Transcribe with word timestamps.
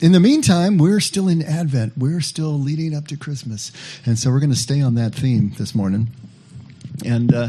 in 0.00 0.12
the 0.12 0.20
meantime, 0.20 0.78
we're 0.78 1.00
still 1.00 1.28
in 1.28 1.42
Advent. 1.42 1.96
We're 1.96 2.20
still 2.20 2.58
leading 2.58 2.94
up 2.94 3.06
to 3.08 3.16
Christmas. 3.16 3.72
And 4.04 4.18
so 4.18 4.30
we're 4.30 4.40
going 4.40 4.50
to 4.50 4.56
stay 4.56 4.80
on 4.80 4.94
that 4.96 5.14
theme 5.14 5.52
this 5.58 5.74
morning. 5.74 6.08
And 7.04 7.32
uh, 7.32 7.48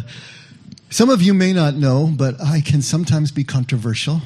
some 0.89 1.09
of 1.09 1.21
you 1.21 1.33
may 1.33 1.53
not 1.53 1.73
know, 1.73 2.11
but 2.15 2.39
I 2.39 2.61
can 2.61 2.81
sometimes 2.81 3.31
be 3.31 3.43
controversial. 3.43 4.21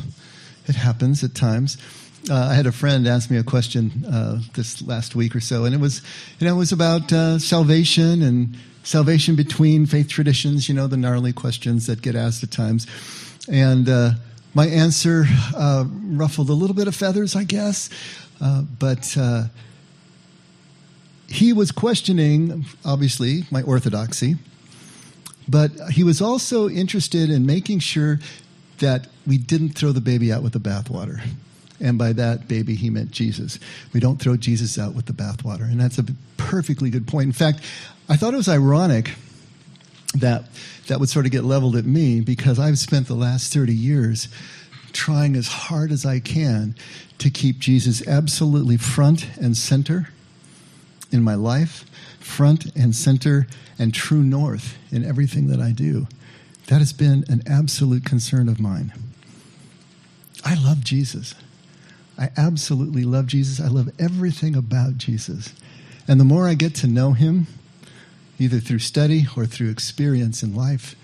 It 0.68 0.76
happens 0.76 1.24
at 1.24 1.34
times. 1.34 1.78
Uh, 2.30 2.50
I 2.52 2.56
had 2.56 2.66
a 2.66 2.74
friend 2.74 3.08
ask 3.08 3.32
me 3.32 3.38
a 3.38 3.44
question 3.44 4.06
uh, 4.06 4.42
this 4.54 4.82
last 4.82 5.16
week 5.16 5.34
or 5.34 5.40
so, 5.40 5.64
and 5.64 5.74
it 5.74 5.80
was, 5.80 6.02
you 6.40 6.48
know, 6.48 6.56
it 6.56 6.58
was 6.58 6.74
about 6.74 7.14
uh, 7.14 7.40
salvation 7.40 8.22
and 8.22 8.58
salvation 8.84 9.36
between 9.38 9.86
faith 9.86 10.10
traditions. 10.10 10.68
You 10.68 10.76
know, 10.76 10.88
the 10.88 10.98
gnarly 10.98 11.32
questions 11.32 11.88
that 11.88 12.02
get 12.02 12.16
asked 12.16 12.44
at 12.44 12.52
times. 12.52 12.86
And 13.50 13.88
uh, 13.88 14.12
my 14.58 14.66
answer 14.66 15.26
uh, 15.56 15.86
ruffled 15.88 16.50
a 16.50 16.54
little 16.54 16.76
bit 16.76 16.88
of 16.88 16.96
feathers, 16.96 17.36
I 17.36 17.44
guess. 17.44 17.92
Uh, 18.42 18.64
but 18.64 19.16
uh, 19.16 19.44
he 21.28 21.54
was 21.54 21.72
questioning, 21.72 22.66
obviously, 22.84 23.44
my 23.52 23.62
orthodoxy. 23.62 24.38
But 25.48 25.70
he 25.92 26.04
was 26.04 26.24
also 26.24 26.68
interested 26.70 27.30
in 27.30 27.46
making 27.46 27.80
sure 27.80 28.20
that 28.80 29.06
we 29.28 29.38
didn't 29.38 29.74
throw 29.78 29.92
the 29.92 30.02
baby 30.02 30.34
out 30.34 30.42
with 30.42 30.54
the 30.54 30.60
bathwater. 30.60 31.22
And 31.80 32.00
by 32.00 32.14
that 32.14 32.48
baby, 32.48 32.74
he 32.74 32.90
meant 32.90 33.12
Jesus. 33.12 33.60
We 33.94 34.00
don't 34.00 34.20
throw 34.20 34.38
Jesus 34.38 34.80
out 34.80 34.96
with 34.96 35.06
the 35.06 35.14
bathwater. 35.14 35.70
And 35.70 35.80
that's 35.80 36.00
a 36.00 36.06
perfectly 36.38 36.90
good 36.90 37.06
point. 37.06 37.28
In 37.28 37.32
fact, 37.32 37.60
I 38.10 38.16
thought 38.16 38.34
it 38.34 38.38
was 38.38 38.50
ironic 38.50 39.12
that 40.20 40.46
that 40.88 41.00
would 41.00 41.10
sort 41.10 41.26
of 41.26 41.32
get 41.32 41.44
leveled 41.44 41.76
at 41.76 41.86
me 41.86 42.22
because 42.22 42.60
I've 42.60 42.80
spent 42.80 43.08
the 43.08 43.16
last 43.16 43.54
30 43.54 43.74
years 43.74 44.28
trying 44.94 45.36
as 45.36 45.48
hard 45.48 45.92
as 45.92 46.06
I 46.06 46.20
can 46.20 46.76
to 47.20 47.30
keep 47.30 47.60
Jesus 47.60 48.06
absolutely 48.08 48.78
front 48.78 49.28
and 49.38 49.56
center 49.56 50.10
in 51.12 51.24
my 51.24 51.36
life, 51.36 51.86
front 52.20 52.66
and 52.76 52.96
center 52.96 53.48
and 53.80 53.94
true 53.94 54.24
north 54.24 54.78
in 54.92 55.04
everything 55.04 55.48
that 55.48 55.60
I 55.60 55.72
do. 55.72 56.08
That 56.68 56.80
has 56.80 56.94
been 56.94 57.24
an 57.30 57.44
absolute 57.48 58.06
concern 58.06 58.50
of 58.50 58.60
mine. 58.60 58.94
I 60.44 60.56
love 60.56 60.84
Jesus. 60.84 61.34
I 62.18 62.30
absolutely 62.36 63.04
love 63.04 63.28
Jesus. 63.28 63.60
I 63.60 63.68
love 63.68 63.90
everything 64.00 64.56
about 64.56 64.98
Jesus. 64.98 65.54
And 66.08 66.20
the 66.20 66.26
more 66.26 66.48
I 66.48 66.56
get 66.56 66.74
to 66.76 66.88
know 66.88 67.14
him, 67.14 67.48
either 68.40 68.60
through 68.60 68.80
study 68.80 69.28
or 69.36 69.46
through 69.46 69.70
experience 69.70 70.44
in 70.44 70.56
life, 70.56 70.96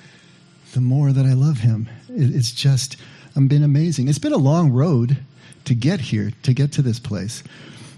the 0.73 0.81
more 0.81 1.11
that 1.11 1.25
I 1.25 1.33
love 1.33 1.59
him. 1.59 1.89
It's 2.09 2.51
just 2.51 2.97
um, 3.35 3.47
been 3.47 3.63
amazing. 3.63 4.07
It's 4.07 4.19
been 4.19 4.33
a 4.33 4.37
long 4.37 4.71
road 4.71 5.17
to 5.65 5.73
get 5.73 6.01
here, 6.01 6.31
to 6.43 6.53
get 6.53 6.71
to 6.73 6.81
this 6.81 6.99
place, 6.99 7.43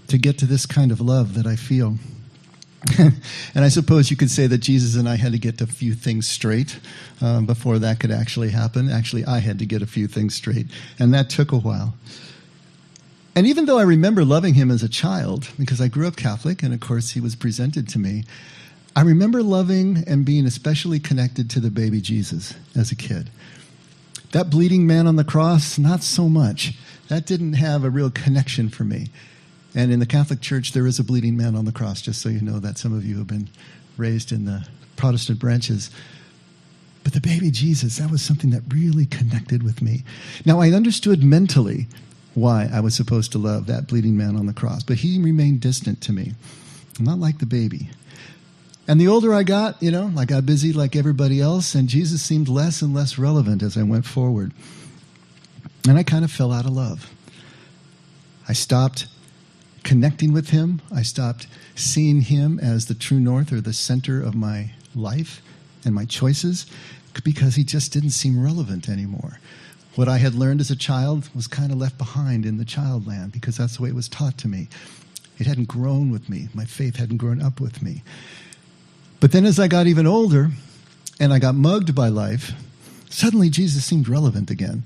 to 0.08 0.18
get 0.18 0.38
to 0.38 0.46
this 0.46 0.66
kind 0.66 0.92
of 0.92 1.00
love 1.00 1.34
that 1.34 1.46
I 1.46 1.56
feel. 1.56 1.96
and 2.98 3.64
I 3.64 3.68
suppose 3.68 4.10
you 4.10 4.16
could 4.16 4.30
say 4.30 4.46
that 4.46 4.58
Jesus 4.58 4.94
and 4.94 5.08
I 5.08 5.16
had 5.16 5.32
to 5.32 5.38
get 5.38 5.60
a 5.60 5.66
few 5.66 5.94
things 5.94 6.28
straight 6.28 6.78
um, 7.20 7.46
before 7.46 7.78
that 7.78 7.98
could 7.98 8.10
actually 8.10 8.50
happen. 8.50 8.88
Actually, 8.88 9.24
I 9.24 9.38
had 9.38 9.58
to 9.58 9.66
get 9.66 9.82
a 9.82 9.86
few 9.86 10.06
things 10.06 10.34
straight, 10.34 10.66
and 10.98 11.12
that 11.12 11.28
took 11.28 11.52
a 11.52 11.56
while. 11.56 11.94
And 13.34 13.46
even 13.46 13.66
though 13.66 13.78
I 13.78 13.82
remember 13.82 14.24
loving 14.24 14.54
him 14.54 14.70
as 14.70 14.82
a 14.82 14.88
child, 14.88 15.48
because 15.58 15.80
I 15.80 15.88
grew 15.88 16.06
up 16.06 16.16
Catholic, 16.16 16.62
and 16.62 16.72
of 16.72 16.80
course 16.80 17.10
he 17.10 17.20
was 17.20 17.34
presented 17.34 17.88
to 17.88 17.98
me, 17.98 18.24
I 18.96 19.02
remember 19.02 19.42
loving 19.42 20.04
and 20.06 20.24
being 20.24 20.46
especially 20.46 20.98
connected 20.98 21.50
to 21.50 21.60
the 21.60 21.70
baby 21.70 22.00
Jesus 22.00 22.54
as 22.74 22.90
a 22.90 22.96
kid. 22.96 23.28
That 24.32 24.48
bleeding 24.48 24.86
man 24.86 25.06
on 25.06 25.16
the 25.16 25.24
cross, 25.24 25.78
not 25.78 26.02
so 26.02 26.30
much. 26.30 26.72
That 27.08 27.26
didn't 27.26 27.52
have 27.52 27.84
a 27.84 27.90
real 27.90 28.10
connection 28.10 28.70
for 28.70 28.84
me. 28.84 29.08
And 29.74 29.92
in 29.92 30.00
the 30.00 30.06
Catholic 30.06 30.40
Church, 30.40 30.72
there 30.72 30.86
is 30.86 30.98
a 30.98 31.04
bleeding 31.04 31.36
man 31.36 31.54
on 31.54 31.66
the 31.66 31.72
cross, 31.72 32.00
just 32.00 32.22
so 32.22 32.30
you 32.30 32.40
know 32.40 32.58
that 32.58 32.78
some 32.78 32.96
of 32.96 33.04
you 33.04 33.18
have 33.18 33.26
been 33.26 33.50
raised 33.98 34.32
in 34.32 34.46
the 34.46 34.66
Protestant 34.96 35.38
branches. 35.38 35.90
But 37.04 37.12
the 37.12 37.20
baby 37.20 37.50
Jesus, 37.50 37.98
that 37.98 38.10
was 38.10 38.22
something 38.22 38.48
that 38.50 38.62
really 38.72 39.04
connected 39.04 39.62
with 39.62 39.82
me. 39.82 40.04
Now, 40.46 40.60
I 40.60 40.70
understood 40.70 41.22
mentally 41.22 41.86
why 42.32 42.70
I 42.72 42.80
was 42.80 42.94
supposed 42.94 43.30
to 43.32 43.38
love 43.38 43.66
that 43.66 43.88
bleeding 43.88 44.16
man 44.16 44.36
on 44.36 44.46
the 44.46 44.54
cross, 44.54 44.82
but 44.82 44.96
he 44.96 45.22
remained 45.22 45.60
distant 45.60 46.00
to 46.02 46.12
me. 46.12 46.32
not 46.98 47.18
like 47.18 47.40
the 47.40 47.46
baby. 47.46 47.90
And 48.88 49.00
the 49.00 49.08
older 49.08 49.34
I 49.34 49.42
got, 49.42 49.82
you 49.82 49.90
know, 49.90 50.12
I 50.16 50.24
got 50.24 50.46
busy 50.46 50.72
like 50.72 50.94
everybody 50.94 51.40
else, 51.40 51.74
and 51.74 51.88
Jesus 51.88 52.22
seemed 52.22 52.48
less 52.48 52.82
and 52.82 52.94
less 52.94 53.18
relevant 53.18 53.62
as 53.62 53.76
I 53.76 53.82
went 53.82 54.06
forward. 54.06 54.52
And 55.88 55.98
I 55.98 56.02
kind 56.02 56.24
of 56.24 56.30
fell 56.30 56.52
out 56.52 56.66
of 56.66 56.72
love. 56.72 57.10
I 58.48 58.52
stopped 58.52 59.06
connecting 59.82 60.32
with 60.32 60.50
him. 60.50 60.82
I 60.94 61.02
stopped 61.02 61.46
seeing 61.74 62.20
him 62.22 62.58
as 62.60 62.86
the 62.86 62.94
true 62.94 63.20
north 63.20 63.52
or 63.52 63.60
the 63.60 63.72
center 63.72 64.22
of 64.22 64.34
my 64.34 64.70
life 64.94 65.42
and 65.84 65.94
my 65.94 66.04
choices 66.04 66.66
because 67.24 67.54
he 67.54 67.64
just 67.64 67.92
didn't 67.92 68.10
seem 68.10 68.42
relevant 68.42 68.88
anymore. 68.88 69.38
What 69.94 70.08
I 70.08 70.18
had 70.18 70.34
learned 70.34 70.60
as 70.60 70.70
a 70.70 70.76
child 70.76 71.28
was 71.34 71.46
kind 71.46 71.72
of 71.72 71.78
left 71.78 71.98
behind 71.98 72.44
in 72.44 72.58
the 72.58 72.64
child 72.64 73.06
land 73.06 73.32
because 73.32 73.56
that's 73.56 73.76
the 73.76 73.82
way 73.82 73.88
it 73.88 73.94
was 73.94 74.08
taught 74.08 74.36
to 74.38 74.48
me. 74.48 74.68
It 75.38 75.46
hadn't 75.46 75.68
grown 75.68 76.10
with 76.10 76.28
me. 76.28 76.48
My 76.52 76.64
faith 76.64 76.96
hadn't 76.96 77.16
grown 77.16 77.40
up 77.40 77.60
with 77.60 77.82
me. 77.82 78.02
But 79.20 79.32
then 79.32 79.46
as 79.46 79.58
I 79.58 79.68
got 79.68 79.86
even 79.86 80.06
older 80.06 80.50
and 81.18 81.32
I 81.32 81.38
got 81.38 81.54
mugged 81.54 81.94
by 81.94 82.08
life, 82.08 82.52
suddenly 83.08 83.50
Jesus 83.50 83.84
seemed 83.84 84.08
relevant 84.08 84.50
again. 84.50 84.82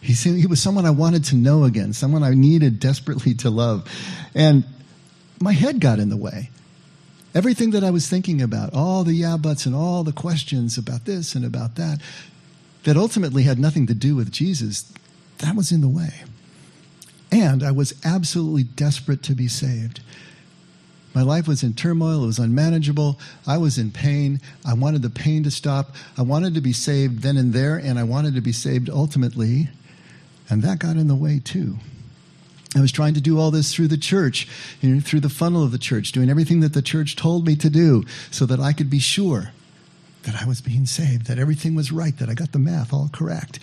He, 0.00 0.14
seemed, 0.14 0.38
he 0.38 0.46
was 0.46 0.60
someone 0.60 0.86
I 0.86 0.90
wanted 0.90 1.24
to 1.26 1.36
know 1.36 1.64
again, 1.64 1.92
someone 1.92 2.22
I 2.22 2.34
needed 2.34 2.80
desperately 2.80 3.34
to 3.34 3.50
love. 3.50 3.88
And 4.34 4.64
my 5.40 5.52
head 5.52 5.80
got 5.80 5.98
in 5.98 6.08
the 6.08 6.16
way. 6.16 6.50
Everything 7.34 7.70
that 7.70 7.84
I 7.84 7.90
was 7.90 8.08
thinking 8.08 8.42
about, 8.42 8.74
all 8.74 9.04
the 9.04 9.12
yeah 9.12 9.36
buts 9.36 9.64
and 9.64 9.74
all 9.74 10.02
the 10.02 10.12
questions 10.12 10.76
about 10.76 11.04
this 11.04 11.34
and 11.34 11.44
about 11.44 11.76
that, 11.76 12.00
that 12.84 12.96
ultimately 12.96 13.44
had 13.44 13.58
nothing 13.58 13.86
to 13.86 13.94
do 13.94 14.16
with 14.16 14.32
Jesus, 14.32 14.90
that 15.38 15.54
was 15.54 15.70
in 15.70 15.80
the 15.80 15.88
way. 15.88 16.22
And 17.30 17.62
I 17.62 17.70
was 17.70 17.94
absolutely 18.04 18.64
desperate 18.64 19.22
to 19.24 19.34
be 19.34 19.48
saved. 19.48 20.00
My 21.12 21.22
life 21.22 21.48
was 21.48 21.62
in 21.62 21.74
turmoil. 21.74 22.22
It 22.22 22.26
was 22.26 22.38
unmanageable. 22.38 23.18
I 23.46 23.58
was 23.58 23.78
in 23.78 23.90
pain. 23.90 24.40
I 24.64 24.74
wanted 24.74 25.02
the 25.02 25.10
pain 25.10 25.42
to 25.42 25.50
stop. 25.50 25.94
I 26.16 26.22
wanted 26.22 26.54
to 26.54 26.60
be 26.60 26.72
saved 26.72 27.22
then 27.22 27.36
and 27.36 27.52
there, 27.52 27.76
and 27.76 27.98
I 27.98 28.04
wanted 28.04 28.34
to 28.36 28.40
be 28.40 28.52
saved 28.52 28.88
ultimately. 28.88 29.68
And 30.48 30.62
that 30.62 30.78
got 30.78 30.96
in 30.96 31.08
the 31.08 31.16
way 31.16 31.40
too. 31.42 31.76
I 32.76 32.80
was 32.80 32.92
trying 32.92 33.14
to 33.14 33.20
do 33.20 33.38
all 33.40 33.50
this 33.50 33.74
through 33.74 33.88
the 33.88 33.96
church, 33.96 34.46
you 34.80 34.94
know, 34.94 35.00
through 35.00 35.20
the 35.20 35.28
funnel 35.28 35.64
of 35.64 35.72
the 35.72 35.78
church, 35.78 36.12
doing 36.12 36.30
everything 36.30 36.60
that 36.60 36.72
the 36.72 36.82
church 36.82 37.16
told 37.16 37.44
me 37.44 37.56
to 37.56 37.68
do 37.68 38.04
so 38.30 38.46
that 38.46 38.60
I 38.60 38.72
could 38.72 38.88
be 38.88 39.00
sure 39.00 39.50
that 40.22 40.40
I 40.40 40.46
was 40.46 40.60
being 40.60 40.86
saved, 40.86 41.26
that 41.26 41.38
everything 41.38 41.74
was 41.74 41.90
right, 41.90 42.16
that 42.18 42.28
I 42.28 42.34
got 42.34 42.52
the 42.52 42.58
math 42.60 42.92
all 42.92 43.08
correct. 43.12 43.58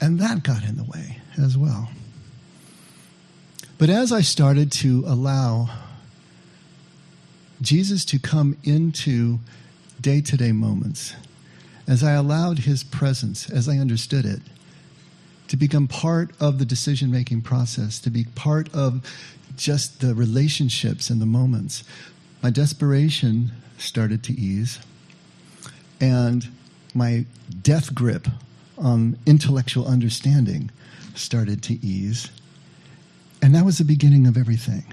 And 0.00 0.18
that 0.18 0.42
got 0.42 0.64
in 0.64 0.76
the 0.76 0.84
way 0.84 1.18
as 1.38 1.56
well. 1.56 1.90
But 3.78 3.90
as 3.90 4.10
I 4.10 4.22
started 4.22 4.72
to 4.72 5.04
allow 5.06 5.70
Jesus 7.60 8.04
to 8.06 8.18
come 8.18 8.56
into 8.64 9.38
day 10.00 10.20
to 10.20 10.36
day 10.36 10.52
moments, 10.52 11.14
as 11.86 12.02
I 12.02 12.12
allowed 12.12 12.60
his 12.60 12.82
presence, 12.82 13.48
as 13.48 13.68
I 13.68 13.78
understood 13.78 14.24
it, 14.24 14.40
to 15.48 15.56
become 15.56 15.86
part 15.86 16.30
of 16.40 16.58
the 16.58 16.64
decision 16.64 17.10
making 17.10 17.42
process, 17.42 17.98
to 18.00 18.10
be 18.10 18.24
part 18.34 18.72
of 18.74 19.04
just 19.56 20.00
the 20.00 20.14
relationships 20.14 21.10
and 21.10 21.20
the 21.20 21.26
moments, 21.26 21.84
my 22.42 22.50
desperation 22.50 23.52
started 23.78 24.22
to 24.24 24.32
ease. 24.32 24.80
And 26.00 26.48
my 26.94 27.24
death 27.62 27.94
grip 27.94 28.28
on 28.76 29.16
intellectual 29.26 29.86
understanding 29.86 30.70
started 31.14 31.62
to 31.64 31.74
ease. 31.86 32.30
And 33.40 33.54
that 33.54 33.64
was 33.64 33.78
the 33.78 33.84
beginning 33.84 34.26
of 34.26 34.36
everything 34.36 34.84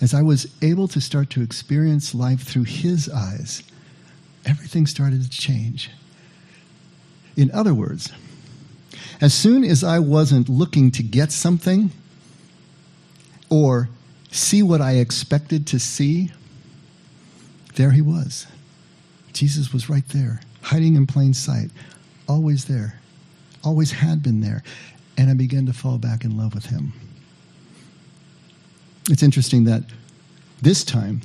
as 0.00 0.14
I 0.14 0.22
was 0.22 0.46
able 0.62 0.88
to 0.88 1.00
start 1.00 1.30
to 1.30 1.42
experience 1.42 2.14
life 2.14 2.42
through 2.42 2.64
his 2.64 3.08
eyes, 3.08 3.62
everything 4.44 4.86
started 4.86 5.22
to 5.22 5.30
change. 5.30 5.90
In 7.36 7.50
other 7.52 7.74
words, 7.74 8.12
as 9.20 9.34
soon 9.34 9.64
as 9.64 9.82
I 9.82 9.98
wasn't 9.98 10.48
looking 10.48 10.90
to 10.92 11.02
get 11.02 11.32
something 11.32 11.90
or 13.50 13.88
see 14.30 14.62
what 14.62 14.80
I 14.80 14.92
expected 14.96 15.66
to 15.68 15.78
see, 15.78 16.32
there 17.74 17.90
he 17.90 18.00
was. 18.00 18.46
Jesus 19.32 19.72
was 19.72 19.88
right 19.88 20.06
there, 20.08 20.40
hiding 20.62 20.96
in 20.96 21.06
plain 21.06 21.34
sight, 21.34 21.70
always 22.28 22.64
there, 22.66 23.00
always 23.64 23.92
had 23.92 24.22
been 24.22 24.40
there. 24.40 24.62
And 25.16 25.30
I 25.30 25.34
began 25.34 25.66
to 25.66 25.72
fall 25.72 25.98
back 25.98 26.24
in 26.24 26.36
love 26.36 26.54
with 26.54 26.66
him. 26.66 26.92
It's 29.08 29.22
interesting 29.22 29.64
that 29.64 29.84
this 30.60 30.84
time, 30.84 31.22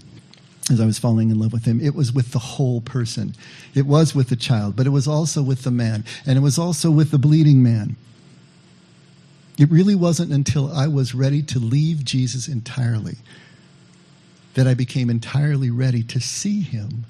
as 0.71 0.79
I 0.79 0.85
was 0.85 0.99
falling 0.99 1.29
in 1.29 1.39
love 1.39 1.51
with 1.51 1.65
him, 1.65 1.81
it 1.81 1.95
was 1.95 2.13
with 2.13 2.31
the 2.31 2.39
whole 2.39 2.81
person. 2.81 3.35
It 3.75 3.85
was 3.85 4.15
with 4.15 4.29
the 4.29 4.35
child, 4.35 4.75
but 4.75 4.87
it 4.87 4.91
was 4.91 5.07
also 5.07 5.41
with 5.43 5.63
the 5.63 5.71
man, 5.71 6.05
and 6.25 6.37
it 6.37 6.41
was 6.41 6.57
also 6.57 6.89
with 6.91 7.11
the 7.11 7.17
bleeding 7.19 7.61
man. 7.61 7.97
It 9.57 9.69
really 9.69 9.95
wasn't 9.95 10.31
until 10.31 10.71
I 10.71 10.87
was 10.87 11.13
ready 11.13 11.43
to 11.43 11.59
leave 11.59 12.03
Jesus 12.03 12.47
entirely 12.47 13.17
that 14.53 14.67
I 14.67 14.73
became 14.73 15.09
entirely 15.09 15.69
ready 15.69 16.03
to 16.03 16.19
see 16.19 16.61
him 16.61 17.05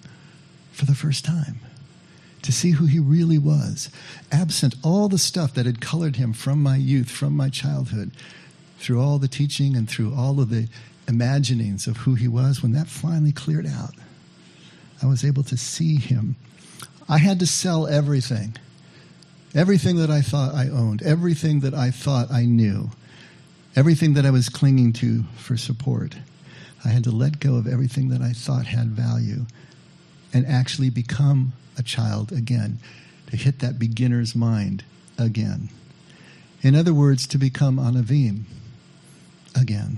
for 0.71 0.85
the 0.85 0.95
first 0.95 1.23
time, 1.23 1.59
to 2.41 2.51
see 2.51 2.71
who 2.71 2.85
he 2.85 2.99
really 2.99 3.37
was, 3.37 3.89
absent 4.31 4.75
all 4.83 5.07
the 5.07 5.17
stuff 5.17 5.53
that 5.53 5.65
had 5.65 5.81
colored 5.81 6.15
him 6.15 6.33
from 6.33 6.63
my 6.63 6.77
youth, 6.77 7.11
from 7.11 7.35
my 7.35 7.49
childhood, 7.49 8.11
through 8.83 9.01
all 9.01 9.18
the 9.18 9.30
teaching 9.30 9.77
and 9.77 9.89
through 9.89 10.13
all 10.13 10.41
of 10.41 10.50
the 10.50 10.68
imaginings 11.07 11.88
of 11.88 11.97
who 11.97 12.15
he 12.15 12.27
was. 12.27 12.62
When 12.62 12.74
that 12.74 12.88
finally 12.88 13.31
cleared 13.31 13.65
out, 13.65 13.95
I 15.01 15.06
was 15.06 15.24
able 15.24 15.44
to 15.44 15.57
see 15.57 15.95
him. 15.95 16.35
I 17.07 17.18
had 17.18 17.39
to 17.39 17.47
sell 17.47 17.88
everything. 17.88 18.57
Everything 19.56 19.97
that 19.97 20.09
I 20.09 20.21
thought 20.21 20.53
I 20.53 20.68
owned, 20.68 21.01
everything 21.01 21.62
that 21.62 21.74
I 21.74 21.91
thought 21.91 22.30
I 22.30 22.44
knew, 22.45 22.89
everything 23.75 24.15
that 24.15 24.25
I 24.25 24.31
was 24.31 24.50
clinging 24.50 24.91
to 24.94 25.24
for 25.38 25.56
support. 25.56 26.18
I 26.83 26.89
had 26.89 27.06
to 27.06 27.12
let 27.12 27.39
go 27.39 27.56
of 27.56 27.68
everything 27.68 28.09
that 28.09 28.21
I 28.21 28.33
thought 28.33 28.65
had 28.65 28.88
value 28.88 29.45
and 30.33 30.45
actually 30.45 30.89
become 30.89 31.53
a 31.77 31.83
child 31.83 32.31
again, 32.33 32.79
to 33.27 33.38
hit 33.38 33.59
that 33.59 33.79
beginner's 33.79 34.36
mind 34.36 34.83
again. 35.18 35.69
In 36.62 36.75
other 36.75 36.94
words, 36.94 37.27
to 37.27 37.38
become 37.38 37.77
Anavim 37.77 38.44
again. 39.55 39.97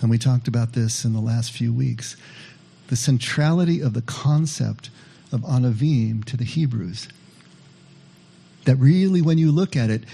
And 0.00 0.10
we 0.10 0.18
talked 0.18 0.48
about 0.48 0.72
this 0.72 1.04
in 1.04 1.12
the 1.12 1.20
last 1.20 1.52
few 1.52 1.72
weeks. 1.72 2.16
The 2.88 2.96
centrality 2.96 3.80
of 3.80 3.94
the 3.94 4.02
concept 4.02 4.90
of 5.30 5.40
Anavim 5.42 6.24
to 6.24 6.36
the 6.36 6.44
Hebrews. 6.44 7.08
That 8.64 8.76
really, 8.76 9.22
when 9.22 9.38
you 9.38 9.50
look 9.50 9.76
at 9.76 9.90
it, 9.90 10.04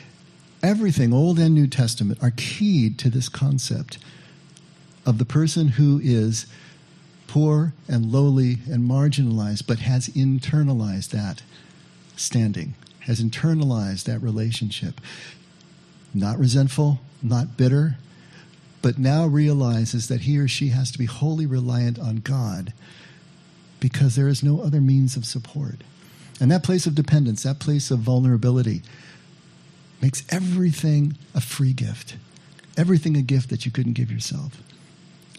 everything, 0.63 1.13
Old 1.13 1.39
and 1.39 1.55
New 1.55 1.67
Testament, 1.67 2.23
are 2.23 2.33
keyed 2.37 2.99
to 2.99 3.11
this 3.11 3.29
concept 3.29 3.99
of 5.07 5.19
the 5.19 5.25
person 5.25 5.69
who 5.69 6.01
is 6.03 6.47
poor 7.27 7.73
and 7.89 8.13
lowly 8.13 8.59
and 8.71 8.89
marginalized, 8.89 9.67
but 9.67 9.81
has 9.81 10.09
internalized 10.11 11.11
that 11.11 11.43
standing, 12.17 12.75
has 13.01 13.23
internalized 13.23 14.05
that 14.05 14.23
relationship. 14.23 15.01
Not 16.13 16.39
resentful, 16.39 17.01
not 17.23 17.57
bitter, 17.57 17.97
but 18.83 18.99
now 18.99 19.27
realizes 19.27 20.09
that 20.09 20.23
he 20.23 20.39
or 20.39 20.49
she 20.49 20.69
has 20.69 20.91
to 20.93 20.99
be 20.99 21.07
wholly 21.07 21.47
reliant 21.47 21.99
on 21.99 22.17
God 22.17 22.73
because 23.81 24.17
there 24.17 24.29
is 24.29 24.43
no 24.43 24.61
other 24.61 24.81
means 24.81 25.17
of 25.17 25.25
support. 25.25 25.77
And 26.41 26.51
that 26.51 26.63
place 26.63 26.87
of 26.87 26.95
dependence, 26.95 27.43
that 27.43 27.59
place 27.59 27.91
of 27.91 27.99
vulnerability, 28.01 28.83
makes 30.01 30.25
everything 30.31 31.17
a 31.35 31.41
free 31.41 31.73
gift, 31.73 32.17
everything 32.77 33.17
a 33.17 33.23
gift 33.23 33.51
that 33.51 33.67
you 33.67 33.73
couldn't 33.73 33.95
give 33.95 34.11
yourself. 34.13 34.63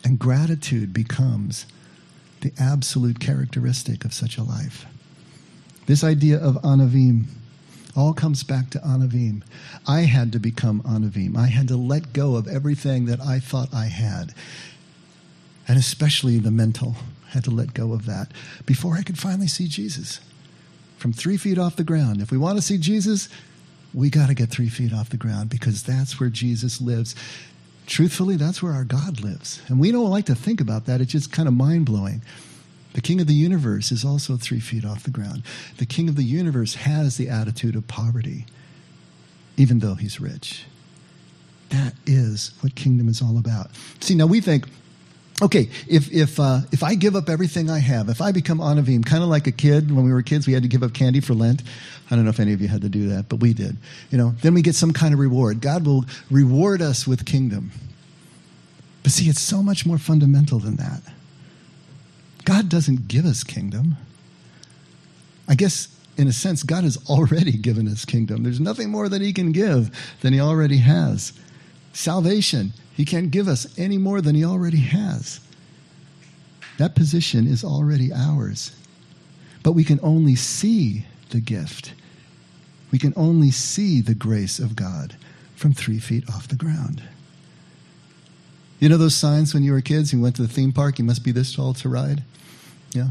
And 0.04 0.20
gratitude 0.20 0.94
becomes 0.94 1.66
the 2.42 2.52
absolute 2.60 3.20
characteristic 3.20 4.06
of 4.06 4.14
such 4.14 4.38
a 4.38 4.44
life. 4.44 4.86
This 5.86 6.04
idea 6.04 6.38
of 6.38 6.56
Anavim 6.62 7.26
all 7.96 8.14
comes 8.14 8.44
back 8.44 8.70
to 8.72 8.80
Anavim. 8.80 9.44
I 9.88 10.02
had 10.02 10.32
to 10.34 10.40
become 10.40 10.82
Anavim. 10.84 11.36
I 11.36 11.48
had 11.48 11.68
to 11.70 11.78
let 11.78 12.14
go 12.14 12.36
of 12.36 12.48
everything 12.48 13.06
that 13.06 13.20
I 13.20 13.40
thought 13.40 13.74
I 13.74 13.86
had, 13.86 14.34
and 15.68 15.78
especially 15.78 16.38
the 16.40 16.52
mental. 16.52 16.96
I 17.28 17.32
had 17.32 17.44
to 17.46 17.52
let 17.52 17.74
go 17.74 17.94
of 17.94 18.06
that 18.06 18.32
before 18.66 18.96
I 18.96 19.04
could 19.04 19.18
finally 19.18 19.48
see 19.48 19.68
Jesus 19.68 20.20
from 20.98 21.14
three 21.14 21.38
feet 21.38 21.58
off 21.58 21.76
the 21.76 21.84
ground. 21.84 22.22
If 22.22 22.32
we 22.32 22.38
want 22.38 22.58
to 22.58 22.62
see 22.62 22.78
Jesus, 22.78 23.30
we 23.94 24.10
got 24.10 24.28
to 24.28 24.34
get 24.34 24.50
three 24.50 24.70
feet 24.70 24.94
off 24.94 25.10
the 25.10 25.18
ground 25.18 25.50
because 25.50 25.84
that's 25.84 26.20
where 26.20 26.30
Jesus 26.30 26.82
lives. 26.82 27.16
Truthfully, 27.88 28.36
that's 28.36 28.62
where 28.62 28.74
our 28.74 28.84
God 28.84 29.22
lives. 29.22 29.62
And 29.68 29.80
we 29.80 29.92
don't 29.92 30.10
like 30.10 30.26
to 30.26 30.36
think 30.36 30.62
about 30.62 30.86
that. 30.86 31.02
It's 31.02 31.12
just 31.12 31.32
kind 31.32 31.48
of 31.48 31.54
mind 31.54 31.86
blowing. 31.86 32.22
The 32.94 33.02
king 33.02 33.22
of 33.22 33.28
the 33.28 33.34
universe 33.34 33.92
is 33.92 34.04
also 34.04 34.36
three 34.36 34.60
feet 34.60 34.84
off 34.84 35.04
the 35.04 35.12
ground. 35.12 35.44
The 35.78 35.86
king 35.86 36.10
of 36.10 36.16
the 36.16 36.24
universe 36.24 36.76
has 36.76 37.18
the 37.18 37.30
attitude 37.30 37.76
of 37.76 37.88
poverty, 37.88 38.46
even 39.58 39.80
though 39.80 39.96
he's 39.96 40.20
rich. 40.20 40.66
That 41.70 41.94
is 42.06 42.52
what 42.62 42.74
kingdom 42.74 43.08
is 43.08 43.22
all 43.22 43.38
about. 43.38 43.70
See, 44.00 44.16
now 44.16 44.26
we 44.26 44.42
think, 44.42 44.66
okay, 45.40 45.70
if 45.88 46.12
if 46.12 46.40
uh, 46.40 46.62
if 46.72 46.82
I 46.82 46.96
give 46.96 47.16
up 47.16 47.30
everything 47.30 47.70
I 47.70 47.78
have, 47.78 48.10
if 48.10 48.22
I 48.22 48.32
become 48.32 48.58
Anavim, 48.58 49.06
kind 49.06 49.22
of 49.22 49.30
like 49.30 49.46
a 49.46 49.52
kid 49.52 49.96
when 49.96 50.04
we 50.04 50.12
were 50.12 50.24
kids, 50.24 50.48
we 50.48 50.54
had 50.54 50.64
to 50.64 50.70
give 50.70 50.82
up 50.82 50.94
candy 50.94 51.20
for 51.20 51.36
Lent. 51.36 51.62
I 52.10 52.16
don't 52.16 52.24
know 52.24 52.32
if 52.32 52.40
any 52.40 52.54
of 52.54 52.62
you 52.62 52.68
had 52.68 52.82
to 52.82 52.90
do 52.90 53.10
that, 53.10 53.30
but 53.30 53.36
we 53.36 53.54
did. 53.54 53.78
You 54.10 54.18
know, 54.18 54.32
then 54.42 54.56
we 54.56 54.64
get 54.64 54.74
some 54.74 54.94
kind 54.94 55.14
of 55.14 55.20
reward. 55.20 55.62
God 55.62 55.86
will 55.86 56.06
reward 56.32 56.82
us 56.82 57.06
with 57.06 57.24
kingdom. 57.24 57.72
But 59.04 59.12
see, 59.12 59.30
it's 59.30 59.40
so 59.40 59.62
much 59.62 59.86
more 59.86 60.00
fundamental 60.00 60.58
than 60.58 60.78
that. 60.78 61.04
God 62.46 62.70
doesn't 62.70 63.08
give 63.08 63.26
us 63.26 63.44
kingdom. 63.44 63.98
I 65.48 65.56
guess 65.56 65.88
in 66.18 66.28
a 66.28 66.34
sense, 66.34 66.64
God 66.64 66.84
has 66.84 66.98
already 67.10 67.52
given 67.58 67.88
us 67.88 68.06
kingdom. 68.06 68.44
There's 68.44 68.60
nothing 68.60 68.90
more 68.90 69.10
that 69.10 69.22
He 69.22 69.34
can 69.34 69.52
give 69.52 70.18
than 70.22 70.34
He 70.34 70.40
already 70.40 70.78
has. 70.78 71.34
Salvation, 71.94 72.74
he 73.00 73.06
can't 73.06 73.32
give 73.32 73.48
us 73.48 73.66
any 73.78 73.98
more 73.98 74.22
than 74.22 74.36
he 74.36 74.44
already 74.44 74.82
has. 74.82 75.40
That 76.78 76.96
position 76.96 77.48
is 77.48 77.64
already 77.64 78.12
ours. 78.14 78.72
But 79.64 79.72
we 79.72 79.84
can 79.84 80.00
only 80.04 80.36
see 80.36 81.06
the 81.30 81.40
gift. 81.40 81.94
We 82.92 83.00
can 83.00 83.14
only 83.16 83.52
see 83.52 84.02
the 84.02 84.16
grace 84.16 84.60
of 84.60 84.76
God 84.76 85.16
from 85.56 85.74
three 85.74 86.00
feet 86.00 86.30
off 86.30 86.48
the 86.48 86.56
ground. 86.56 87.02
You 88.80 88.90
know 88.90 88.98
those 88.98 89.16
signs 89.16 89.54
when 89.54 89.64
you 89.64 89.74
were 89.74 89.82
kids, 89.82 90.14
you 90.14 90.22
went 90.22 90.36
to 90.38 90.42
the 90.42 90.48
theme 90.48 90.72
park, 90.72 91.00
you 91.00 91.06
must 91.06 91.24
be 91.24 91.32
this 91.32 91.54
tall 91.54 91.74
to 91.76 91.90
ride? 91.90 92.24
Yeah. 92.94 93.10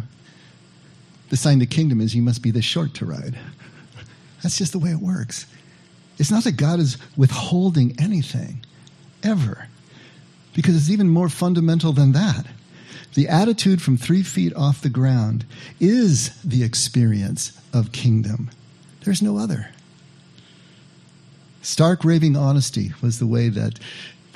The 1.30 1.36
sign 1.36 1.54
of 1.54 1.60
the 1.60 1.66
kingdom 1.66 2.00
is 2.00 2.14
you 2.14 2.22
must 2.22 2.42
be 2.42 2.50
this 2.50 2.64
short 2.64 2.94
to 2.94 3.04
ride. 3.04 3.38
That's 4.42 4.56
just 4.56 4.72
the 4.72 4.78
way 4.78 4.90
it 4.90 5.00
works. 5.00 5.46
It's 6.18 6.30
not 6.30 6.44
that 6.44 6.52
God 6.52 6.80
is 6.80 6.96
withholding 7.16 7.94
anything, 8.00 8.64
ever 9.22 9.68
because 10.58 10.74
it's 10.74 10.90
even 10.90 11.08
more 11.08 11.28
fundamental 11.28 11.92
than 11.92 12.10
that. 12.10 12.44
The 13.14 13.28
attitude 13.28 13.80
from 13.80 13.96
three 13.96 14.24
feet 14.24 14.52
off 14.54 14.82
the 14.82 14.88
ground 14.88 15.44
is 15.78 16.30
the 16.42 16.64
experience 16.64 17.56
of 17.72 17.92
kingdom. 17.92 18.50
There's 19.04 19.22
no 19.22 19.38
other. 19.38 19.68
Stark 21.62 22.04
raving 22.04 22.36
honesty 22.36 22.92
was 23.00 23.20
the 23.20 23.26
way 23.26 23.48
that 23.48 23.78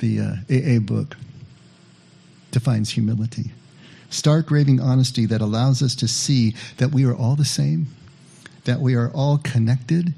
the 0.03 0.19
uh, 0.19 0.35
AA 0.49 0.79
book 0.79 1.15
defines 2.51 2.89
humility. 2.89 3.51
Stark 4.09 4.51
raving 4.51 4.81
honesty 4.81 5.25
that 5.25 5.39
allows 5.39 5.81
us 5.81 5.95
to 5.95 6.09
see 6.09 6.55
that 6.77 6.91
we 6.91 7.05
are 7.05 7.15
all 7.15 7.37
the 7.37 7.45
same, 7.45 7.87
that 8.65 8.81
we 8.81 8.95
are 8.95 9.09
all 9.11 9.37
connected, 9.37 10.13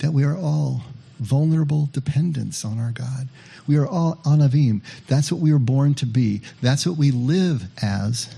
that 0.00 0.12
we 0.12 0.24
are 0.24 0.36
all 0.36 0.82
vulnerable 1.18 1.88
dependence 1.92 2.66
on 2.66 2.78
our 2.78 2.92
God. 2.92 3.28
We 3.66 3.78
are 3.78 3.86
all 3.86 4.16
anavim. 4.26 4.82
That's 5.06 5.32
what 5.32 5.40
we 5.40 5.52
were 5.54 5.58
born 5.58 5.94
to 5.94 6.06
be. 6.06 6.42
That's 6.60 6.86
what 6.86 6.98
we 6.98 7.10
live 7.10 7.64
as. 7.82 8.34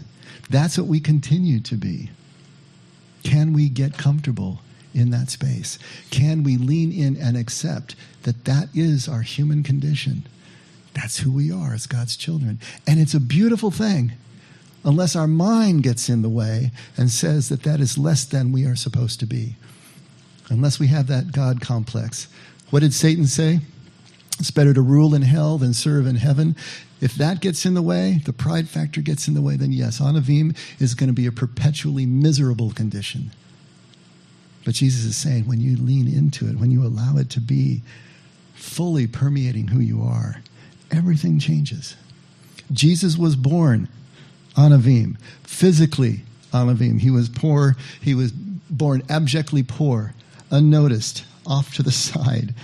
That's 0.50 0.78
what 0.78 0.87
we 0.87 1.00
continue 1.00 1.59
to 1.61 1.75
be. 1.75 2.11
Can 3.25 3.52
we 3.52 3.68
get 3.68 3.99
comfortable 3.99 4.61
in 4.94 5.11
that 5.11 5.30
space? 5.30 5.80
Can 6.11 6.44
we 6.44 6.56
lean 6.56 6.92
in 6.92 7.16
and 7.16 7.37
accept 7.37 7.97
that 8.23 8.44
that 8.44 8.68
is 8.73 9.09
our 9.09 9.23
human 9.23 9.64
condition? 9.64 10.26
That's 10.94 11.18
who 11.18 11.32
we 11.32 11.50
are 11.50 11.72
as 11.72 11.87
God's 11.87 12.16
children. 12.16 12.61
And 12.87 13.00
it's 13.00 13.14
a 13.14 13.20
beautiful 13.20 13.70
thing 13.70 14.12
unless 14.84 15.16
our 15.16 15.28
mind 15.28 15.82
gets 15.82 16.08
in 16.08 16.22
the 16.22 16.28
way 16.28 16.72
and 16.96 17.11
says 17.11 17.49
that 17.49 17.62
that 17.62 17.80
is 17.80 17.96
less 17.96 18.25
than 18.25 18.52
we 18.52 18.64
are 18.64 18.76
supposed 18.76 19.20
to 19.20 19.26
be. 19.26 19.56
Unless 20.50 20.78
we 20.78 20.88
have 20.88 21.06
that 21.06 21.32
God 21.32 21.61
complex 21.61 22.28
what 22.72 22.80
did 22.80 22.94
Satan 22.94 23.26
say? 23.26 23.61
It's 24.38 24.50
better 24.50 24.72
to 24.72 24.80
rule 24.80 25.14
in 25.14 25.20
hell 25.20 25.58
than 25.58 25.75
serve 25.75 26.06
in 26.06 26.16
heaven. 26.16 26.56
If 27.02 27.14
that 27.16 27.42
gets 27.42 27.66
in 27.66 27.75
the 27.75 27.82
way, 27.82 28.22
the 28.25 28.32
pride 28.32 28.66
factor 28.66 29.02
gets 29.02 29.28
in 29.28 29.34
the 29.34 29.42
way, 29.42 29.56
then 29.56 29.72
yes, 29.72 30.00
Anavim 30.00 30.56
is 30.80 30.94
going 30.94 31.08
to 31.08 31.12
be 31.12 31.26
a 31.26 31.32
perpetually 31.32 32.06
miserable 32.06 32.70
condition. 32.72 33.30
But 34.64 34.72
Jesus 34.72 35.04
is 35.04 35.16
saying 35.16 35.46
when 35.46 35.61
you 35.61 35.76
lean 35.76 36.08
into 36.08 36.49
it, 36.49 36.56
when 36.56 36.70
you 36.70 36.82
allow 36.82 37.18
it 37.18 37.28
to 37.30 37.40
be 37.40 37.82
fully 38.54 39.06
permeating 39.06 39.68
who 39.68 39.80
you 39.80 40.02
are, 40.02 40.42
everything 40.92 41.38
changes. 41.38 41.96
Jesus 42.72 43.16
was 43.16 43.37
born 43.37 43.88
on 44.56 44.70
Anavim, 44.70 45.16
physically 45.42 46.20
on 46.52 46.68
Anavim. 46.68 47.00
He 47.00 47.11
was 47.11 47.28
poor, 47.28 47.76
he 48.00 48.14
was 48.14 48.32
born 48.32 49.02
abjectly 49.08 49.62
poor, 49.62 50.14
unnoticed, 50.50 51.25
off 51.46 51.75
to 51.75 51.82
the 51.82 51.92
side. 51.92 52.54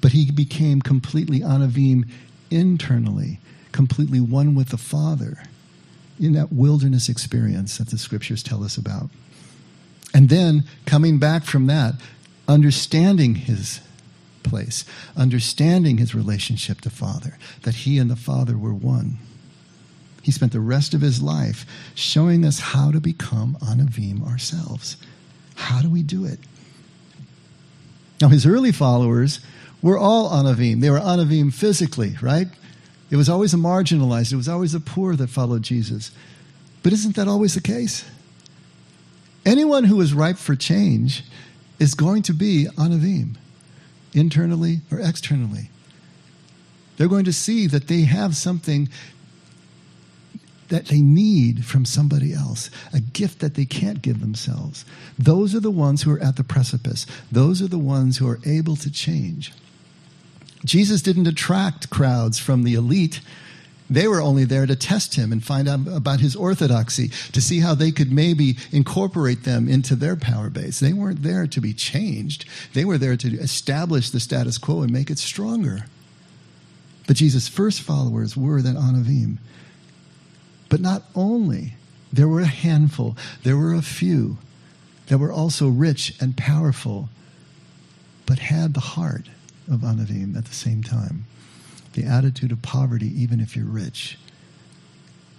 But 0.00 0.12
he 0.12 0.30
became 0.30 0.80
completely 0.80 1.42
on 1.42 1.60
Anavim 1.60 2.08
internally, 2.50 3.40
completely 3.72 4.20
one 4.20 4.54
with 4.54 4.68
the 4.68 4.76
Father 4.76 5.42
in 6.18 6.32
that 6.32 6.52
wilderness 6.52 7.08
experience 7.08 7.78
that 7.78 7.88
the 7.88 7.98
scriptures 7.98 8.42
tell 8.42 8.64
us 8.64 8.76
about. 8.76 9.10
And 10.14 10.28
then 10.28 10.64
coming 10.86 11.18
back 11.18 11.44
from 11.44 11.66
that, 11.66 11.94
understanding 12.48 13.34
his 13.34 13.80
place, 14.46 14.84
understanding 15.16 15.98
his 15.98 16.14
relationship 16.14 16.80
to 16.82 16.90
Father, 16.90 17.36
that 17.62 17.74
he 17.74 17.98
and 17.98 18.10
the 18.10 18.16
Father 18.16 18.56
were 18.56 18.74
one. 18.74 19.18
He 20.22 20.32
spent 20.32 20.52
the 20.52 20.60
rest 20.60 20.94
of 20.94 21.02
his 21.02 21.22
life 21.22 21.66
showing 21.94 22.44
us 22.44 22.58
how 22.58 22.90
to 22.90 23.00
become 23.00 23.56
Anavim 23.60 24.26
ourselves. 24.26 24.96
How 25.54 25.82
do 25.82 25.90
we 25.90 26.02
do 26.02 26.24
it? 26.24 26.40
Now, 28.20 28.28
his 28.28 28.46
early 28.46 28.72
followers 28.72 29.40
were 29.82 29.98
all 29.98 30.30
Anavim. 30.30 30.80
They 30.80 30.90
were 30.90 30.98
Anavim 30.98 31.52
physically, 31.52 32.16
right? 32.20 32.48
It 33.10 33.16
was 33.16 33.28
always 33.28 33.52
the 33.52 33.58
marginalized, 33.58 34.32
it 34.32 34.36
was 34.36 34.48
always 34.48 34.72
the 34.72 34.80
poor 34.80 35.14
that 35.16 35.30
followed 35.30 35.62
Jesus. 35.62 36.10
But 36.82 36.92
isn't 36.92 37.16
that 37.16 37.28
always 37.28 37.54
the 37.54 37.60
case? 37.60 38.04
Anyone 39.44 39.84
who 39.84 40.00
is 40.00 40.12
ripe 40.12 40.38
for 40.38 40.56
change 40.56 41.22
is 41.78 41.94
going 41.94 42.22
to 42.22 42.32
be 42.32 42.66
Anavim, 42.76 43.36
internally 44.16 44.80
or 44.90 44.98
externally. 44.98 45.70
They're 46.96 47.08
going 47.08 47.26
to 47.26 47.32
see 47.32 47.66
that 47.66 47.88
they 47.88 48.02
have 48.02 48.36
something 48.36 48.88
that 50.68 50.86
they 50.86 51.00
need 51.00 51.64
from 51.64 51.84
somebody 51.84 52.32
else, 52.32 52.70
a 52.92 53.00
gift 53.00 53.38
that 53.40 53.54
they 53.54 53.64
can't 53.64 54.02
give 54.02 54.20
themselves. 54.20 54.84
Those 55.18 55.54
are 55.54 55.60
the 55.60 55.70
ones 55.70 56.02
who 56.02 56.12
are 56.12 56.20
at 56.20 56.36
the 56.36 56.42
precipice. 56.42 57.06
Those 57.30 57.62
are 57.62 57.68
the 57.68 57.78
ones 57.78 58.18
who 58.18 58.28
are 58.28 58.40
able 58.44 58.74
to 58.76 58.90
change. 58.90 59.52
Jesus 60.64 61.02
didn't 61.02 61.28
attract 61.28 61.90
crowds 61.90 62.40
from 62.40 62.64
the 62.64 62.74
elite. 62.74 63.20
They 63.88 64.08
were 64.08 64.20
only 64.20 64.44
there 64.44 64.66
to 64.66 64.74
test 64.74 65.14
him 65.14 65.32
and 65.32 65.44
find 65.44 65.68
out 65.68 65.86
about 65.86 66.20
his 66.20 66.34
orthodoxy, 66.34 67.08
to 67.32 67.40
see 67.40 67.60
how 67.60 67.74
they 67.74 67.92
could 67.92 68.10
maybe 68.10 68.56
incorporate 68.72 69.44
them 69.44 69.68
into 69.68 69.94
their 69.94 70.16
power 70.16 70.50
base. 70.50 70.80
They 70.80 70.92
weren't 70.92 71.22
there 71.22 71.46
to 71.46 71.60
be 71.60 71.72
changed, 71.72 72.46
they 72.74 72.84
were 72.84 72.98
there 72.98 73.16
to 73.16 73.28
establish 73.38 74.10
the 74.10 74.20
status 74.20 74.58
quo 74.58 74.82
and 74.82 74.92
make 74.92 75.10
it 75.10 75.18
stronger. 75.18 75.86
But 77.06 77.16
Jesus' 77.16 77.46
first 77.46 77.82
followers 77.82 78.36
were 78.36 78.60
that 78.60 78.74
Anavim. 78.74 79.38
But 80.68 80.80
not 80.80 81.04
only, 81.14 81.74
there 82.12 82.26
were 82.26 82.40
a 82.40 82.46
handful, 82.46 83.16
there 83.44 83.56
were 83.56 83.74
a 83.74 83.82
few 83.82 84.38
that 85.06 85.18
were 85.18 85.30
also 85.30 85.68
rich 85.68 86.14
and 86.20 86.36
powerful, 86.36 87.08
but 88.26 88.40
had 88.40 88.74
the 88.74 88.80
heart 88.80 89.28
of 89.70 89.80
Anavim 89.80 90.36
at 90.36 90.46
the 90.46 90.54
same 90.54 90.82
time. 90.82 91.26
The 91.96 92.04
attitude 92.04 92.52
of 92.52 92.60
poverty, 92.60 93.10
even 93.20 93.40
if 93.40 93.56
you're 93.56 93.64
rich. 93.64 94.18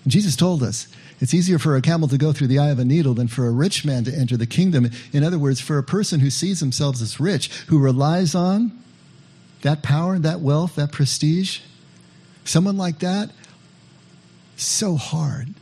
Jesus 0.07 0.35
told 0.35 0.63
us 0.63 0.87
it's 1.19 1.33
easier 1.33 1.59
for 1.59 1.75
a 1.75 1.83
camel 1.83 2.07
to 2.07 2.17
go 2.17 2.33
through 2.33 2.47
the 2.47 2.57
eye 2.57 2.71
of 2.71 2.79
a 2.79 2.85
needle 2.85 3.13
than 3.13 3.27
for 3.27 3.45
a 3.45 3.51
rich 3.51 3.85
man 3.85 4.03
to 4.05 4.11
enter 4.11 4.35
the 4.35 4.47
kingdom. 4.47 4.89
In 5.13 5.23
other 5.23 5.37
words, 5.37 5.61
for 5.61 5.77
a 5.77 5.83
person 5.83 6.19
who 6.19 6.31
sees 6.31 6.59
themselves 6.59 6.99
as 6.99 7.19
rich, 7.19 7.49
who 7.67 7.77
relies 7.77 8.33
on 8.33 8.71
that 9.61 9.83
power, 9.83 10.17
that 10.17 10.39
wealth, 10.39 10.77
that 10.77 10.91
prestige, 10.91 11.59
someone 12.43 12.75
like 12.75 12.99
that 12.99 13.29
so 14.55 14.95
hard 14.95 15.53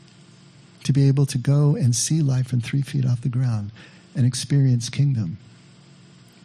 to 0.83 0.93
be 0.93 1.09
able 1.09 1.25
to 1.25 1.37
go 1.37 1.75
and 1.75 1.93
see 1.93 2.21
life 2.21 2.47
from 2.47 2.61
three 2.61 2.81
feet 2.81 3.05
off 3.05 3.19
the 3.19 3.27
ground 3.27 3.71
and 4.15 4.25
experience 4.25 4.89
kingdom. 4.89 5.37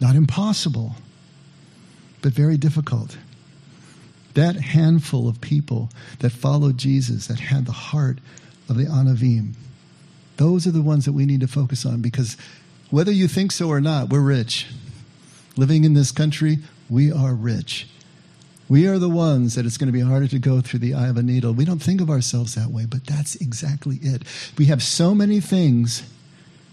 Not 0.01 0.15
impossible, 0.15 0.97
but 2.21 2.33
very 2.33 2.57
difficult. 2.57 3.15
That 4.33 4.55
handful 4.55 5.27
of 5.27 5.41
people 5.41 5.89
that 6.19 6.31
followed 6.31 6.77
Jesus, 6.77 7.27
that 7.27 7.39
had 7.39 7.65
the 7.65 7.71
heart 7.71 8.19
of 8.69 8.77
the 8.77 8.85
Anavim, 8.85 9.53
those 10.37 10.65
are 10.65 10.71
the 10.71 10.81
ones 10.81 11.05
that 11.05 11.13
we 11.13 11.25
need 11.25 11.41
to 11.41 11.47
focus 11.47 11.85
on 11.85 12.01
because 12.01 12.37
whether 12.89 13.11
you 13.11 13.27
think 13.27 13.51
so 13.51 13.69
or 13.69 13.81
not, 13.81 14.09
we're 14.09 14.21
rich. 14.21 14.67
Living 15.55 15.83
in 15.83 15.93
this 15.93 16.11
country, 16.11 16.59
we 16.89 17.11
are 17.11 17.33
rich. 17.33 17.87
We 18.67 18.87
are 18.87 18.99
the 18.99 19.09
ones 19.09 19.55
that 19.55 19.65
it's 19.65 19.77
going 19.77 19.87
to 19.87 19.93
be 19.93 19.99
harder 19.99 20.27
to 20.27 20.39
go 20.39 20.61
through 20.61 20.79
the 20.79 20.93
eye 20.93 21.09
of 21.09 21.17
a 21.17 21.23
needle. 21.23 21.53
We 21.53 21.65
don't 21.65 21.81
think 21.81 21.99
of 21.99 22.09
ourselves 22.09 22.55
that 22.55 22.69
way, 22.69 22.85
but 22.85 23.05
that's 23.05 23.35
exactly 23.35 23.99
it. 24.01 24.23
We 24.57 24.65
have 24.65 24.81
so 24.81 25.13
many 25.13 25.41
things 25.41 26.03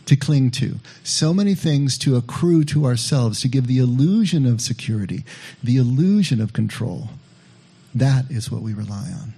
to 0.06 0.16
cling 0.16 0.50
to, 0.52 0.76
so 1.04 1.34
many 1.34 1.54
things 1.54 1.98
to 1.98 2.16
accrue 2.16 2.64
to 2.64 2.86
ourselves 2.86 3.40
to 3.42 3.48
give 3.48 3.66
the 3.66 3.78
illusion 3.78 4.46
of 4.46 4.60
security, 4.60 5.24
the 5.62 5.76
illusion 5.76 6.40
of 6.40 6.52
control. 6.52 7.10
That 7.94 8.30
is 8.30 8.50
what 8.50 8.62
we 8.62 8.74
rely 8.74 9.10
on. 9.20 9.34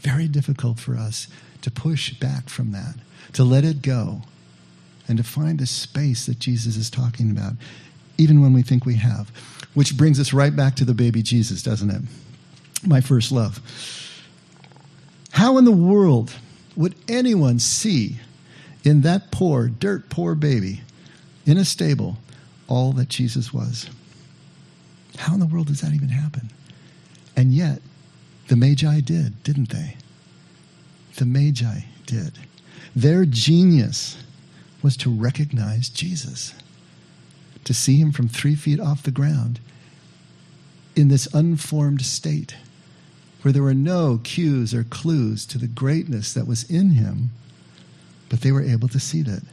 Very 0.00 0.28
difficult 0.28 0.78
for 0.78 0.96
us 0.96 1.28
to 1.62 1.70
push 1.70 2.14
back 2.14 2.48
from 2.48 2.72
that, 2.72 2.94
to 3.32 3.44
let 3.44 3.64
it 3.64 3.82
go, 3.82 4.22
and 5.06 5.18
to 5.18 5.24
find 5.24 5.58
the 5.58 5.66
space 5.66 6.26
that 6.26 6.38
Jesus 6.38 6.76
is 6.76 6.90
talking 6.90 7.30
about, 7.30 7.54
even 8.16 8.40
when 8.40 8.52
we 8.52 8.62
think 8.62 8.84
we 8.84 8.96
have. 8.96 9.30
Which 9.74 9.96
brings 9.96 10.20
us 10.20 10.32
right 10.32 10.54
back 10.54 10.76
to 10.76 10.84
the 10.84 10.94
baby 10.94 11.22
Jesus, 11.22 11.62
doesn't 11.62 11.90
it? 11.90 12.02
My 12.86 13.00
first 13.00 13.32
love. 13.32 13.60
How 15.32 15.58
in 15.58 15.64
the 15.64 15.72
world 15.72 16.34
would 16.76 16.94
anyone 17.08 17.58
see 17.58 18.16
in 18.84 19.02
that 19.02 19.30
poor, 19.30 19.68
dirt 19.68 20.08
poor 20.08 20.34
baby 20.34 20.82
in 21.44 21.58
a 21.58 21.64
stable 21.64 22.18
all 22.68 22.92
that 22.92 23.08
Jesus 23.08 23.52
was? 23.52 23.88
How 25.16 25.34
in 25.34 25.40
the 25.40 25.46
world 25.46 25.66
does 25.66 25.80
that 25.80 25.92
even 25.92 26.10
happen? 26.10 26.50
And 27.38 27.54
yet, 27.54 27.80
the 28.48 28.56
Magi 28.56 28.98
did, 28.98 29.40
didn't 29.44 29.68
they? 29.68 29.96
The 31.14 31.24
Magi 31.24 31.82
did. 32.04 32.32
Their 32.96 33.24
genius 33.26 34.18
was 34.82 34.96
to 34.96 35.08
recognize 35.08 35.88
Jesus, 35.88 36.52
to 37.62 37.72
see 37.72 38.00
him 38.00 38.10
from 38.10 38.26
three 38.26 38.56
feet 38.56 38.80
off 38.80 39.04
the 39.04 39.12
ground 39.12 39.60
in 40.96 41.06
this 41.06 41.32
unformed 41.32 42.02
state 42.02 42.56
where 43.42 43.52
there 43.52 43.62
were 43.62 43.72
no 43.72 44.18
cues 44.24 44.74
or 44.74 44.82
clues 44.82 45.46
to 45.46 45.58
the 45.58 45.68
greatness 45.68 46.34
that 46.34 46.48
was 46.48 46.68
in 46.68 46.90
him, 46.90 47.30
but 48.28 48.40
they 48.40 48.50
were 48.50 48.64
able 48.64 48.88
to 48.88 48.98
see 48.98 49.22
that. 49.22 49.44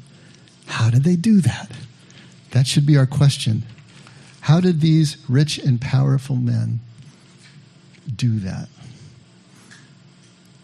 How 0.65 0.89
did 0.89 1.03
they 1.03 1.15
do 1.15 1.39
that? 1.41 1.69
That 2.49 2.65
should 2.65 2.87
be 2.87 2.97
our 2.97 3.05
question. 3.05 3.61
How 4.41 4.59
did 4.59 4.81
these 4.81 5.17
rich 5.29 5.59
and 5.59 5.79
powerful 5.79 6.35
men 6.35 6.79
do 8.25 8.39
that? 8.39 8.67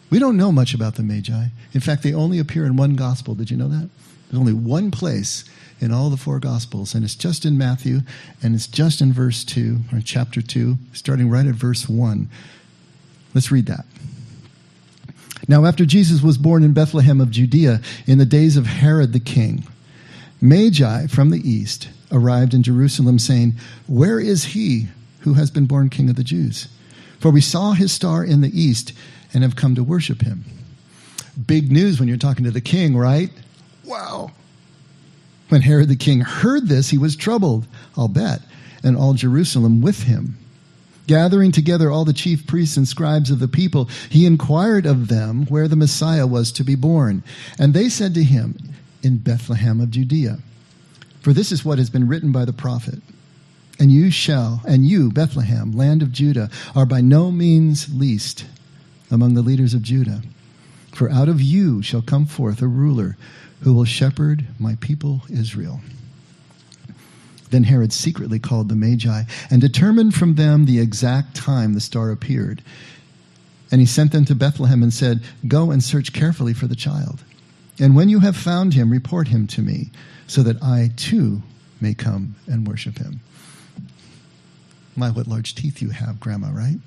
We 0.10 0.20
don't 0.20 0.38
know 0.38 0.51
much 0.51 0.74
about 0.74 0.96
the 0.96 1.03
Magi. 1.03 1.46
In 1.74 1.80
fact, 1.80 2.03
they 2.03 2.13
only 2.13 2.39
appear 2.39 2.65
in 2.65 2.75
one 2.75 2.96
gospel. 2.96 3.34
Did 3.34 3.50
you 3.50 3.58
know 3.58 3.70
that? 3.70 3.89
There's 4.30 4.39
only 4.39 4.53
one 4.53 4.91
place 4.91 5.46
in 5.80 5.91
all 5.91 6.10
the 6.10 6.18
four 6.18 6.39
Gospels, 6.39 6.94
and 6.94 7.03
it's 7.03 7.15
just 7.15 7.44
in 7.44 7.58
Matthew, 7.58 8.01
and 8.41 8.53
it's 8.53 8.68
just 8.68 9.01
in 9.01 9.12
verse 9.12 9.44
2, 9.44 9.80
or 9.91 10.00
chapter 10.00 10.41
2, 10.41 10.77
starting 10.94 11.30
right 11.30 11.46
at 11.46 11.56
verse 11.56 11.89
1. 11.89 12.30
Let's 13.34 13.51
read 13.51 13.65
that. 13.65 13.86
Now, 15.48 15.65
after 15.65 15.86
Jesus 15.86 16.22
was 16.22 16.38
born 16.38 16.63
in 16.63 16.74
Bethlehem 16.74 17.20
of 17.20 17.32
Judea 17.32 17.82
in 18.06 18.20
the 18.20 18.25
days 18.25 18.58
of 18.58 18.68
Herod 18.68 19.12
the 19.12 19.20
king, 19.20 19.63
Magi 20.39 21.08
from 21.08 21.32
the 21.32 21.50
east 21.50 21.89
arrived 22.12 22.53
in 22.53 22.63
Jerusalem, 22.63 23.18
saying, 23.18 23.56
Where 23.88 24.20
is 24.20 24.46
he 24.46 24.88
who 25.22 25.34
has 25.34 25.50
been 25.50 25.65
born 25.65 25.89
king 25.89 26.10
of 26.10 26.15
the 26.15 26.24
Jews? 26.24 26.68
For 27.22 27.30
we 27.30 27.40
saw 27.40 27.74
his 27.74 27.92
star 27.92 28.24
in 28.25 28.42
the 28.42 28.60
east 28.60 28.94
and 29.32 29.44
have 29.44 29.56
come 29.56 29.75
to 29.75 29.84
worship 29.84 30.24
him. 30.24 30.44
Big 31.46 31.72
news 31.72 32.00
when 32.00 32.10
you're 32.10 32.18
talking 32.18 32.46
to 32.46 32.51
the 32.51 32.62
king, 32.62 32.98
right? 32.98 33.30
Wow. 33.86 34.32
When 35.50 35.62
Herod 35.62 35.88
the 35.88 35.96
king 35.96 36.22
heard 36.22 36.68
this, 36.68 36.90
he 36.90 36.98
was 36.98 37.16
troubled, 37.16 37.68
I'll 37.96 38.08
bet, 38.08 38.42
and 38.84 38.98
all 38.98 39.13
Jerusalem 39.13 39.82
with 39.82 40.04
him. 40.04 40.38
Gathering 41.06 41.51
together 41.51 41.92
all 41.92 42.06
the 42.06 42.13
chief 42.13 42.48
priests 42.48 42.75
and 42.75 42.88
scribes 42.88 43.30
of 43.30 43.40
the 43.40 43.48
people, 43.48 43.86
he 44.10 44.25
inquired 44.25 44.88
of 44.88 45.08
them 45.08 45.46
where 45.46 45.68
the 45.68 45.75
Messiah 45.75 46.25
was 46.25 46.51
to 46.54 46.63
be 46.63 46.75
born. 46.75 47.24
And 47.60 47.74
they 47.74 47.90
said 47.90 48.16
to 48.16 48.24
him, 48.24 48.58
In 49.04 49.18
Bethlehem 49.18 49.80
of 49.80 49.92
Judea. 49.92 50.40
For 51.22 51.34
this 51.34 51.51
is 51.51 51.63
what 51.63 51.78
has 51.78 51.90
been 51.92 52.08
written 52.08 52.32
by 52.32 52.46
the 52.46 52.54
prophet. 52.54 53.00
And 53.82 53.92
you 53.92 54.12
shall, 54.12 54.62
and 54.68 54.88
you, 54.88 55.12
Bethlehem, 55.12 55.72
land 55.72 56.04
of 56.04 56.12
Judah, 56.12 56.52
are 56.76 56.86
by 56.86 57.02
no 57.02 57.32
means 57.32 57.92
least 57.92 58.46
among 59.10 59.34
the 59.34 59.42
leaders 59.42 59.74
of 59.74 59.82
Judah. 59.82 60.22
For 60.94 61.10
out 61.10 61.28
of 61.28 61.42
you 61.42 61.82
shall 61.82 62.04
come 62.04 62.28
forth 62.28 62.62
a 62.62 62.68
ruler 62.68 63.18
who 63.62 63.74
will 63.74 63.86
shepherd 63.86 64.46
my 64.60 64.76
people 64.82 65.24
Israel. 65.32 65.82
Then 67.50 67.64
Herod 67.64 67.92
secretly 67.92 68.38
called 68.38 68.70
the 68.70 68.76
Magi 68.76 69.24
and 69.50 69.60
determined 69.60 70.14
from 70.14 70.36
them 70.36 70.66
the 70.66 70.80
exact 70.80 71.36
time 71.36 71.74
the 71.74 71.82
star 71.82 72.12
appeared. 72.12 72.62
And 73.72 73.82
he 73.82 73.88
sent 73.88 74.12
them 74.12 74.26
to 74.26 74.36
Bethlehem 74.36 74.84
and 74.84 74.94
said, 74.94 75.24
Go 75.48 75.72
and 75.72 75.84
search 75.84 76.14
carefully 76.14 76.54
for 76.54 76.68
the 76.68 76.76
child. 76.76 77.24
And 77.80 77.96
when 77.96 78.10
you 78.10 78.20
have 78.20 78.38
found 78.38 78.76
him, 78.76 78.92
report 78.92 79.30
him 79.30 79.48
to 79.48 79.64
me, 79.64 79.90
so 80.28 80.44
that 80.44 80.62
I 80.62 80.92
too 80.98 81.42
may 81.80 81.96
come 81.96 82.36
and 82.46 82.68
worship 82.68 83.00
him. 83.00 83.22
My, 84.96 85.10
what 85.10 85.28
large 85.28 85.56
teeth 85.56 85.82
you 85.82 85.90
have, 85.90 86.20
Grandma, 86.20 86.52
right? 86.52 86.80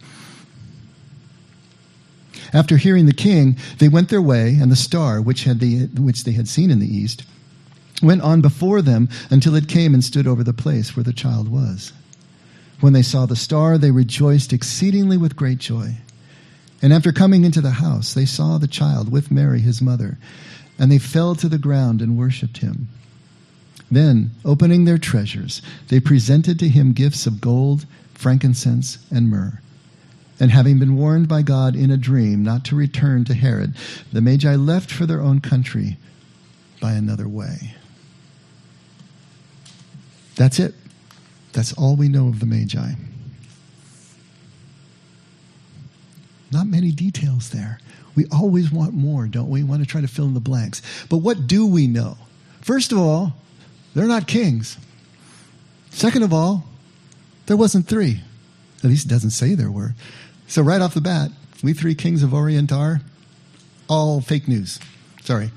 After 2.53 2.77
hearing 2.77 3.07
the 3.07 3.13
king, 3.13 3.57
they 3.79 3.89
went 3.89 4.09
their 4.09 4.23
way, 4.23 4.57
and 4.61 4.71
the 4.71 4.77
star, 4.77 5.21
which, 5.21 5.45
had 5.45 5.61
the, 5.61 5.87
which 5.87 6.25
they 6.25 6.33
had 6.33 6.49
seen 6.49 6.71
in 6.71 6.79
the 6.79 6.97
east, 6.97 7.25
went 8.03 8.23
on 8.23 8.41
before 8.41 8.83
them 8.83 9.09
until 9.31 9.55
it 9.55 9.69
came 9.69 9.95
and 9.95 10.05
stood 10.05 10.27
over 10.27 10.45
the 10.45 10.53
place 10.53 10.97
where 10.97 11.05
the 11.05 11.13
child 11.13 11.49
was. 11.49 11.93
When 12.81 12.93
they 12.93 13.03
saw 13.03 13.27
the 13.27 13.37
star, 13.37 13.79
they 13.79 13.91
rejoiced 13.91 14.53
exceedingly 14.53 15.17
with 15.17 15.37
great 15.37 15.59
joy. 15.59 15.97
And 16.83 16.93
after 16.93 17.13
coming 17.13 17.45
into 17.45 17.61
the 17.61 17.71
house, 17.71 18.13
they 18.13 18.27
saw 18.27 18.59
the 18.59 18.69
child 18.69 19.11
with 19.11 19.31
Mary, 19.31 19.61
his 19.61 19.81
mother, 19.81 20.19
and 20.79 20.93
they 20.93 20.99
fell 20.99 21.35
to 21.37 21.49
the 21.49 21.57
ground 21.57 22.03
and 22.03 22.19
worshipped 22.19 22.59
him. 22.59 22.89
Then, 23.91 24.33
opening 24.45 24.85
their 24.85 24.99
treasures, 24.99 25.63
they 25.89 26.01
presented 26.01 26.59
to 26.59 26.69
him 26.69 26.93
gifts 26.93 27.27
of 27.27 27.41
gold, 27.41 27.87
frankincense, 28.15 28.99
and 29.11 29.29
myrrh. 29.29 29.61
And 30.41 30.51
having 30.51 30.79
been 30.79 30.97
warned 30.97 31.29
by 31.29 31.43
God 31.43 31.77
in 31.77 31.91
a 31.91 31.97
dream 31.97 32.43
not 32.43 32.65
to 32.67 32.77
return 32.77 33.25
to 33.27 33.35
Herod, 33.35 33.75
the 34.13 34.21
Magi 34.21 34.57
left 34.57 34.91
for 34.91 35.07
their 35.07 35.21
own 35.21 35.41
country 35.41 35.97
by 36.81 36.93
another 36.93 37.29
way. 37.29 37.75
That's 40.35 40.59
it. 40.59 40.75
That's 41.53 41.73
all 41.75 41.95
we 41.95 42.09
know 42.09 42.29
of 42.29 42.41
the 42.41 42.47
Magi. 42.47 42.95
Not 46.51 46.67
many 46.67 46.91
details 46.91 47.51
there. 47.51 47.79
We 48.17 48.27
always 48.33 48.71
want 48.71 48.95
more, 48.95 49.27
don't 49.27 49.49
we? 49.49 49.63
we? 49.63 49.69
Want 49.69 49.83
to 49.83 49.89
try 49.89 50.01
to 50.01 50.09
fill 50.09 50.27
in 50.27 50.35
the 50.35 50.41
blanks. 50.41 50.83
But 51.09 51.19
what 51.19 51.47
do 51.47 51.67
we 51.67 51.87
know? 51.87 52.17
First 52.61 52.93
of 52.93 52.99
all, 52.99 53.35
they're 53.95 54.07
not 54.07 54.27
kings. 54.27 54.77
Second 55.91 56.23
of 56.23 56.33
all, 56.33 56.65
there 57.47 57.57
wasn't 57.57 57.87
three. 57.87 58.21
At 58.79 58.91
least 58.91 59.07
it 59.07 59.09
doesn't 59.09 59.31
say 59.31 59.55
there 59.55 59.71
were. 59.71 59.95
So 60.47 60.63
right 60.63 60.81
off 60.81 60.95
the 60.95 61.01
bat, 61.01 61.31
we 61.63 61.73
three 61.73 61.95
kings 61.95 62.23
of 62.23 62.35
Orient 62.35 62.73
are 62.73 63.01
all 63.89 64.21
fake 64.21 64.49
news. 64.49 64.79
Sorry. 65.23 65.51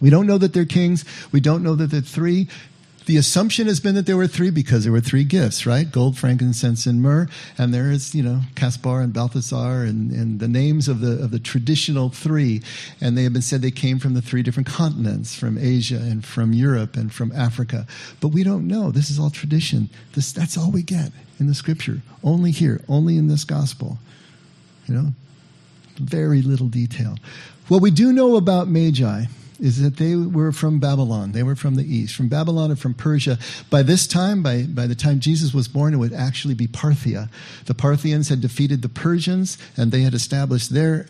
We 0.00 0.10
don't 0.10 0.26
know 0.26 0.38
that 0.38 0.52
they're 0.52 0.66
kings. 0.66 1.04
We 1.32 1.40
don't 1.40 1.62
know 1.62 1.74
that 1.74 1.90
they're 1.90 2.00
three. 2.00 2.48
The 3.06 3.16
assumption 3.16 3.68
has 3.68 3.78
been 3.78 3.94
that 3.94 4.06
there 4.06 4.16
were 4.16 4.26
three 4.26 4.50
because 4.50 4.82
there 4.82 4.92
were 4.92 5.00
three 5.00 5.22
gifts, 5.22 5.64
right? 5.64 5.88
Gold, 5.88 6.18
frankincense, 6.18 6.86
and 6.86 7.00
myrrh. 7.00 7.28
And 7.56 7.72
there 7.72 7.88
is, 7.92 8.16
you 8.16 8.22
know, 8.22 8.40
Caspar 8.56 9.00
and 9.00 9.12
Balthasar 9.12 9.84
and, 9.84 10.10
and 10.10 10.40
the 10.40 10.48
names 10.48 10.88
of 10.88 11.00
the, 11.00 11.22
of 11.22 11.30
the 11.30 11.38
traditional 11.38 12.08
three. 12.08 12.62
And 13.00 13.16
they 13.16 13.22
have 13.22 13.32
been 13.32 13.42
said 13.42 13.62
they 13.62 13.70
came 13.70 14.00
from 14.00 14.14
the 14.14 14.20
three 14.20 14.42
different 14.42 14.68
continents, 14.68 15.36
from 15.36 15.56
Asia 15.56 15.98
and 15.98 16.24
from 16.24 16.52
Europe 16.52 16.96
and 16.96 17.14
from 17.14 17.30
Africa. 17.30 17.86
But 18.20 18.28
we 18.28 18.42
don't 18.42 18.66
know. 18.66 18.90
This 18.90 19.08
is 19.08 19.20
all 19.20 19.30
tradition. 19.30 19.88
This, 20.14 20.32
that's 20.32 20.58
all 20.58 20.72
we 20.72 20.82
get 20.82 21.12
in 21.38 21.46
the 21.46 21.54
scripture. 21.54 22.02
Only 22.24 22.50
here, 22.50 22.80
only 22.88 23.16
in 23.16 23.28
this 23.28 23.44
gospel. 23.44 23.98
You 24.88 24.94
know, 24.94 25.06
very 25.94 26.42
little 26.42 26.68
detail. 26.68 27.18
What 27.68 27.82
we 27.82 27.92
do 27.92 28.12
know 28.12 28.34
about 28.34 28.66
Magi 28.66 29.26
is 29.60 29.80
that 29.82 29.96
they 29.96 30.14
were 30.14 30.52
from 30.52 30.78
Babylon. 30.78 31.32
They 31.32 31.42
were 31.42 31.56
from 31.56 31.76
the 31.76 31.84
east, 31.84 32.14
from 32.14 32.28
Babylon 32.28 32.70
and 32.70 32.78
from 32.78 32.94
Persia. 32.94 33.38
By 33.70 33.82
this 33.82 34.06
time, 34.06 34.42
by, 34.42 34.64
by 34.64 34.86
the 34.86 34.94
time 34.94 35.20
Jesus 35.20 35.54
was 35.54 35.68
born, 35.68 35.94
it 35.94 35.98
would 35.98 36.12
actually 36.12 36.54
be 36.54 36.66
Parthia. 36.66 37.30
The 37.66 37.74
Parthians 37.74 38.28
had 38.28 38.40
defeated 38.40 38.82
the 38.82 38.88
Persians, 38.88 39.58
and 39.76 39.92
they 39.92 40.02
had 40.02 40.14
established 40.14 40.72
their 40.72 41.06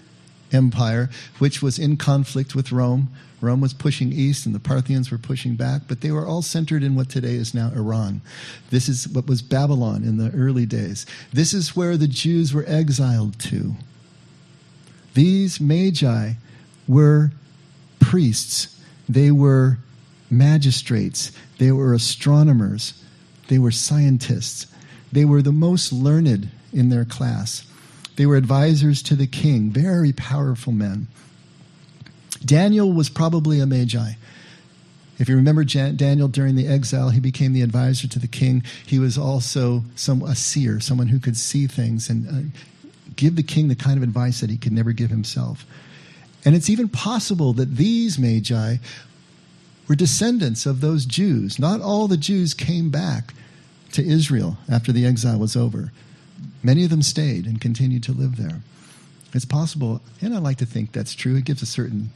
empire, 0.52 1.10
which 1.38 1.62
was 1.62 1.78
in 1.78 1.96
conflict 1.96 2.54
with 2.54 2.72
Rome. 2.72 3.08
Rome 3.40 3.60
was 3.60 3.74
pushing 3.74 4.12
east 4.12 4.46
and 4.46 4.54
the 4.54 4.60
Parthians 4.60 5.10
were 5.10 5.18
pushing 5.18 5.56
back, 5.56 5.82
but 5.88 6.00
they 6.00 6.10
were 6.10 6.26
all 6.26 6.42
centered 6.42 6.82
in 6.82 6.94
what 6.94 7.10
today 7.10 7.34
is 7.34 7.52
now 7.52 7.70
Iran. 7.74 8.22
This 8.70 8.88
is 8.88 9.08
what 9.08 9.26
was 9.26 9.42
Babylon 9.42 10.04
in 10.04 10.16
the 10.16 10.30
early 10.30 10.64
days. 10.64 11.04
This 11.32 11.52
is 11.52 11.76
where 11.76 11.96
the 11.96 12.08
Jews 12.08 12.54
were 12.54 12.64
exiled 12.66 13.38
to. 13.40 13.74
These 15.14 15.60
magi 15.60 16.34
were 16.88 17.32
priests, 18.06 18.80
they 19.08 19.32
were 19.32 19.78
magistrates, 20.30 21.32
they 21.58 21.72
were 21.72 21.92
astronomers, 21.92 22.94
they 23.48 23.58
were 23.58 23.72
scientists, 23.72 24.68
they 25.10 25.24
were 25.24 25.42
the 25.42 25.50
most 25.50 25.92
learned 25.92 26.48
in 26.72 26.88
their 26.88 27.04
class. 27.04 27.66
They 28.14 28.24
were 28.24 28.36
advisors 28.36 29.02
to 29.02 29.16
the 29.16 29.26
king, 29.26 29.70
very 29.70 30.12
powerful 30.12 30.72
men. 30.72 31.08
Daniel 32.44 32.92
was 32.92 33.08
probably 33.08 33.58
a 33.58 33.66
magi. 33.66 34.12
If 35.18 35.28
you 35.28 35.34
remember 35.34 35.64
Jan- 35.64 35.96
Daniel 35.96 36.28
during 36.28 36.54
the 36.54 36.68
exile, 36.68 37.10
he 37.10 37.18
became 37.18 37.54
the 37.54 37.62
advisor 37.62 38.06
to 38.06 38.20
the 38.20 38.28
king. 38.28 38.62
He 38.86 39.00
was 39.00 39.18
also 39.18 39.82
some 39.96 40.22
a 40.22 40.36
seer, 40.36 40.78
someone 40.78 41.08
who 41.08 41.18
could 41.18 41.36
see 41.36 41.66
things 41.66 42.08
and 42.08 42.28
uh, 42.28 42.58
give 43.16 43.34
the 43.34 43.42
king 43.42 43.66
the 43.66 43.74
kind 43.74 43.96
of 43.96 44.04
advice 44.04 44.40
that 44.42 44.50
he 44.50 44.58
could 44.58 44.72
never 44.72 44.92
give 44.92 45.10
himself. 45.10 45.66
And 46.46 46.54
it's 46.54 46.70
even 46.70 46.88
possible 46.88 47.52
that 47.54 47.76
these 47.76 48.18
magi 48.18 48.76
were 49.88 49.96
descendants 49.96 50.64
of 50.64 50.80
those 50.80 51.04
Jews. 51.04 51.58
Not 51.58 51.80
all 51.80 52.06
the 52.06 52.16
Jews 52.16 52.54
came 52.54 52.88
back 52.88 53.34
to 53.92 54.06
Israel 54.06 54.56
after 54.70 54.92
the 54.92 55.04
exile 55.04 55.38
was 55.38 55.56
over. 55.56 55.92
Many 56.62 56.84
of 56.84 56.90
them 56.90 57.02
stayed 57.02 57.46
and 57.46 57.60
continued 57.60 58.04
to 58.04 58.12
live 58.12 58.36
there. 58.36 58.62
It's 59.34 59.44
possible, 59.44 60.00
and 60.22 60.34
I 60.34 60.38
like 60.38 60.58
to 60.58 60.66
think 60.66 60.92
that's 60.92 61.14
true. 61.14 61.36
It 61.36 61.44
gives 61.44 61.62
a 61.62 61.66
certain 61.66 62.10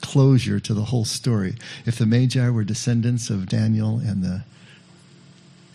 closure 0.00 0.60
to 0.60 0.74
the 0.74 0.84
whole 0.84 1.04
story. 1.04 1.54
If 1.86 1.96
the 1.96 2.06
Magi 2.06 2.50
were 2.50 2.64
descendants 2.64 3.30
of 3.30 3.48
Daniel 3.48 3.98
and 3.98 4.22
the 4.22 4.42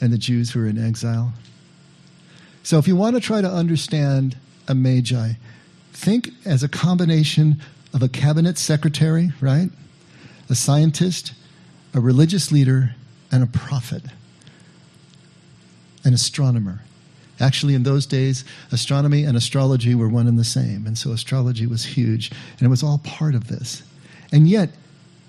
and 0.01 0.11
the 0.11 0.17
Jews 0.17 0.51
who 0.51 0.59
were 0.59 0.67
in 0.67 0.83
exile. 0.83 1.31
So 2.63 2.79
if 2.79 2.87
you 2.87 2.95
want 2.95 3.15
to 3.15 3.21
try 3.21 3.39
to 3.39 3.49
understand 3.49 4.35
a 4.67 4.73
Magi, 4.73 5.33
think 5.93 6.31
as 6.43 6.63
a 6.63 6.67
combination 6.67 7.61
of 7.93 8.01
a 8.01 8.09
cabinet 8.09 8.57
secretary, 8.57 9.31
right? 9.41 9.69
A 10.49 10.55
scientist, 10.55 11.33
a 11.93 11.99
religious 11.99 12.51
leader, 12.51 12.95
and 13.31 13.43
a 13.43 13.47
prophet, 13.47 14.03
an 16.03 16.13
astronomer. 16.13 16.81
Actually, 17.39 17.73
in 17.73 17.83
those 17.83 18.05
days, 18.05 18.45
astronomy 18.71 19.23
and 19.23 19.35
astrology 19.35 19.95
were 19.95 20.09
one 20.09 20.27
and 20.27 20.37
the 20.37 20.43
same. 20.43 20.85
And 20.85 20.97
so 20.97 21.11
astrology 21.11 21.65
was 21.65 21.85
huge, 21.85 22.29
and 22.29 22.61
it 22.61 22.69
was 22.69 22.83
all 22.83 22.99
part 22.99 23.33
of 23.33 23.47
this. 23.47 23.83
And 24.31 24.47
yet, 24.47 24.69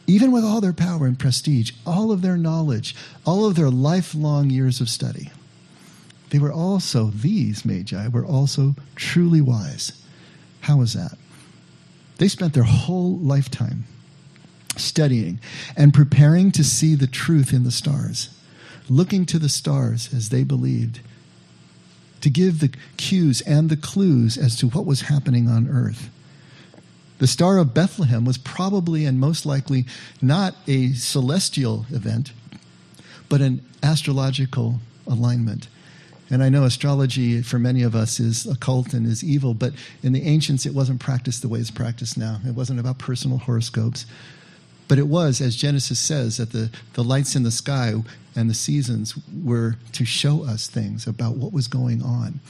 even 0.06 0.30
with 0.30 0.44
all 0.44 0.60
their 0.60 0.72
power 0.72 1.06
and 1.06 1.18
prestige, 1.18 1.72
all 1.86 2.10
of 2.12 2.22
their 2.22 2.36
knowledge, 2.36 2.94
all 3.24 3.46
of 3.46 3.54
their 3.54 3.70
lifelong 3.70 4.50
years 4.50 4.80
of 4.80 4.88
study, 4.88 5.30
they 6.30 6.38
were 6.38 6.52
also, 6.52 7.06
these 7.06 7.64
magi 7.64 8.08
were 8.08 8.24
also 8.24 8.74
truly 8.94 9.40
wise. 9.40 9.92
How 10.60 10.78
was 10.78 10.94
that? 10.94 11.16
They 12.22 12.28
spent 12.28 12.52
their 12.52 12.62
whole 12.62 13.18
lifetime 13.18 13.82
studying 14.76 15.40
and 15.76 15.92
preparing 15.92 16.52
to 16.52 16.62
see 16.62 16.94
the 16.94 17.08
truth 17.08 17.52
in 17.52 17.64
the 17.64 17.72
stars, 17.72 18.28
looking 18.88 19.26
to 19.26 19.40
the 19.40 19.48
stars 19.48 20.14
as 20.14 20.28
they 20.28 20.44
believed, 20.44 21.00
to 22.20 22.30
give 22.30 22.60
the 22.60 22.70
cues 22.96 23.40
and 23.40 23.68
the 23.68 23.76
clues 23.76 24.38
as 24.38 24.54
to 24.58 24.68
what 24.68 24.86
was 24.86 25.00
happening 25.00 25.48
on 25.48 25.68
earth. 25.68 26.10
The 27.18 27.26
Star 27.26 27.58
of 27.58 27.74
Bethlehem 27.74 28.24
was 28.24 28.38
probably 28.38 29.04
and 29.04 29.18
most 29.18 29.44
likely 29.44 29.84
not 30.20 30.54
a 30.68 30.92
celestial 30.92 31.86
event, 31.90 32.30
but 33.28 33.40
an 33.40 33.66
astrological 33.82 34.78
alignment. 35.08 35.66
And 36.32 36.42
I 36.42 36.48
know 36.48 36.64
astrology 36.64 37.42
for 37.42 37.58
many 37.58 37.82
of 37.82 37.94
us 37.94 38.18
is 38.18 38.46
occult 38.46 38.94
and 38.94 39.06
is 39.06 39.22
evil, 39.22 39.52
but 39.52 39.74
in 40.02 40.14
the 40.14 40.22
ancients 40.22 40.64
it 40.64 40.72
wasn't 40.72 40.98
practiced 40.98 41.42
the 41.42 41.48
way 41.48 41.60
it's 41.60 41.70
practiced 41.70 42.16
now. 42.16 42.40
It 42.46 42.54
wasn't 42.54 42.80
about 42.80 42.96
personal 42.96 43.36
horoscopes. 43.36 44.06
But 44.88 44.98
it 44.98 45.08
was, 45.08 45.42
as 45.42 45.54
Genesis 45.54 45.98
says, 45.98 46.38
that 46.38 46.52
the, 46.52 46.70
the 46.94 47.04
lights 47.04 47.36
in 47.36 47.42
the 47.42 47.50
sky 47.50 47.92
and 48.34 48.48
the 48.48 48.54
seasons 48.54 49.14
were 49.44 49.76
to 49.92 50.06
show 50.06 50.42
us 50.42 50.68
things 50.68 51.06
about 51.06 51.36
what 51.36 51.52
was 51.52 51.68
going 51.68 52.02
on. 52.02 52.40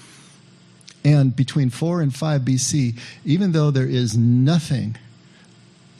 And 1.04 1.34
between 1.34 1.68
4 1.68 2.02
and 2.02 2.14
5 2.14 2.42
BC, 2.42 2.96
even 3.24 3.50
though 3.50 3.72
there 3.72 3.88
is 3.88 4.16
nothing 4.16 4.96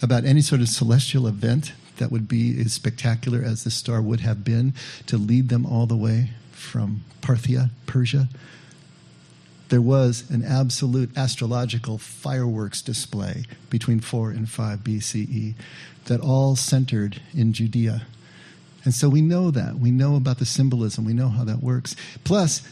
about 0.00 0.24
any 0.24 0.40
sort 0.40 0.60
of 0.60 0.68
celestial 0.68 1.26
event 1.26 1.72
that 1.96 2.12
would 2.12 2.28
be 2.28 2.60
as 2.60 2.72
spectacular 2.72 3.42
as 3.42 3.64
the 3.64 3.72
star 3.72 4.00
would 4.00 4.20
have 4.20 4.44
been 4.44 4.72
to 5.06 5.16
lead 5.16 5.48
them 5.48 5.66
all 5.66 5.86
the 5.86 5.96
way 5.96 6.30
from 6.62 7.04
Parthia, 7.20 7.70
Persia, 7.86 8.28
there 9.68 9.80
was 9.82 10.30
an 10.30 10.44
absolute 10.44 11.16
astrological 11.16 11.96
fireworks 11.96 12.82
display 12.82 13.44
between 13.70 14.00
4 14.00 14.30
and 14.30 14.48
5 14.48 14.80
BCE 14.80 15.54
that 16.04 16.20
all 16.20 16.56
centered 16.56 17.22
in 17.34 17.52
Judea. 17.52 18.06
And 18.84 18.92
so 18.92 19.08
we 19.08 19.22
know 19.22 19.50
that. 19.50 19.76
We 19.78 19.90
know 19.90 20.16
about 20.16 20.38
the 20.38 20.44
symbolism. 20.44 21.04
We 21.04 21.14
know 21.14 21.28
how 21.28 21.44
that 21.44 21.62
works. 21.62 21.96
Plus, 22.24 22.62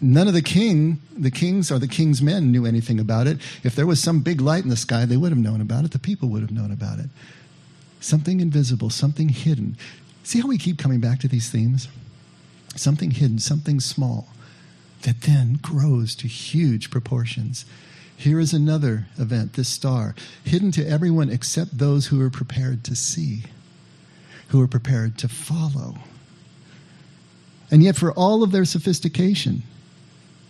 none 0.00 0.26
of 0.26 0.34
the 0.34 0.42
king, 0.42 1.00
the 1.16 1.30
kings 1.30 1.70
or 1.70 1.78
the 1.78 1.86
king's 1.86 2.20
men 2.20 2.50
knew 2.50 2.66
anything 2.66 2.98
about 2.98 3.26
it. 3.26 3.38
If 3.62 3.76
there 3.76 3.86
was 3.86 4.02
some 4.02 4.20
big 4.20 4.40
light 4.40 4.64
in 4.64 4.70
the 4.70 4.76
sky, 4.76 5.04
they 5.04 5.16
would 5.16 5.30
have 5.30 5.38
known 5.38 5.60
about 5.60 5.84
it. 5.84 5.92
The 5.92 5.98
people 5.98 6.28
would 6.30 6.42
have 6.42 6.50
known 6.50 6.72
about 6.72 6.98
it. 6.98 7.10
Something 8.00 8.40
invisible, 8.40 8.90
something 8.90 9.28
hidden. 9.28 9.76
See 10.24 10.40
how 10.40 10.48
we 10.48 10.58
keep 10.58 10.78
coming 10.78 11.00
back 11.00 11.20
to 11.20 11.28
these 11.28 11.50
themes? 11.50 11.88
Something 12.76 13.12
hidden, 13.12 13.38
something 13.38 13.80
small, 13.80 14.28
that 15.02 15.22
then 15.22 15.58
grows 15.62 16.14
to 16.16 16.28
huge 16.28 16.90
proportions. 16.90 17.64
Here 18.16 18.40
is 18.40 18.52
another 18.52 19.06
event, 19.18 19.54
this 19.54 19.68
star, 19.68 20.14
hidden 20.44 20.70
to 20.72 20.86
everyone 20.86 21.30
except 21.30 21.78
those 21.78 22.06
who 22.06 22.20
are 22.20 22.30
prepared 22.30 22.84
to 22.84 22.96
see, 22.96 23.44
who 24.48 24.62
are 24.62 24.68
prepared 24.68 25.18
to 25.18 25.28
follow. 25.28 25.96
And 27.70 27.82
yet, 27.82 27.96
for 27.96 28.12
all 28.12 28.42
of 28.42 28.52
their 28.52 28.64
sophistication, 28.64 29.62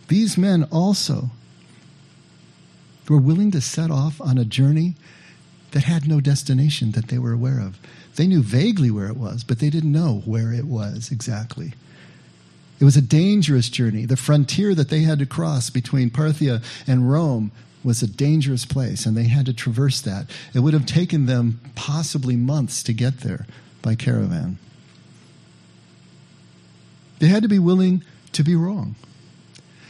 these 0.09 0.37
men 0.37 0.65
also 0.65 1.31
were 3.09 3.19
willing 3.19 3.51
to 3.53 3.61
set 3.61 3.91
off 3.91 4.21
on 4.21 4.39
a 4.39 4.45
journey 4.45 4.95
that 5.73 5.85
had 5.85 6.07
no 6.07 6.21
destination 6.21 6.93
that 6.93 7.09
they 7.09 7.19
were 7.19 7.33
aware 7.33 7.61
of. 7.61 7.79
They 8.17 8.27
knew 8.27 8.43
vaguely 8.43 8.91
where 8.91 9.09
it 9.09 9.17
was, 9.17 9.43
but 9.43 9.59
they 9.59 9.71
didn't 9.71 9.93
know 9.93 10.23
where 10.25 10.53
it 10.53 10.67
was 10.67 11.11
exactly. 11.11 11.75
It 12.85 12.93
was 12.93 12.99
a 12.99 13.01
dangerous 13.01 13.71
journey. 13.71 14.05
The 14.05 14.15
frontier 14.15 14.75
that 14.75 14.91
they 14.91 15.05
had 15.05 15.19
to 15.21 15.25
cross 15.25 15.71
between 15.71 16.11
Parthia 16.11 16.63
and 16.87 17.11
Rome 17.11 17.51
was 17.83 18.03
a 18.03 18.07
dangerous 18.07 18.67
place, 18.67 19.07
and 19.07 19.17
they 19.17 19.25
had 19.25 19.47
to 19.47 19.55
traverse 19.55 20.03
that. 20.03 20.27
It 20.53 20.61
would 20.61 20.75
have 20.75 20.85
taken 20.85 21.25
them 21.25 21.63
possibly 21.75 22.37
months 22.37 22.83
to 22.83 22.93
get 22.93 23.21
there 23.21 23.47
by 23.81 23.95
caravan. 23.95 24.59
They 27.21 27.29
had 27.29 27.43
to 27.43 27.49
be 27.49 27.59
willing 27.59 28.05
to 28.33 28.45
be 28.45 28.55
wrong. 28.55 28.97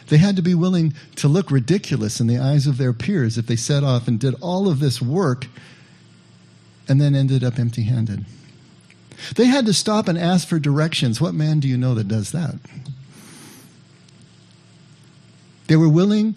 They 0.07 0.19
had 0.19 0.37
to 0.37 0.43
be 0.43 0.55
willing 0.55 0.95
to 1.17 1.27
look 1.27 1.51
ridiculous 1.51 2.21
in 2.21 2.29
the 2.29 2.39
eyes 2.39 2.69
of 2.69 2.79
their 2.79 2.93
peers 2.93 3.37
if 3.37 3.49
they 3.49 3.57
set 3.57 3.83
off 3.83 4.07
and 4.07 4.21
did 4.21 4.37
all 4.41 4.69
of 4.69 4.79
this 4.79 5.03
work 5.03 5.49
and 6.89 7.01
then 7.01 7.17
ended 7.17 7.43
up 7.43 7.59
empty 7.59 7.83
handed. 7.83 8.25
They 9.37 9.47
had 9.47 9.67
to 9.67 9.73
stop 9.73 10.09
and 10.09 10.19
ask 10.19 10.47
for 10.47 10.59
directions. 10.59 11.21
What 11.21 11.35
man 11.35 11.61
do 11.61 11.69
you 11.69 11.77
know 11.77 11.95
that 11.95 12.09
does 12.09 12.33
that? 12.33 12.57
They 15.67 15.77
were 15.77 15.89
willing 15.89 16.37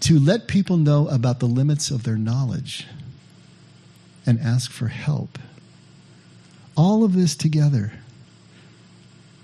to 0.00 0.18
let 0.18 0.48
people 0.48 0.76
know 0.76 1.08
about 1.08 1.40
the 1.40 1.46
limits 1.46 1.90
of 1.90 2.02
their 2.02 2.16
knowledge 2.16 2.86
and 4.26 4.40
ask 4.40 4.70
for 4.70 4.88
help. 4.88 5.38
All 6.76 7.04
of 7.04 7.14
this 7.14 7.36
together 7.36 7.92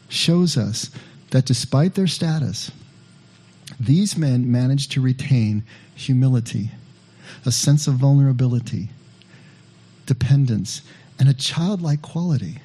shows 0.09 0.57
us 0.57 0.91
that 1.31 1.47
despite 1.47 1.95
their 1.95 2.07
status, 2.07 2.71
these 3.79 4.17
men 4.17 4.51
managed 4.51 4.91
to 4.93 5.01
retain 5.01 5.63
humility, 5.95 6.71
a 7.47 7.53
sense 7.53 7.87
of 7.87 7.95
vulnerability, 7.95 8.91
dependence, 10.07 10.83
and 11.19 11.29
a 11.29 11.35
childlike 11.35 12.03
quality. 12.03 12.59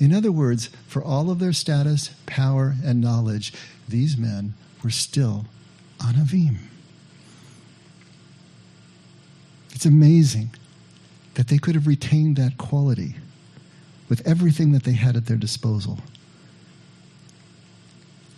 In 0.00 0.12
other 0.12 0.32
words, 0.32 0.70
for 0.86 1.02
all 1.02 1.30
of 1.30 1.38
their 1.38 1.52
status, 1.52 2.10
power, 2.26 2.74
and 2.84 3.00
knowledge, 3.00 3.52
these 3.88 4.16
men 4.16 4.54
were 4.82 4.90
still 4.90 5.46
anavim. 5.98 6.56
It's 9.72 9.86
amazing 9.86 10.50
that 11.34 11.48
they 11.48 11.58
could 11.58 11.74
have 11.74 11.86
retained 11.86 12.36
that 12.36 12.58
quality 12.58 13.16
with 14.08 14.26
everything 14.26 14.72
that 14.72 14.84
they 14.84 14.92
had 14.92 15.16
at 15.16 15.26
their 15.26 15.36
disposal. 15.36 15.98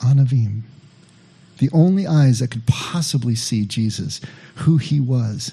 Anavim, 0.00 0.62
the 1.58 1.70
only 1.72 2.06
eyes 2.06 2.38
that 2.38 2.50
could 2.50 2.66
possibly 2.66 3.34
see 3.34 3.64
Jesus, 3.64 4.20
who 4.56 4.76
he 4.76 5.00
was. 5.00 5.52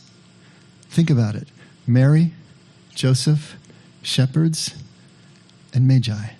Think 0.89 1.09
about 1.09 1.35
it 1.35 1.47
Mary, 1.87 2.33
Joseph, 2.93 3.57
shepherds, 4.01 4.75
and 5.73 5.87
Magi. 5.87 6.33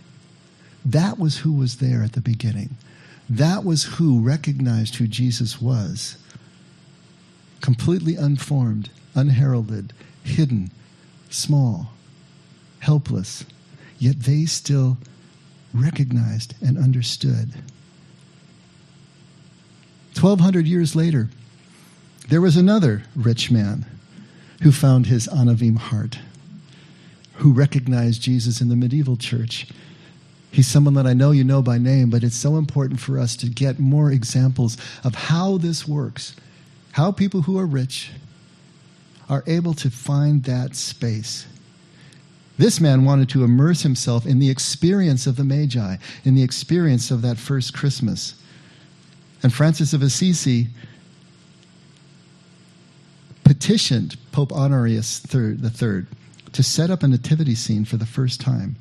That 0.85 1.17
was 1.17 1.39
who 1.39 1.53
was 1.53 1.77
there 1.77 2.03
at 2.03 2.13
the 2.13 2.21
beginning. 2.21 2.77
That 3.29 3.63
was 3.63 3.83
who 3.83 4.19
recognized 4.19 4.95
who 4.95 5.07
Jesus 5.07 5.61
was. 5.61 6.17
Completely 7.61 8.15
unformed, 8.15 8.89
unheralded, 9.15 9.93
hidden, 10.23 10.71
small, 11.29 11.93
helpless, 12.79 13.45
yet 13.97 14.19
they 14.21 14.45
still 14.45 14.97
recognized 15.73 16.53
and 16.61 16.77
understood. 16.77 17.53
1200 20.19 20.67
years 20.67 20.95
later, 20.95 21.29
there 22.29 22.41
was 22.41 22.55
another 22.55 23.03
rich 23.15 23.49
man 23.49 23.85
who 24.61 24.71
found 24.71 25.07
his 25.07 25.27
Anavim 25.27 25.77
heart, 25.77 26.19
who 27.35 27.53
recognized 27.53 28.21
Jesus 28.21 28.61
in 28.61 28.69
the 28.69 28.75
medieval 28.75 29.17
church. 29.17 29.67
He's 30.51 30.67
someone 30.67 30.93
that 30.93 31.07
I 31.07 31.13
know 31.13 31.31
you 31.31 31.43
know 31.43 31.63
by 31.63 31.79
name, 31.79 32.09
but 32.09 32.23
it's 32.23 32.35
so 32.35 32.57
important 32.57 32.99
for 32.99 33.17
us 33.17 33.35
to 33.37 33.49
get 33.49 33.79
more 33.79 34.11
examples 34.11 34.77
of 35.03 35.15
how 35.15 35.57
this 35.57 35.87
works, 35.87 36.35
how 36.91 37.11
people 37.11 37.41
who 37.41 37.57
are 37.57 37.65
rich 37.65 38.11
are 39.29 39.43
able 39.47 39.73
to 39.73 39.89
find 39.89 40.43
that 40.43 40.75
space. 40.75 41.47
This 42.57 42.79
man 42.79 43.03
wanted 43.03 43.29
to 43.29 43.43
immerse 43.43 43.81
himself 43.81 44.27
in 44.27 44.37
the 44.37 44.51
experience 44.51 45.25
of 45.25 45.37
the 45.37 45.43
Magi, 45.43 45.97
in 46.23 46.35
the 46.35 46.43
experience 46.43 47.09
of 47.09 47.23
that 47.23 47.39
first 47.39 47.73
Christmas. 47.73 48.35
And 49.41 49.51
Francis 49.51 49.91
of 49.93 50.03
Assisi 50.03 50.67
petitioned 53.43 54.17
Pope 54.31 54.51
Honorius 54.51 55.21
III 55.33 56.05
to 56.53 56.63
set 56.63 56.89
up 56.89 57.03
a 57.03 57.07
nativity 57.07 57.55
scene 57.55 57.85
for 57.85 57.97
the 57.97 58.05
first 58.05 58.39
time. 58.39 58.75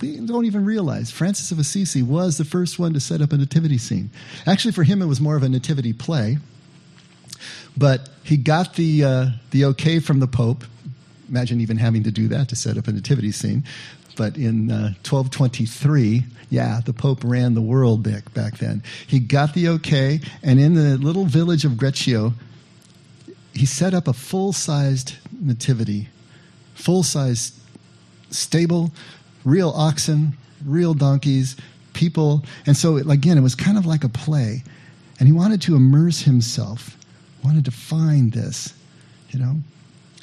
We 0.00 0.18
don't 0.20 0.44
even 0.44 0.64
realize 0.64 1.10
Francis 1.10 1.50
of 1.50 1.58
Assisi 1.58 2.02
was 2.02 2.36
the 2.36 2.44
first 2.44 2.78
one 2.78 2.92
to 2.92 3.00
set 3.00 3.20
up 3.20 3.32
a 3.32 3.36
nativity 3.36 3.78
scene. 3.78 4.10
Actually, 4.46 4.72
for 4.72 4.82
him, 4.82 5.00
it 5.00 5.06
was 5.06 5.20
more 5.20 5.36
of 5.36 5.42
a 5.42 5.48
nativity 5.48 5.92
play. 5.92 6.38
But 7.76 8.08
he 8.22 8.36
got 8.36 8.74
the, 8.74 9.04
uh, 9.04 9.26
the 9.50 9.66
okay 9.66 10.00
from 10.00 10.20
the 10.20 10.26
Pope. 10.26 10.64
Imagine 11.28 11.60
even 11.60 11.76
having 11.76 12.02
to 12.04 12.10
do 12.10 12.28
that 12.28 12.48
to 12.50 12.56
set 12.56 12.76
up 12.76 12.88
a 12.88 12.92
nativity 12.92 13.32
scene. 13.32 13.64
But 14.16 14.36
in 14.36 14.70
uh, 14.70 14.94
1223, 15.04 16.24
yeah, 16.48 16.80
the 16.84 16.92
Pope 16.92 17.22
ran 17.22 17.54
the 17.54 17.62
world 17.62 18.02
back, 18.02 18.32
back 18.32 18.58
then. 18.58 18.82
He 19.06 19.18
got 19.18 19.54
the 19.54 19.68
okay, 19.68 20.20
and 20.42 20.58
in 20.58 20.74
the 20.74 20.96
little 20.96 21.26
village 21.26 21.64
of 21.64 21.72
Greccio, 21.72 22.32
he 23.56 23.66
set 23.66 23.94
up 23.94 24.06
a 24.06 24.12
full 24.12 24.52
sized 24.52 25.14
nativity, 25.40 26.08
full 26.74 27.02
sized 27.02 27.54
stable, 28.30 28.92
real 29.44 29.70
oxen, 29.70 30.36
real 30.64 30.94
donkeys, 30.94 31.56
people. 31.92 32.44
And 32.66 32.76
so, 32.76 32.96
again, 32.96 33.38
it 33.38 33.42
was 33.42 33.54
kind 33.54 33.78
of 33.78 33.86
like 33.86 34.04
a 34.04 34.08
play. 34.08 34.62
And 35.18 35.26
he 35.26 35.32
wanted 35.32 35.62
to 35.62 35.76
immerse 35.76 36.20
himself, 36.22 36.96
wanted 37.42 37.64
to 37.64 37.70
find 37.70 38.32
this, 38.32 38.74
you 39.30 39.38
know. 39.38 39.56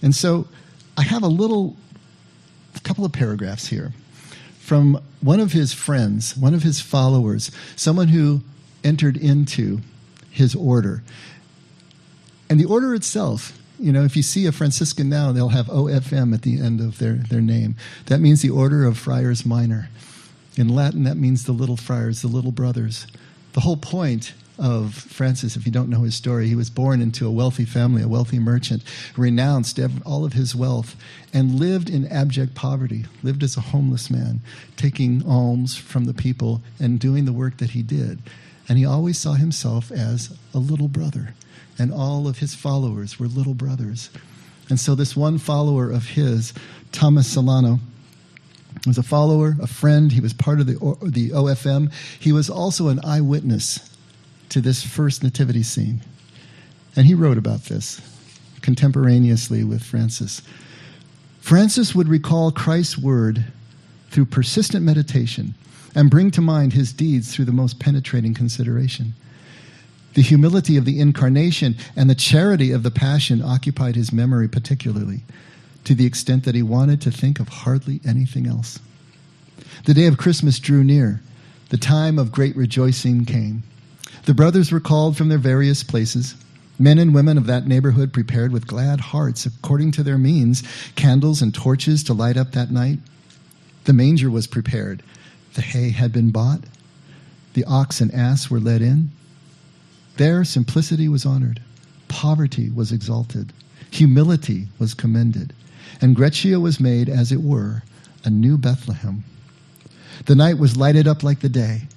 And 0.01 0.13
so 0.13 0.47
I 0.97 1.03
have 1.03 1.23
a 1.23 1.27
little, 1.27 1.75
a 2.75 2.79
couple 2.81 3.03
of 3.03 3.11
paragraphs 3.11 3.67
here 3.67 3.93
from 4.59 5.01
one 5.21 5.39
of 5.39 5.51
his 5.51 5.73
friends, 5.73 6.37
one 6.37 6.53
of 6.53 6.63
his 6.63 6.79
followers, 6.79 7.51
someone 7.75 8.09
who 8.09 8.41
entered 8.83 9.17
into 9.17 9.81
his 10.29 10.55
order. 10.55 11.03
And 12.53 12.59
the 12.59 12.65
order 12.65 12.93
itself, 12.93 13.59
you 13.79 13.91
know, 13.91 14.03
if 14.03 14.15
you 14.15 14.21
see 14.21 14.45
a 14.45 14.51
Franciscan 14.51 15.09
now, 15.09 15.31
they'll 15.31 15.49
have 15.49 15.65
OFM 15.65 16.35
at 16.35 16.43
the 16.43 16.61
end 16.61 16.81
of 16.81 16.99
their, 16.99 17.13
their 17.13 17.41
name. 17.41 17.75
That 18.05 18.19
means 18.19 18.43
the 18.43 18.51
Order 18.51 18.85
of 18.85 18.95
Friars 18.95 19.43
Minor. 19.43 19.89
In 20.55 20.69
Latin, 20.69 21.03
that 21.05 21.17
means 21.17 21.45
the 21.45 21.51
little 21.51 21.77
friars, 21.77 22.21
the 22.21 22.27
little 22.27 22.51
brothers. 22.51 23.07
The 23.53 23.61
whole 23.61 23.75
point 23.75 24.35
of 24.59 24.93
Francis, 24.93 25.55
if 25.55 25.65
you 25.65 25.71
don't 25.71 25.89
know 25.89 26.01
his 26.01 26.13
story, 26.13 26.47
he 26.47 26.53
was 26.53 26.69
born 26.69 27.01
into 27.01 27.25
a 27.25 27.31
wealthy 27.31 27.65
family, 27.65 28.03
a 28.03 28.07
wealthy 28.07 28.37
merchant, 28.37 28.83
renounced 29.17 29.79
all 30.05 30.23
of 30.23 30.33
his 30.33 30.53
wealth, 30.53 30.95
and 31.33 31.59
lived 31.59 31.89
in 31.89 32.05
abject 32.05 32.53
poverty, 32.53 33.05
lived 33.23 33.41
as 33.41 33.57
a 33.57 33.61
homeless 33.61 34.11
man, 34.11 34.41
taking 34.77 35.25
alms 35.25 35.75
from 35.75 36.05
the 36.05 36.13
people 36.13 36.61
and 36.79 36.99
doing 36.99 37.25
the 37.25 37.33
work 37.33 37.57
that 37.57 37.71
he 37.71 37.81
did. 37.81 38.19
And 38.69 38.77
he 38.77 38.85
always 38.85 39.17
saw 39.17 39.33
himself 39.33 39.91
as 39.91 40.37
a 40.53 40.59
little 40.59 40.87
brother 40.87 41.33
and 41.77 41.91
all 41.91 42.27
of 42.27 42.39
his 42.39 42.55
followers 42.55 43.19
were 43.19 43.27
little 43.27 43.53
brothers. 43.53 44.09
And 44.69 44.79
so, 44.79 44.95
this 44.95 45.15
one 45.15 45.37
follower 45.37 45.91
of 45.91 46.05
his, 46.05 46.53
Thomas 46.91 47.35
Celano, 47.35 47.79
was 48.87 48.97
a 48.97 49.03
follower, 49.03 49.55
a 49.61 49.67
friend. 49.67 50.11
He 50.11 50.21
was 50.21 50.33
part 50.33 50.59
of 50.59 50.67
the, 50.67 50.73
the 51.03 51.29
OFM. 51.31 51.91
He 52.19 52.31
was 52.31 52.49
also 52.49 52.87
an 52.87 52.99
eyewitness 53.03 53.89
to 54.49 54.61
this 54.61 54.83
first 54.83 55.23
nativity 55.23 55.63
scene. 55.63 56.01
And 56.95 57.07
he 57.07 57.13
wrote 57.13 57.37
about 57.37 57.65
this 57.65 58.01
contemporaneously 58.61 59.63
with 59.63 59.83
Francis. 59.83 60.41
Francis 61.41 61.93
would 61.93 62.07
recall 62.07 62.51
Christ's 62.51 62.97
word 62.97 63.45
through 64.09 64.25
persistent 64.25 64.85
meditation 64.85 65.55
and 65.95 66.09
bring 66.09 66.31
to 66.31 66.41
mind 66.41 66.73
his 66.73 66.93
deeds 66.93 67.33
through 67.33 67.45
the 67.45 67.51
most 67.51 67.79
penetrating 67.79 68.33
consideration. 68.33 69.13
The 70.13 70.21
humility 70.21 70.77
of 70.77 70.85
the 70.85 70.99
incarnation 70.99 71.75
and 71.95 72.09
the 72.09 72.15
charity 72.15 72.71
of 72.71 72.83
the 72.83 72.91
passion 72.91 73.41
occupied 73.41 73.95
his 73.95 74.13
memory 74.13 74.47
particularly, 74.47 75.23
to 75.85 75.95
the 75.95 76.05
extent 76.05 76.43
that 76.45 76.55
he 76.55 76.61
wanted 76.61 77.01
to 77.01 77.11
think 77.11 77.39
of 77.39 77.49
hardly 77.49 77.99
anything 78.05 78.45
else. 78.45 78.79
The 79.85 79.93
day 79.93 80.05
of 80.05 80.17
Christmas 80.17 80.59
drew 80.59 80.83
near. 80.83 81.21
The 81.69 81.77
time 81.77 82.19
of 82.19 82.31
great 82.31 82.55
rejoicing 82.55 83.25
came. 83.25 83.63
The 84.25 84.33
brothers 84.33 84.71
were 84.71 84.79
called 84.79 85.17
from 85.17 85.29
their 85.29 85.37
various 85.37 85.83
places. 85.83 86.35
Men 86.79 86.99
and 86.99 87.13
women 87.13 87.37
of 87.37 87.47
that 87.47 87.67
neighborhood 87.67 88.13
prepared 88.13 88.51
with 88.51 88.67
glad 88.67 88.99
hearts, 88.99 89.45
according 89.45 89.91
to 89.93 90.03
their 90.03 90.17
means, 90.17 90.63
candles 90.95 91.41
and 91.41 91.53
torches 91.53 92.03
to 92.03 92.13
light 92.13 92.37
up 92.37 92.51
that 92.51 92.71
night. 92.71 92.99
The 93.85 93.93
manger 93.93 94.29
was 94.29 94.47
prepared 94.47 95.03
The 95.55 95.61
hay 95.61 95.89
had 95.89 96.11
been 96.11 96.31
bought, 96.31 96.61
the 97.53 97.65
ox 97.65 98.01
and 98.01 98.13
ass 98.13 98.49
were 98.49 98.59
led 98.59 98.81
in. 98.81 99.11
There, 100.17 100.43
simplicity 100.43 101.07
was 101.07 101.25
honored, 101.25 101.59
poverty 102.07 102.69
was 102.69 102.91
exalted, 102.91 103.51
humility 103.89 104.67
was 104.77 104.93
commended, 104.93 105.53
and 106.01 106.15
Greccio 106.15 106.59
was 106.59 106.79
made, 106.79 107.09
as 107.09 107.31
it 107.31 107.41
were, 107.41 107.83
a 108.23 108.29
new 108.29 108.57
Bethlehem. 108.57 109.23
The 110.25 110.35
night 110.35 110.59
was 110.59 110.77
lighted 110.77 111.07
up 111.07 111.23
like 111.23 111.39
the 111.39 111.49
day, 111.49 111.87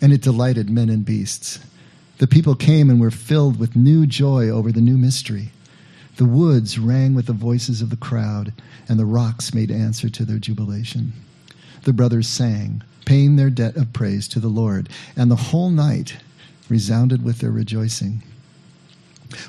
and 0.00 0.12
it 0.12 0.20
delighted 0.20 0.68
men 0.68 0.88
and 0.88 1.04
beasts. 1.04 1.60
The 2.18 2.26
people 2.26 2.54
came 2.54 2.90
and 2.90 3.00
were 3.00 3.10
filled 3.10 3.58
with 3.58 3.76
new 3.76 4.06
joy 4.06 4.48
over 4.48 4.72
the 4.72 4.80
new 4.80 4.98
mystery. 4.98 5.52
The 6.16 6.24
woods 6.24 6.78
rang 6.78 7.14
with 7.14 7.26
the 7.26 7.32
voices 7.32 7.80
of 7.80 7.90
the 7.90 7.96
crowd, 7.96 8.52
and 8.88 8.98
the 8.98 9.06
rocks 9.06 9.54
made 9.54 9.70
answer 9.70 10.10
to 10.10 10.24
their 10.24 10.38
jubilation. 10.38 11.12
The 11.84 11.92
brothers 11.92 12.28
sang, 12.28 12.82
paying 13.06 13.36
their 13.36 13.48
debt 13.48 13.76
of 13.76 13.92
praise 13.92 14.26
to 14.28 14.40
the 14.40 14.48
Lord, 14.48 14.88
and 15.16 15.30
the 15.30 15.36
whole 15.36 15.70
night 15.70 16.16
resounded 16.70 17.22
with 17.24 17.38
their 17.38 17.50
rejoicing. 17.50 18.22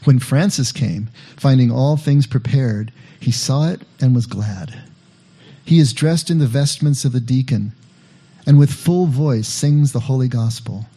When 0.04 0.20
Francis 0.20 0.72
came, 0.72 1.10
finding 1.38 1.72
all 1.72 1.98
things 1.98 2.28
prepared, 2.28 2.92
he 3.20 3.32
saw 3.32 3.70
it 3.70 3.82
and 4.00 4.14
was 4.14 4.26
glad. 4.26 4.84
He 5.64 5.80
is 5.80 5.94
dressed 5.94 6.30
in 6.30 6.40
the 6.40 6.48
vestments 6.48 7.06
of 7.06 7.12
the 7.12 7.20
deacon, 7.20 7.74
and 8.46 8.58
with 8.58 8.74
full 8.74 9.06
voice 9.06 9.48
sings 9.48 9.92
the 9.92 10.02
holy 10.02 10.28
gospel. 10.28 10.88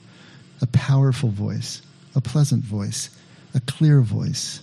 A 0.60 0.66
powerful 0.66 1.30
voice, 1.30 1.82
a 2.14 2.20
pleasant 2.20 2.64
voice, 2.64 3.10
a 3.54 3.60
clear 3.60 4.00
voice, 4.00 4.60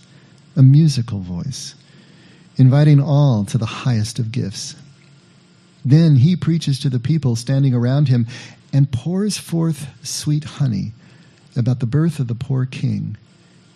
a 0.56 0.64
musical 0.64 1.20
voice, 1.20 1.76
inviting 2.58 3.00
all 3.00 3.46
to 3.46 3.58
the 3.58 3.66
highest 3.66 4.20
of 4.20 4.32
gifts. 4.32 4.76
Then 5.86 6.18
he 6.18 6.36
preaches 6.36 6.80
to 6.80 6.90
the 6.90 7.00
people 7.00 7.36
standing 7.36 7.74
around 7.74 8.08
him 8.08 8.28
and 8.74 8.92
pours 8.92 9.38
forth 9.38 9.88
sweet 10.06 10.44
honey 10.44 10.94
about 11.56 11.80
the 11.80 11.86
birth 11.86 12.20
of 12.20 12.28
the 12.28 12.36
poor 12.36 12.66
king 12.66 13.18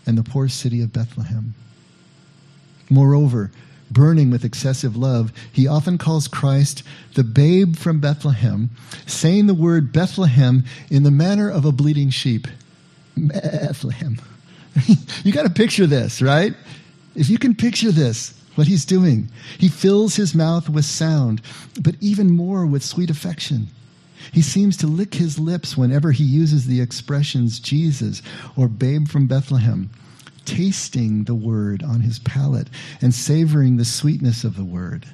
and 0.06 0.18
the 0.18 0.24
poor 0.24 0.48
city 0.48 0.82
of 0.82 0.94
Bethlehem. 0.94 1.54
Moreover, 2.90 3.52
burning 3.92 4.30
with 4.30 4.46
excessive 4.46 4.96
love, 4.96 5.32
he 5.52 5.68
often 5.68 5.98
calls 5.98 6.28
Christ 6.28 6.84
the 7.16 7.24
babe 7.24 7.76
from 7.76 8.00
Bethlehem, 8.00 8.70
saying 9.06 9.48
the 9.48 9.54
word 9.54 9.92
Bethlehem 9.92 10.64
in 10.90 11.04
the 11.04 11.12
manner 11.12 11.50
of 11.50 11.66
a 11.66 11.72
bleating 11.72 12.10
sheep. 12.10 12.48
Bethlehem. 13.18 14.20
you 15.24 15.32
got 15.32 15.44
to 15.44 15.50
picture 15.50 15.88
this, 15.88 16.22
right? 16.22 16.54
If 17.16 17.30
you 17.30 17.38
can 17.38 17.56
picture 17.56 17.92
this, 17.92 18.40
what 18.56 18.68
he's 18.68 18.86
doing, 18.86 19.30
he 19.58 19.70
fills 19.70 20.16
his 20.16 20.36
mouth 20.36 20.70
with 20.70 20.86
sound, 20.86 21.42
but 21.82 21.96
even 22.02 22.32
more 22.32 22.66
with 22.66 22.84
sweet 22.84 23.10
affection. 23.10 23.68
He 24.32 24.42
seems 24.42 24.78
to 24.78 24.88
lick 24.88 25.16
his 25.16 25.40
lips 25.40 25.78
whenever 25.78 26.12
he 26.12 26.24
uses 26.24 26.66
the 26.66 26.82
expressions 26.82 27.60
Jesus 27.60 28.22
or 28.56 28.68
babe 28.68 29.08
from 29.08 29.28
Bethlehem, 29.28 29.90
tasting 30.46 31.24
the 31.24 31.36
word 31.36 31.84
on 31.84 32.02
his 32.02 32.20
palate 32.20 32.70
and 33.02 33.14
savoring 33.14 33.78
the 33.78 33.86
sweetness 33.86 34.44
of 34.44 34.56
the 34.56 34.64
word. 34.64 35.06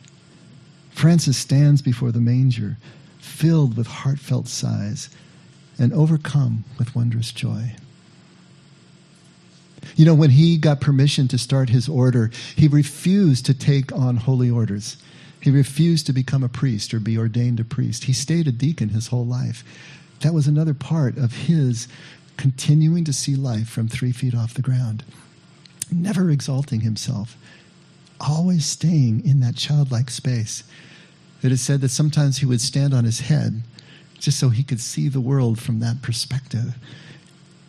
Francis 0.92 1.38
stands 1.38 1.82
before 1.82 2.12
the 2.12 2.20
manger, 2.20 2.78
filled 3.20 3.78
with 3.78 3.88
heartfelt 3.88 4.48
sighs 4.48 5.10
and 5.80 5.94
overcome 5.94 6.64
with 6.78 6.96
wondrous 6.96 7.32
joy. 7.32 7.76
You 9.96 10.06
know, 10.06 10.14
when 10.14 10.30
he 10.32 10.58
got 10.58 10.82
permission 10.82 11.28
to 11.30 11.38
start 11.38 11.70
his 11.70 11.90
order, 11.90 12.30
he 12.56 12.68
refused 12.68 13.46
to 13.48 13.54
take 13.54 13.92
on 13.92 14.18
holy 14.18 14.50
orders. 14.50 14.98
He 15.42 15.50
refused 15.50 16.06
to 16.06 16.14
become 16.14 16.44
a 16.44 16.50
priest 16.50 16.94
or 16.94 17.00
be 17.00 17.18
ordained 17.18 17.60
a 17.60 17.64
priest. 17.64 18.04
He 18.04 18.14
stayed 18.14 18.48
a 18.48 18.52
deacon 18.52 18.90
his 18.90 19.08
whole 19.08 19.26
life. 19.26 19.64
That 20.22 20.36
was 20.36 20.48
another 20.48 20.76
part 20.76 21.18
of 21.18 21.34
his 21.34 21.88
continuing 22.38 23.04
to 23.06 23.14
see 23.14 23.36
life 23.36 23.68
from 23.68 23.88
three 23.88 24.12
feet 24.12 24.36
off 24.36 24.54
the 24.54 24.62
ground, 24.62 25.04
never 25.92 26.30
exalting 26.30 26.82
himself, 26.82 27.36
always 28.20 28.68
staying 28.68 29.26
in 29.26 29.40
that 29.40 29.56
childlike 29.56 30.12
space. 30.12 30.64
It 31.42 31.52
is 31.52 31.62
said 31.62 31.82
that 31.82 31.90
sometimes 31.90 32.38
he 32.38 32.46
would 32.46 32.62
stand 32.62 32.94
on 32.94 33.04
his 33.04 33.22
head 33.22 33.64
just 34.20 34.40
so 34.40 34.50
he 34.50 34.64
could 34.64 34.80
see 34.80 35.08
the 35.08 35.20
world 35.20 35.60
from 35.60 35.80
that 35.80 36.04
perspective. 36.04 36.76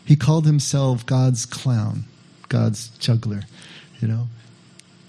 He 0.04 0.14
called 0.14 0.44
himself 0.44 1.06
God's 1.06 1.46
clown, 1.46 2.04
God's 2.50 2.88
juggler, 2.98 3.44
you 3.98 4.08
know 4.08 4.28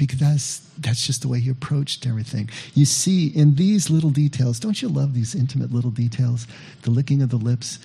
because 0.05 0.19
that's, 0.19 0.59
that's 0.77 1.05
just 1.05 1.21
the 1.21 1.27
way 1.27 1.39
he 1.39 1.49
approached 1.49 2.05
everything. 2.07 2.49
You 2.73 2.85
see, 2.85 3.27
in 3.27 3.55
these 3.55 3.89
little 3.89 4.09
details, 4.09 4.59
don't 4.59 4.81
you 4.81 4.87
love 4.87 5.13
these 5.13 5.35
intimate 5.35 5.71
little 5.71 5.91
details? 5.91 6.47
The 6.83 6.91
licking 6.91 7.21
of 7.21 7.29
the 7.29 7.37
lips, 7.37 7.79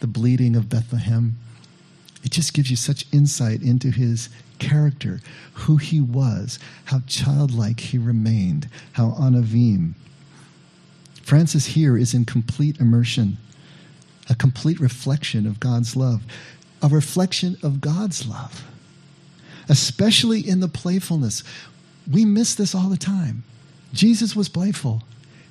the 0.00 0.06
bleeding 0.06 0.56
of 0.56 0.68
Bethlehem. 0.68 1.36
It 2.22 2.30
just 2.30 2.54
gives 2.54 2.70
you 2.70 2.76
such 2.76 3.06
insight 3.12 3.62
into 3.62 3.90
his 3.90 4.28
character, 4.58 5.20
who 5.52 5.76
he 5.76 6.00
was, 6.00 6.58
how 6.86 7.00
childlike 7.06 7.80
he 7.80 7.98
remained, 7.98 8.68
how 8.92 9.10
anavim. 9.12 9.94
Francis 11.22 11.66
here 11.66 11.96
is 11.96 12.14
in 12.14 12.24
complete 12.24 12.80
immersion, 12.80 13.38
a 14.28 14.34
complete 14.34 14.80
reflection 14.80 15.46
of 15.46 15.60
God's 15.60 15.96
love, 15.96 16.22
a 16.82 16.88
reflection 16.88 17.56
of 17.62 17.80
God's 17.80 18.26
love 18.26 18.64
especially 19.68 20.40
in 20.40 20.60
the 20.60 20.68
playfulness. 20.68 21.42
We 22.10 22.24
miss 22.24 22.54
this 22.54 22.74
all 22.74 22.88
the 22.88 22.96
time. 22.96 23.44
Jesus 23.92 24.34
was 24.34 24.48
playful. 24.48 25.02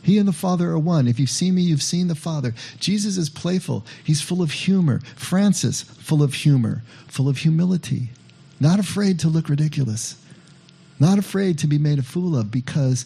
He 0.02 0.17
and 0.17 0.28
the 0.28 0.34
Father 0.34 0.69
are 0.69 0.80
one. 0.80 1.08
If 1.08 1.19
you've 1.19 1.30
seen 1.30 1.56
me, 1.56 1.62
you've 1.62 1.82
seen 1.82 2.10
the 2.10 2.15
Father. 2.15 2.54
Jesus 2.78 3.17
is 3.17 3.30
playful. 3.30 3.86
He's 4.04 4.21
full 4.21 4.41
of 4.41 4.52
humor. 4.52 4.99
Francis, 5.15 5.82
full 5.82 6.21
of 6.21 6.34
humor, 6.34 6.84
full 7.08 7.30
of 7.30 7.38
humility, 7.38 8.10
not 8.60 8.80
afraid 8.80 9.17
to 9.19 9.30
look 9.30 9.47
ridiculous, 9.47 10.17
not 10.99 11.17
afraid 11.17 11.58
to 11.60 11.67
be 11.67 11.78
made 11.78 11.99
a 11.99 12.04
fool 12.04 12.38
of 12.38 12.52
because 12.52 13.06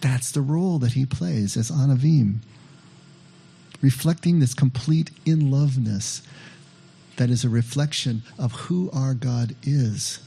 that's 0.00 0.32
the 0.32 0.40
role 0.40 0.78
that 0.78 0.92
he 0.92 1.04
plays 1.04 1.58
as 1.58 1.70
Anavim, 1.70 2.36
reflecting 3.82 4.40
this 4.40 4.54
complete 4.54 5.10
in 5.26 5.50
loveness 5.50 6.22
that 7.16 7.28
is 7.28 7.44
a 7.44 7.50
reflection 7.50 8.22
of 8.38 8.52
who 8.52 8.90
our 8.94 9.12
God 9.12 9.54
is 9.62 10.20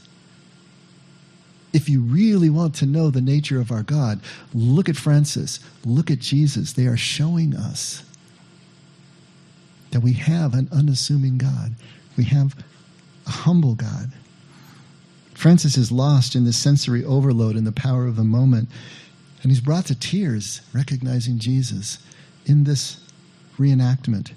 if 1.74 1.88
you 1.88 2.00
really 2.00 2.48
want 2.48 2.72
to 2.76 2.86
know 2.86 3.10
the 3.10 3.20
nature 3.20 3.60
of 3.60 3.72
our 3.72 3.82
God, 3.82 4.20
look 4.54 4.88
at 4.88 4.96
Francis, 4.96 5.58
look 5.84 6.08
at 6.08 6.20
Jesus. 6.20 6.72
They 6.72 6.86
are 6.86 6.96
showing 6.96 7.54
us 7.54 8.04
that 9.90 10.00
we 10.00 10.12
have 10.12 10.54
an 10.54 10.68
unassuming 10.72 11.36
God, 11.36 11.74
we 12.16 12.24
have 12.24 12.56
a 13.26 13.30
humble 13.30 13.74
God. 13.74 14.12
Francis 15.34 15.76
is 15.76 15.90
lost 15.90 16.36
in 16.36 16.44
the 16.44 16.52
sensory 16.52 17.04
overload 17.04 17.56
and 17.56 17.66
the 17.66 17.72
power 17.72 18.06
of 18.06 18.14
the 18.14 18.24
moment, 18.24 18.68
and 19.42 19.50
he's 19.50 19.60
brought 19.60 19.86
to 19.86 19.98
tears 19.98 20.60
recognizing 20.72 21.38
Jesus 21.38 21.98
in 22.46 22.64
this 22.64 23.00
reenactment. 23.58 24.30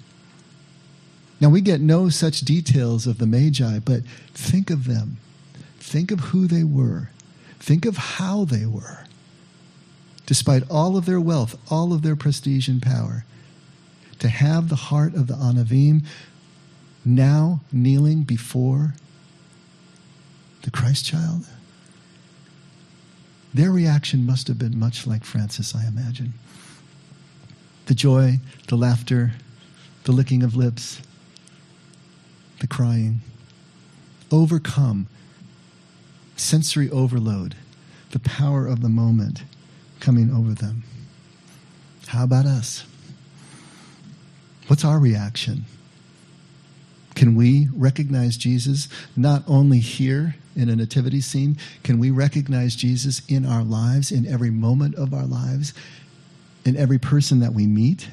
Now, 1.40 1.50
we 1.50 1.60
get 1.60 1.80
no 1.80 2.08
such 2.08 2.40
details 2.40 3.06
of 3.06 3.18
the 3.18 3.26
Magi, 3.26 3.78
but 3.78 4.02
think 4.34 4.70
of 4.70 4.86
them. 4.86 5.18
Think 5.78 6.10
of 6.10 6.18
who 6.20 6.48
they 6.48 6.64
were. 6.64 7.10
Think 7.58 7.84
of 7.84 7.96
how 7.96 8.44
they 8.44 8.66
were. 8.66 9.04
Despite 10.26 10.68
all 10.70 10.96
of 10.96 11.06
their 11.06 11.20
wealth, 11.20 11.56
all 11.70 11.92
of 11.92 12.02
their 12.02 12.16
prestige 12.16 12.68
and 12.68 12.82
power, 12.82 13.24
to 14.18 14.28
have 14.28 14.68
the 14.68 14.76
heart 14.76 15.14
of 15.14 15.26
the 15.26 15.34
Anavim 15.34 16.04
now 17.04 17.60
kneeling 17.72 18.24
before 18.24 18.94
the 20.62 20.70
Christ 20.70 21.06
child, 21.06 21.46
their 23.54 23.70
reaction 23.70 24.26
must 24.26 24.48
have 24.48 24.58
been 24.58 24.78
much 24.78 25.06
like 25.06 25.24
Francis, 25.24 25.74
I 25.74 25.86
imagine. 25.86 26.34
The 27.86 27.94
joy, 27.94 28.40
the 28.66 28.76
laughter, 28.76 29.32
the 30.04 30.12
licking 30.12 30.42
of 30.42 30.54
lips, 30.54 31.00
the 32.60 32.66
crying, 32.66 33.22
overcome 34.30 35.06
sensory 36.38 36.90
overload, 36.90 37.56
the 38.10 38.18
power 38.18 38.66
of 38.66 38.80
the 38.80 38.88
moment 38.88 39.42
coming 40.00 40.30
over 40.30 40.54
them. 40.54 40.84
How 42.06 42.24
about 42.24 42.46
us? 42.46 42.84
What's 44.68 44.84
our 44.84 44.98
reaction? 44.98 45.64
Can 47.14 47.34
we 47.34 47.68
recognize 47.74 48.36
Jesus 48.36 48.88
not 49.16 49.42
only 49.46 49.80
here 49.80 50.36
in 50.54 50.68
a 50.68 50.76
nativity 50.76 51.20
scene? 51.20 51.56
Can 51.82 51.98
we 51.98 52.10
recognize 52.10 52.76
Jesus 52.76 53.22
in 53.28 53.44
our 53.44 53.64
lives, 53.64 54.12
in 54.12 54.26
every 54.26 54.50
moment 54.50 54.94
of 54.94 55.12
our 55.12 55.26
lives, 55.26 55.74
in 56.64 56.76
every 56.76 56.98
person 56.98 57.40
that 57.40 57.54
we 57.54 57.66
meet? 57.66 58.08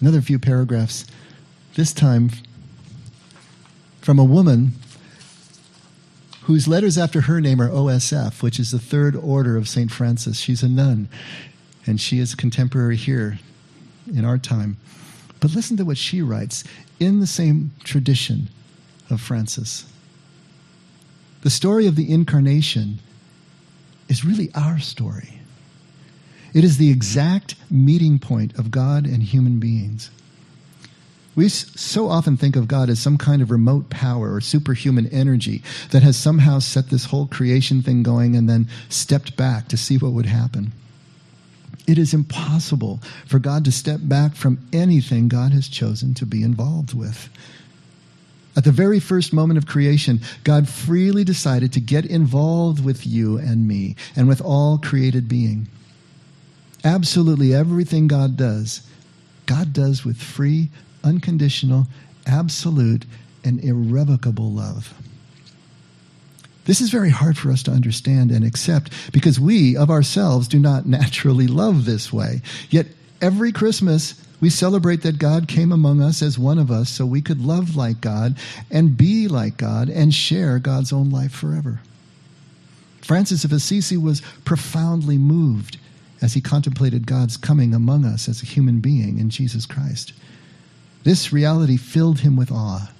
Another 0.00 0.20
few 0.20 0.38
paragraphs, 0.38 1.06
this 1.74 1.92
time 1.92 2.30
from 4.00 4.18
a 4.18 4.24
woman 4.24 4.72
whose 6.46 6.68
letters 6.68 6.96
after 6.96 7.22
her 7.22 7.40
name 7.40 7.60
are 7.60 7.68
OSF, 7.68 8.40
which 8.40 8.60
is 8.60 8.70
the 8.70 8.78
third 8.78 9.16
order 9.16 9.56
of 9.56 9.68
St. 9.68 9.90
Francis. 9.90 10.38
She's 10.38 10.62
a 10.62 10.68
nun, 10.68 11.08
and 11.84 12.00
she 12.00 12.20
is 12.20 12.36
contemporary 12.36 12.94
here 12.94 13.40
in 14.06 14.24
our 14.24 14.38
time. 14.38 14.76
But 15.40 15.56
listen 15.56 15.76
to 15.78 15.84
what 15.84 15.98
she 15.98 16.22
writes 16.22 16.62
in 17.00 17.18
the 17.18 17.26
same 17.26 17.72
tradition 17.82 18.48
of 19.10 19.20
Francis. 19.20 19.92
The 21.42 21.50
story 21.50 21.88
of 21.88 21.96
the 21.96 22.12
incarnation 22.12 23.00
is 24.08 24.24
really 24.24 24.50
our 24.54 24.78
story. 24.78 25.40
It 26.54 26.62
is 26.62 26.76
the 26.76 26.92
exact 26.92 27.56
meeting 27.68 28.20
point 28.20 28.56
of 28.56 28.70
God 28.70 29.04
and 29.04 29.20
human 29.20 29.58
beings. 29.58 30.12
We 31.36 31.50
so 31.50 32.08
often 32.08 32.38
think 32.38 32.56
of 32.56 32.66
God 32.66 32.88
as 32.88 32.98
some 32.98 33.18
kind 33.18 33.42
of 33.42 33.50
remote 33.50 33.90
power 33.90 34.34
or 34.34 34.40
superhuman 34.40 35.06
energy 35.08 35.62
that 35.90 36.02
has 36.02 36.16
somehow 36.16 36.60
set 36.60 36.88
this 36.88 37.04
whole 37.04 37.26
creation 37.26 37.82
thing 37.82 38.02
going 38.02 38.34
and 38.34 38.48
then 38.48 38.68
stepped 38.88 39.36
back 39.36 39.68
to 39.68 39.76
see 39.76 39.98
what 39.98 40.12
would 40.12 40.26
happen. 40.26 40.72
It 41.86 41.98
is 41.98 42.14
impossible 42.14 43.00
for 43.26 43.38
God 43.38 43.66
to 43.66 43.72
step 43.72 44.00
back 44.02 44.34
from 44.34 44.66
anything 44.72 45.28
God 45.28 45.52
has 45.52 45.68
chosen 45.68 46.14
to 46.14 46.26
be 46.26 46.42
involved 46.42 46.94
with. 46.94 47.28
At 48.56 48.64
the 48.64 48.72
very 48.72 48.98
first 48.98 49.34
moment 49.34 49.58
of 49.58 49.66
creation, 49.66 50.20
God 50.42 50.66
freely 50.66 51.22
decided 51.22 51.74
to 51.74 51.80
get 51.80 52.06
involved 52.06 52.82
with 52.82 53.06
you 53.06 53.36
and 53.36 53.68
me 53.68 53.94
and 54.16 54.26
with 54.26 54.40
all 54.40 54.78
created 54.78 55.28
being. 55.28 55.68
Absolutely 56.82 57.54
everything 57.54 58.08
God 58.08 58.38
does, 58.38 58.80
God 59.44 59.74
does 59.74 60.04
with 60.04 60.16
free, 60.16 60.70
unconditional, 61.06 61.86
absolute, 62.26 63.04
and 63.44 63.62
irrevocable 63.62 64.50
love. 64.50 64.92
This 66.66 66.80
is 66.80 66.90
very 66.90 67.10
hard 67.10 67.38
for 67.38 67.50
us 67.50 67.62
to 67.62 67.70
understand 67.70 68.32
and 68.32 68.44
accept 68.44 69.12
because 69.12 69.38
we 69.38 69.76
of 69.76 69.88
ourselves 69.88 70.48
do 70.48 70.58
not 70.58 70.84
naturally 70.86 71.46
love 71.46 71.84
this 71.84 72.12
way. 72.12 72.42
Yet 72.70 72.88
every 73.22 73.52
Christmas, 73.52 74.20
we 74.40 74.50
celebrate 74.50 75.02
that 75.02 75.18
God 75.18 75.46
came 75.46 75.70
among 75.70 76.02
us 76.02 76.22
as 76.22 76.38
one 76.38 76.58
of 76.58 76.70
us 76.70 76.90
so 76.90 77.06
we 77.06 77.22
could 77.22 77.40
love 77.40 77.76
like 77.76 78.00
God 78.00 78.36
and 78.70 78.96
be 78.96 79.28
like 79.28 79.56
God 79.56 79.88
and 79.88 80.12
share 80.12 80.58
God's 80.58 80.92
own 80.92 81.10
life 81.10 81.32
forever. 81.32 81.80
Francis 83.00 83.44
of 83.44 83.52
Assisi 83.52 83.96
was 83.96 84.20
profoundly 84.44 85.16
moved 85.16 85.78
as 86.20 86.34
he 86.34 86.40
contemplated 86.40 87.06
God's 87.06 87.36
coming 87.36 87.72
among 87.72 88.04
us 88.04 88.28
as 88.28 88.42
a 88.42 88.46
human 88.46 88.80
being 88.80 89.18
in 89.20 89.30
Jesus 89.30 89.64
Christ. 89.66 90.12
This 91.06 91.32
reality 91.32 91.76
filled 91.76 92.18
him 92.18 92.34
with 92.34 92.50
awe. 92.50 92.90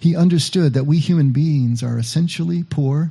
He 0.00 0.16
understood 0.16 0.72
that 0.72 0.86
we 0.86 0.96
human 0.96 1.32
beings 1.32 1.82
are 1.82 1.98
essentially 1.98 2.62
poor, 2.62 3.10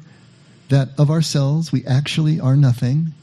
that 0.69 0.89
of 0.97 1.11
ourselves 1.11 1.71
we 1.71 1.85
actually 1.85 2.39
are 2.39 2.55
nothing. 2.55 3.13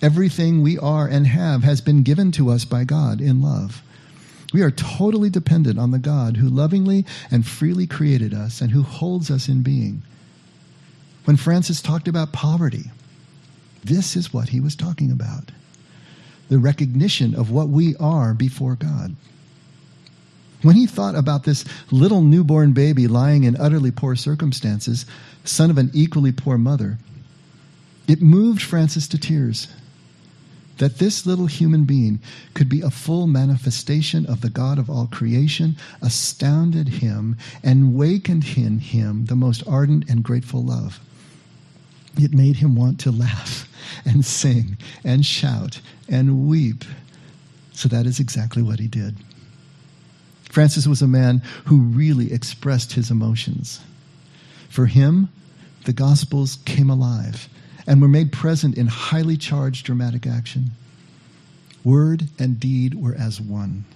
Everything 0.00 0.62
we 0.62 0.78
are 0.78 1.08
and 1.08 1.26
have 1.26 1.64
has 1.64 1.80
been 1.80 2.04
given 2.04 2.30
to 2.32 2.50
us 2.50 2.64
by 2.64 2.84
God 2.84 3.20
in 3.20 3.42
love. 3.42 3.82
We 4.52 4.62
are 4.62 4.70
totally 4.70 5.28
dependent 5.28 5.80
on 5.80 5.90
the 5.90 5.98
God 5.98 6.36
who 6.36 6.48
lovingly 6.48 7.04
and 7.28 7.44
freely 7.44 7.88
created 7.88 8.32
us 8.32 8.60
and 8.60 8.70
who 8.70 8.82
holds 8.82 9.28
us 9.28 9.48
in 9.48 9.62
being. 9.62 10.02
When 11.24 11.36
Francis 11.36 11.82
talked 11.82 12.06
about 12.06 12.32
poverty, 12.32 12.92
this 13.82 14.14
is 14.14 14.32
what 14.32 14.50
he 14.50 14.60
was 14.60 14.76
talking 14.76 15.10
about 15.10 15.50
the 16.48 16.58
recognition 16.58 17.34
of 17.34 17.50
what 17.50 17.68
we 17.68 17.96
are 17.96 18.34
before 18.34 18.76
God. 18.76 19.16
When 20.62 20.76
he 20.76 20.86
thought 20.86 21.16
about 21.16 21.44
this 21.44 21.64
little 21.90 22.22
newborn 22.22 22.72
baby 22.72 23.08
lying 23.08 23.44
in 23.44 23.56
utterly 23.56 23.90
poor 23.90 24.14
circumstances, 24.14 25.04
son 25.44 25.70
of 25.70 25.78
an 25.78 25.90
equally 25.92 26.32
poor 26.32 26.56
mother, 26.56 26.98
it 28.06 28.22
moved 28.22 28.62
Francis 28.62 29.08
to 29.08 29.18
tears. 29.18 29.68
That 30.78 30.98
this 30.98 31.26
little 31.26 31.46
human 31.46 31.84
being 31.84 32.20
could 32.54 32.68
be 32.68 32.80
a 32.80 32.90
full 32.90 33.26
manifestation 33.26 34.24
of 34.26 34.40
the 34.40 34.50
God 34.50 34.78
of 34.78 34.88
all 34.88 35.06
creation 35.06 35.76
astounded 36.00 36.88
him 36.88 37.36
and 37.62 37.94
wakened 37.94 38.56
in 38.56 38.78
him 38.78 39.26
the 39.26 39.36
most 39.36 39.62
ardent 39.66 40.08
and 40.08 40.24
grateful 40.24 40.64
love. 40.64 40.98
It 42.16 42.32
made 42.32 42.56
him 42.56 42.74
want 42.74 42.98
to 43.00 43.10
laugh 43.10 43.68
and 44.04 44.24
sing 44.24 44.76
and 45.04 45.24
shout 45.26 45.80
and 46.08 46.48
weep. 46.48 46.84
So 47.72 47.88
that 47.88 48.06
is 48.06 48.20
exactly 48.20 48.62
what 48.62 48.80
he 48.80 48.88
did. 48.88 49.16
Francis 50.52 50.86
was 50.86 51.00
a 51.00 51.08
man 51.08 51.40
who 51.64 51.80
really 51.80 52.30
expressed 52.30 52.92
his 52.92 53.10
emotions. 53.10 53.80
For 54.68 54.84
him, 54.84 55.30
the 55.86 55.94
Gospels 55.94 56.58
came 56.66 56.90
alive 56.90 57.48
and 57.86 58.02
were 58.02 58.06
made 58.06 58.32
present 58.32 58.76
in 58.76 58.86
highly 58.86 59.38
charged 59.38 59.86
dramatic 59.86 60.26
action. 60.26 60.72
Word 61.84 62.28
and 62.38 62.60
deed 62.60 62.92
were 62.94 63.14
as 63.14 63.40
one. 63.40 63.86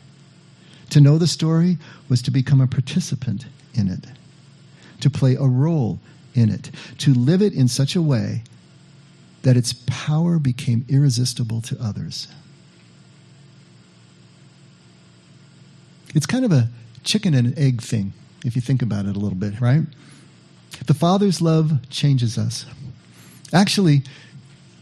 To 0.90 1.00
know 1.02 1.18
the 1.18 1.26
story 1.26 1.76
was 2.08 2.22
to 2.22 2.30
become 2.30 2.62
a 2.62 2.66
participant 2.66 3.44
in 3.74 3.88
it, 3.88 4.06
to 5.00 5.10
play 5.10 5.34
a 5.34 5.42
role 5.42 6.00
in 6.34 6.48
it, 6.48 6.70
to 7.00 7.12
live 7.12 7.42
it 7.42 7.52
in 7.52 7.68
such 7.68 7.94
a 7.94 8.00
way 8.00 8.44
that 9.42 9.58
its 9.58 9.74
power 9.86 10.38
became 10.38 10.86
irresistible 10.88 11.60
to 11.60 11.76
others. 11.78 12.28
It's 16.16 16.24
kind 16.24 16.46
of 16.46 16.50
a 16.50 16.70
chicken 17.04 17.34
and 17.34 17.56
egg 17.58 17.82
thing, 17.82 18.14
if 18.42 18.56
you 18.56 18.62
think 18.62 18.80
about 18.80 19.04
it 19.04 19.16
a 19.16 19.18
little 19.18 19.36
bit, 19.36 19.60
right? 19.60 19.82
The 20.86 20.94
Father's 20.94 21.42
love 21.42 21.90
changes 21.90 22.38
us. 22.38 22.64
Actually, 23.52 24.02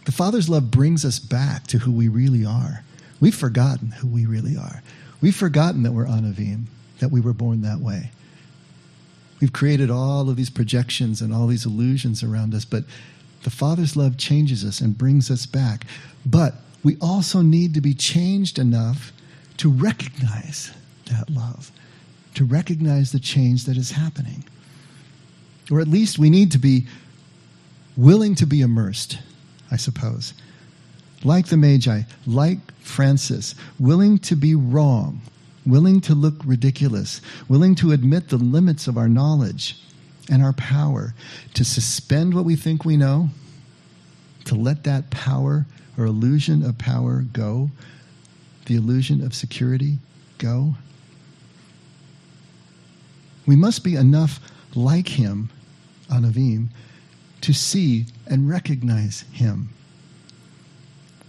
the 0.05 0.13
Father's 0.13 0.49
love 0.49 0.71
brings 0.71 1.05
us 1.05 1.19
back 1.19 1.67
to 1.67 1.79
who 1.79 1.91
we 1.91 2.07
really 2.07 2.47
are. 2.47 2.85
We've 3.21 3.35
forgotten 3.35 3.91
who 3.91 4.07
we 4.07 4.27
really 4.27 4.57
are. 4.57 4.81
We've 5.21 5.35
forgotten 5.35 5.83
that 5.83 5.91
we're 5.91 6.07
Anavim, 6.07 6.67
that 7.01 7.11
we 7.11 7.21
were 7.21 7.33
born 7.33 7.63
that 7.63 7.81
way. 7.81 8.13
We've 9.41 9.53
created 9.53 9.91
all 9.91 10.31
of 10.31 10.37
these 10.37 10.51
projections 10.51 11.21
and 11.21 11.35
all 11.35 11.49
these 11.49 11.67
illusions 11.67 12.23
around 12.23 12.55
us, 12.55 12.65
but 12.65 12.85
the 13.43 13.51
Father's 13.51 13.97
love 13.97 14.17
changes 14.19 14.65
us 14.65 14.81
and 14.81 14.97
brings 14.97 15.33
us 15.33 15.47
back. 15.47 15.85
But 16.25 16.55
we 16.85 16.97
also 17.01 17.43
need 17.43 17.75
to 17.75 17.81
be 17.81 17.93
changed 17.93 18.57
enough 18.57 19.13
to 19.57 19.69
recognize 19.69 20.71
that 21.15 21.31
love, 21.31 21.71
to 22.35 22.45
recognize 22.45 23.13
the 23.13 23.21
change 23.21 23.65
that 23.65 23.77
is 23.77 23.93
happening. 23.93 24.45
Or 25.71 25.81
at 25.81 25.89
least 25.89 26.19
we 26.19 26.31
need 26.31 26.53
to 26.53 26.59
be 26.59 26.87
willing 27.97 28.35
to 28.35 28.47
be 28.47 28.61
immersed, 28.61 29.19
I 29.71 29.77
suppose. 29.77 30.35
Like 31.23 31.47
the 31.47 31.57
Magi, 31.57 32.03
like 32.27 32.59
Francis, 32.81 33.55
willing 33.79 34.19
to 34.19 34.37
be 34.37 34.55
wrong, 34.55 35.23
willing 35.65 36.01
to 36.03 36.15
look 36.15 36.35
ridiculous, 36.45 37.21
willing 37.49 37.75
to 37.77 37.93
admit 37.93 38.29
the 38.29 38.37
limits 38.37 38.87
of 38.87 38.99
our 38.99 39.09
knowledge 39.09 39.79
and 40.31 40.43
our 40.43 40.53
power, 40.55 41.15
to 41.55 41.65
suspend 41.65 42.35
what 42.35 42.45
we 42.45 42.57
think 42.57 42.85
we 42.85 42.97
know, 42.97 43.29
to 44.45 44.55
let 44.55 44.85
that 44.85 45.11
power 45.11 45.67
or 45.97 46.05
illusion 46.05 46.65
of 46.65 46.77
power 46.77 47.25
go, 47.33 47.71
the 48.67 48.77
illusion 48.77 49.25
of 49.25 49.35
security 49.35 49.99
go. 50.39 50.75
We 53.47 53.57
must 53.57 53.85
be 53.85 53.97
enough 53.97 54.41
like 54.75 55.09
him, 55.09 55.51
Anavim, 56.09 56.69
to 57.43 57.53
see 57.53 58.07
and 58.27 58.49
recognize 58.49 59.25
him. 59.33 59.69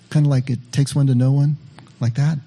Kind 0.10 0.26
of 0.26 0.30
like 0.30 0.50
it 0.50 0.72
takes 0.72 0.96
one 0.96 1.08
to 1.08 1.16
know 1.16 1.32
one, 1.32 1.58
like 2.00 2.16
that. 2.16 2.40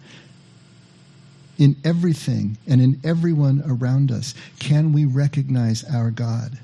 In 1.58 1.76
everything 1.84 2.56
and 2.66 2.80
in 2.80 3.00
everyone 3.04 3.62
around 3.66 4.10
us, 4.10 4.32
can 4.58 4.92
we 4.92 5.04
recognize 5.04 5.84
our 5.84 6.10
God? 6.10 6.58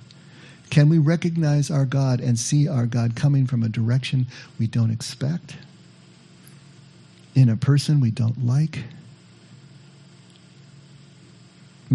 Can 0.70 0.88
we 0.88 0.98
recognize 0.98 1.70
our 1.70 1.84
God 1.84 2.20
and 2.20 2.38
see 2.38 2.68
our 2.68 2.86
God 2.86 3.14
coming 3.14 3.46
from 3.46 3.62
a 3.62 3.68
direction 3.68 4.26
we 4.58 4.66
don't 4.66 4.90
expect? 4.90 5.56
In 7.34 7.48
a 7.48 7.56
person 7.56 8.00
we 8.00 8.10
don't 8.10 8.46
like? 8.46 8.84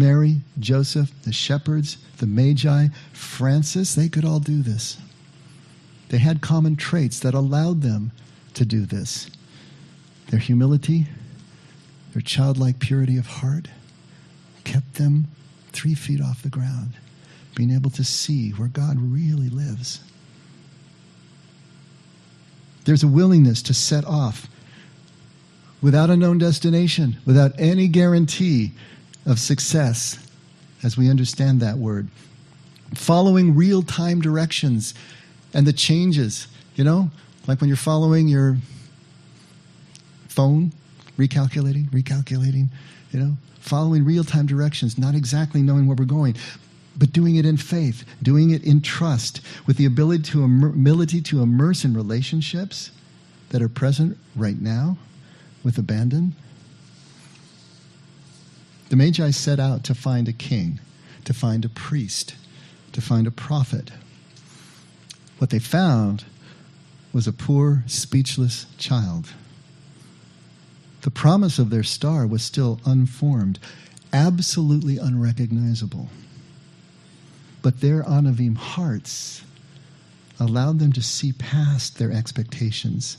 Mary, 0.00 0.40
Joseph, 0.58 1.12
the 1.24 1.32
shepherds, 1.32 1.98
the 2.16 2.26
Magi, 2.26 2.88
Francis, 3.12 3.94
they 3.94 4.08
could 4.08 4.24
all 4.24 4.40
do 4.40 4.62
this. 4.62 4.96
They 6.08 6.16
had 6.16 6.40
common 6.40 6.74
traits 6.74 7.20
that 7.20 7.34
allowed 7.34 7.82
them 7.82 8.10
to 8.54 8.64
do 8.64 8.86
this. 8.86 9.30
Their 10.30 10.40
humility, 10.40 11.06
their 12.14 12.22
childlike 12.22 12.78
purity 12.78 13.18
of 13.18 13.26
heart 13.26 13.68
kept 14.64 14.94
them 14.94 15.28
three 15.70 15.94
feet 15.94 16.22
off 16.22 16.42
the 16.42 16.48
ground, 16.48 16.94
being 17.54 17.70
able 17.70 17.90
to 17.90 18.02
see 18.02 18.52
where 18.52 18.68
God 18.68 18.96
really 18.98 19.50
lives. 19.50 20.00
There's 22.86 23.02
a 23.02 23.08
willingness 23.08 23.60
to 23.62 23.74
set 23.74 24.06
off 24.06 24.48
without 25.82 26.08
a 26.08 26.16
known 26.16 26.38
destination, 26.38 27.18
without 27.26 27.52
any 27.58 27.86
guarantee 27.86 28.72
of 29.26 29.38
success 29.38 30.18
as 30.82 30.96
we 30.96 31.10
understand 31.10 31.60
that 31.60 31.76
word. 31.76 32.08
Following 32.94 33.54
real 33.54 33.82
time 33.82 34.20
directions 34.20 34.94
and 35.54 35.66
the 35.66 35.72
changes, 35.72 36.48
you 36.74 36.84
know, 36.84 37.10
like 37.46 37.60
when 37.60 37.68
you're 37.68 37.76
following 37.76 38.28
your 38.28 38.56
phone 40.28 40.72
recalculating, 41.16 41.88
recalculating, 41.90 42.68
you 43.12 43.20
know, 43.20 43.36
following 43.60 44.04
real 44.04 44.24
time 44.24 44.46
directions, 44.46 44.98
not 44.98 45.14
exactly 45.14 45.62
knowing 45.62 45.86
where 45.86 45.96
we're 45.96 46.04
going, 46.04 46.34
but 46.96 47.12
doing 47.12 47.36
it 47.36 47.46
in 47.46 47.56
faith, 47.56 48.04
doing 48.22 48.50
it 48.50 48.64
in 48.64 48.80
trust, 48.80 49.40
with 49.66 49.76
the 49.76 49.84
ability 49.84 50.22
to, 50.22 50.44
ability 50.44 51.20
to 51.20 51.42
immerse 51.42 51.84
in 51.84 51.94
relationships 51.94 52.90
that 53.50 53.62
are 53.62 53.68
present 53.68 54.16
right 54.34 54.60
now 54.60 54.96
with 55.62 55.78
abandon. 55.78 56.34
The 58.90 58.96
Magi 58.96 59.30
set 59.30 59.60
out 59.60 59.84
to 59.84 59.94
find 59.94 60.26
a 60.26 60.32
king, 60.32 60.80
to 61.24 61.32
find 61.32 61.64
a 61.64 61.68
priest, 61.68 62.34
to 62.90 63.00
find 63.00 63.28
a 63.28 63.30
prophet. 63.30 63.92
What 65.38 65.50
they 65.50 65.60
found 65.60 66.24
was 67.12 67.28
a 67.28 67.32
poor, 67.32 67.84
speechless 67.86 68.66
child. 68.78 69.32
The 71.02 71.10
promise 71.12 71.60
of 71.60 71.70
their 71.70 71.84
star 71.84 72.26
was 72.26 72.42
still 72.42 72.80
unformed, 72.84 73.60
absolutely 74.12 74.98
unrecognizable. 74.98 76.08
But 77.62 77.80
their 77.80 78.02
Anavim 78.02 78.56
hearts 78.56 79.42
allowed 80.40 80.80
them 80.80 80.92
to 80.94 81.02
see 81.02 81.32
past 81.32 81.98
their 81.98 82.10
expectations, 82.10 83.18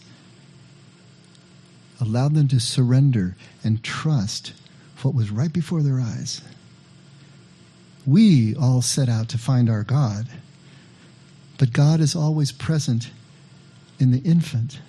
allowed 2.01 2.33
them 2.33 2.49
to 2.49 2.59
surrender 2.59 3.37
and 3.63 3.81
trust 3.81 4.51
what 5.03 5.15
was 5.15 5.31
right 5.31 5.51
before 5.51 5.81
their 5.81 5.99
eyes. 5.99 6.41
We 8.05 8.55
all 8.55 8.81
set 8.81 9.09
out 9.09 9.29
to 9.29 9.37
find 9.37 9.69
our 9.69 9.83
God, 9.83 10.27
but 11.57 11.73
God 11.73 11.99
is 11.99 12.15
always 12.15 12.51
present 12.51 13.11
in 13.99 14.11
the 14.11 14.19
infant. 14.19 14.79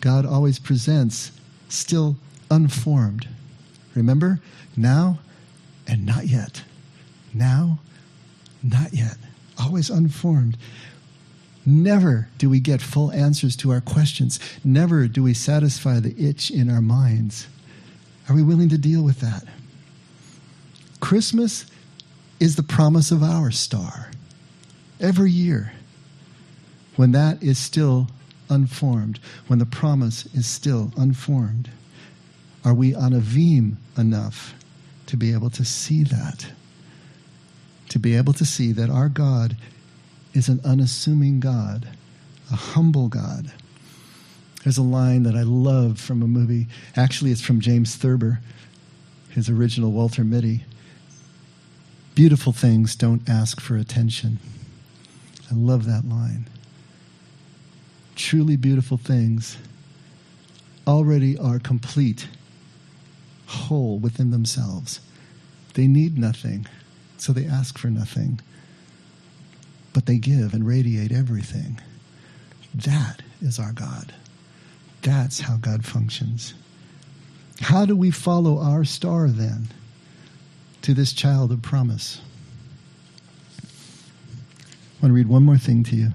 God 0.00 0.24
always 0.24 0.58
presents 0.58 1.32
still 1.68 2.16
unformed. 2.50 3.28
Remember? 3.94 4.40
Now 4.76 5.18
and 5.86 6.04
not 6.06 6.26
yet. 6.26 6.62
Now, 7.34 7.78
not 8.62 8.92
yet. 8.92 9.16
Always 9.58 9.90
unformed. 9.90 10.56
Never 11.66 12.28
do 12.38 12.48
we 12.48 12.60
get 12.60 12.80
full 12.80 13.10
answers 13.12 13.56
to 13.56 13.72
our 13.72 13.80
questions. 13.80 14.38
Never 14.64 15.08
do 15.08 15.22
we 15.22 15.34
satisfy 15.34 16.00
the 16.00 16.14
itch 16.18 16.50
in 16.50 16.70
our 16.70 16.80
minds. 16.80 17.46
Are 18.28 18.34
we 18.34 18.42
willing 18.42 18.68
to 18.70 18.78
deal 18.78 19.02
with 19.02 19.20
that? 19.20 19.44
Christmas 21.00 21.66
is 22.40 22.56
the 22.56 22.62
promise 22.62 23.10
of 23.10 23.22
our 23.22 23.50
star. 23.50 24.10
Every 25.00 25.30
year, 25.30 25.72
when 26.96 27.12
that 27.12 27.42
is 27.42 27.58
still 27.58 28.08
unformed, 28.50 29.20
when 29.46 29.58
the 29.58 29.66
promise 29.66 30.26
is 30.34 30.46
still 30.46 30.92
unformed, 30.96 31.70
are 32.64 32.74
we 32.74 32.92
anavim 32.92 33.76
enough 33.96 34.54
to 35.06 35.16
be 35.16 35.32
able 35.32 35.50
to 35.50 35.64
see 35.64 36.02
that? 36.04 36.50
to 37.88 37.98
be 37.98 38.16
able 38.16 38.32
to 38.34 38.44
see 38.44 38.72
that 38.72 38.90
our 38.90 39.08
God 39.08 39.56
is 40.34 40.48
an 40.48 40.60
unassuming 40.64 41.40
God, 41.40 41.88
a 42.50 42.56
humble 42.56 43.08
God. 43.08 43.52
There's 44.64 44.78
a 44.78 44.82
line 44.82 45.22
that 45.22 45.36
I 45.36 45.42
love 45.42 46.00
from 46.00 46.22
a 46.22 46.26
movie. 46.26 46.66
Actually, 46.96 47.30
it's 47.30 47.40
from 47.40 47.60
James 47.60 47.96
Thurber, 47.96 48.40
his 49.30 49.48
original 49.48 49.92
Walter 49.92 50.24
Mitty. 50.24 50.64
Beautiful 52.14 52.52
things 52.52 52.96
don't 52.96 53.28
ask 53.28 53.60
for 53.60 53.76
attention. 53.76 54.38
I 55.50 55.54
love 55.54 55.86
that 55.86 56.08
line. 56.08 56.48
Truly 58.16 58.56
beautiful 58.56 58.96
things 58.96 59.56
already 60.86 61.38
are 61.38 61.58
complete, 61.58 62.26
whole 63.46 63.98
within 63.98 64.30
themselves. 64.32 65.00
They 65.74 65.86
need 65.86 66.18
nothing 66.18 66.66
so 67.20 67.32
they 67.32 67.46
ask 67.46 67.78
for 67.78 67.88
nothing. 67.88 68.40
But 69.92 70.06
they 70.06 70.18
give 70.18 70.54
and 70.54 70.66
radiate 70.66 71.12
everything. 71.12 71.80
That 72.74 73.22
is 73.40 73.58
our 73.58 73.72
God. 73.72 74.14
That's 75.02 75.40
how 75.40 75.56
God 75.56 75.84
functions. 75.84 76.54
How 77.60 77.84
do 77.84 77.96
we 77.96 78.10
follow 78.10 78.58
our 78.58 78.84
star 78.84 79.28
then 79.28 79.68
to 80.82 80.94
this 80.94 81.12
child 81.12 81.52
of 81.52 81.62
promise? 81.62 82.20
I 83.62 85.02
want 85.02 85.10
to 85.10 85.16
read 85.16 85.28
one 85.28 85.44
more 85.44 85.58
thing 85.58 85.84
to 85.84 85.96
you. 85.96 86.08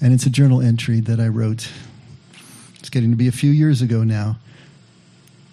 And 0.00 0.12
it's 0.12 0.26
a 0.26 0.30
journal 0.30 0.60
entry 0.60 1.00
that 1.00 1.20
I 1.20 1.28
wrote. 1.28 1.70
It's 2.78 2.90
getting 2.90 3.10
to 3.10 3.16
be 3.16 3.28
a 3.28 3.32
few 3.32 3.50
years 3.50 3.82
ago 3.82 4.04
now. 4.04 4.36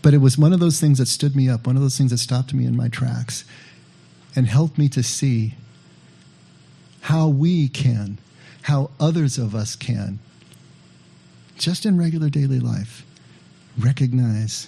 But 0.02 0.14
it 0.14 0.18
was 0.18 0.38
one 0.38 0.52
of 0.52 0.60
those 0.60 0.80
things 0.80 0.98
that 0.98 1.08
stood 1.08 1.36
me 1.36 1.50
up, 1.50 1.66
one 1.66 1.78
of 1.78 1.82
those 1.82 1.98
things 1.98 2.12
that 2.12 2.18
stopped 2.18 2.54
me 2.54 2.66
in 2.66 2.76
my 2.76 2.90
tracks 2.90 3.46
and 4.36 4.48
helped 4.48 4.78
me 4.78 4.90
to 4.90 5.04
see 5.04 5.56
how 7.02 7.28
we 7.28 7.68
can, 7.70 8.18
how 8.64 8.92
others 9.00 9.38
of 9.38 9.56
us 9.56 9.76
can, 9.76 10.20
just 11.58 11.86
in 11.86 11.98
regular 11.98 12.30
daily 12.30 12.60
life, 12.60 13.06
recognize 13.78 14.68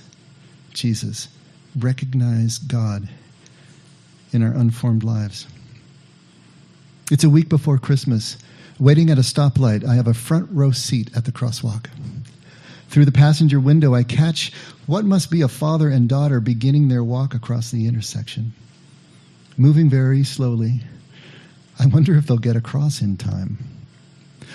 Jesus, 0.74 1.28
recognize 1.78 2.58
God 2.58 3.10
in 4.32 4.44
our 4.44 4.52
unformed 4.52 5.04
lives. 5.04 5.48
It's 7.12 7.24
a 7.24 7.30
week 7.30 7.50
before 7.50 7.78
Christmas. 7.78 8.38
Waiting 8.80 9.10
at 9.10 9.18
a 9.18 9.22
stoplight, 9.22 9.86
I 9.86 9.96
have 9.96 10.08
a 10.08 10.14
front 10.14 10.50
row 10.52 10.72
seat 10.72 11.10
at 11.16 11.26
the 11.26 11.32
crosswalk. 11.32 11.88
Through 12.90 13.06
the 13.06 13.12
passenger 13.12 13.60
window, 13.60 13.94
I 13.94 14.04
catch 14.04 14.52
what 14.86 15.06
must 15.06 15.32
be 15.32 15.42
a 15.42 15.48
father 15.48 15.90
and 15.90 16.10
daughter 16.10 16.40
beginning 16.40 16.88
their 16.88 17.04
walk 17.04 17.34
across 17.34 17.72
the 17.72 17.88
intersection 17.88 18.54
moving 19.58 19.90
very 19.90 20.24
slowly. 20.24 20.82
I 21.80 21.86
wonder 21.88 22.16
if 22.16 22.28
they'll 22.28 22.38
get 22.38 22.56
across 22.56 23.02
in 23.02 23.18
time. 23.18 23.58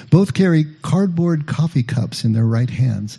Both 0.08 0.34
carry 0.34 0.64
cardboard 0.82 1.46
coffee 1.46 1.82
cups 1.82 2.24
in 2.24 2.32
their 2.32 2.46
right 2.46 2.70
hands, 2.70 3.18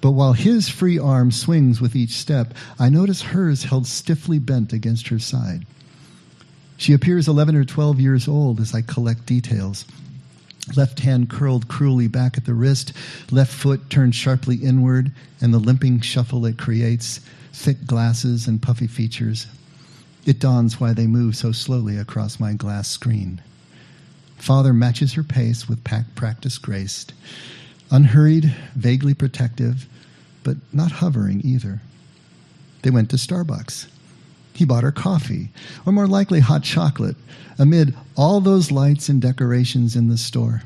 but 0.00 0.12
while 0.12 0.32
his 0.32 0.68
free 0.68 0.98
arm 0.98 1.30
swings 1.30 1.80
with 1.80 1.96
each 1.96 2.12
step, 2.12 2.54
I 2.78 2.88
notice 2.88 3.20
hers 3.20 3.64
held 3.64 3.86
stiffly 3.86 4.38
bent 4.38 4.72
against 4.72 5.08
her 5.08 5.18
side. 5.18 5.66
She 6.76 6.94
appears 6.94 7.28
11 7.28 7.56
or 7.56 7.64
12 7.64 8.00
years 8.00 8.26
old 8.26 8.60
as 8.60 8.74
I 8.74 8.80
collect 8.80 9.26
details. 9.26 9.84
Left 10.76 11.00
hand 11.00 11.28
curled 11.28 11.68
cruelly 11.68 12.08
back 12.08 12.38
at 12.38 12.44
the 12.46 12.54
wrist, 12.54 12.92
left 13.30 13.52
foot 13.52 13.90
turned 13.90 14.14
sharply 14.14 14.56
inward, 14.56 15.12
and 15.40 15.52
the 15.52 15.58
limping 15.58 16.00
shuffle 16.00 16.46
it 16.46 16.56
creates, 16.56 17.20
thick 17.52 17.86
glasses 17.86 18.46
and 18.46 18.62
puffy 18.62 18.86
features. 18.86 19.46
It 20.24 20.38
dawns 20.38 20.80
why 20.80 20.92
they 20.92 21.06
move 21.06 21.36
so 21.36 21.52
slowly 21.52 21.96
across 21.96 22.40
my 22.40 22.54
glass 22.54 22.88
screen. 22.88 23.42
Father 24.40 24.72
matches 24.72 25.12
her 25.12 25.22
pace 25.22 25.68
with 25.68 25.84
practice 25.84 26.56
graced, 26.56 27.12
unhurried, 27.90 28.54
vaguely 28.74 29.12
protective, 29.12 29.86
but 30.42 30.56
not 30.72 30.92
hovering 30.92 31.42
either. 31.44 31.82
They 32.80 32.90
went 32.90 33.10
to 33.10 33.16
Starbucks. 33.16 33.86
He 34.54 34.64
bought 34.64 34.82
her 34.82 34.92
coffee, 34.92 35.50
or 35.84 35.92
more 35.92 36.06
likely 36.06 36.40
hot 36.40 36.62
chocolate, 36.62 37.16
amid 37.58 37.94
all 38.16 38.40
those 38.40 38.70
lights 38.70 39.10
and 39.10 39.20
decorations 39.20 39.94
in 39.94 40.08
the 40.08 40.16
store. 40.16 40.62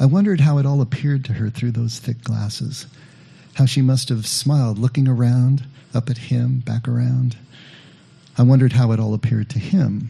I 0.00 0.06
wondered 0.06 0.40
how 0.40 0.56
it 0.56 0.64
all 0.64 0.80
appeared 0.80 1.24
to 1.26 1.34
her 1.34 1.50
through 1.50 1.72
those 1.72 1.98
thick 1.98 2.24
glasses, 2.24 2.86
how 3.54 3.66
she 3.66 3.82
must 3.82 4.08
have 4.08 4.26
smiled 4.26 4.78
looking 4.78 5.06
around, 5.06 5.66
up 5.92 6.08
at 6.08 6.16
him, 6.16 6.60
back 6.60 6.88
around. 6.88 7.36
I 8.38 8.42
wondered 8.42 8.72
how 8.72 8.90
it 8.92 8.98
all 8.98 9.12
appeared 9.12 9.50
to 9.50 9.58
him, 9.58 10.08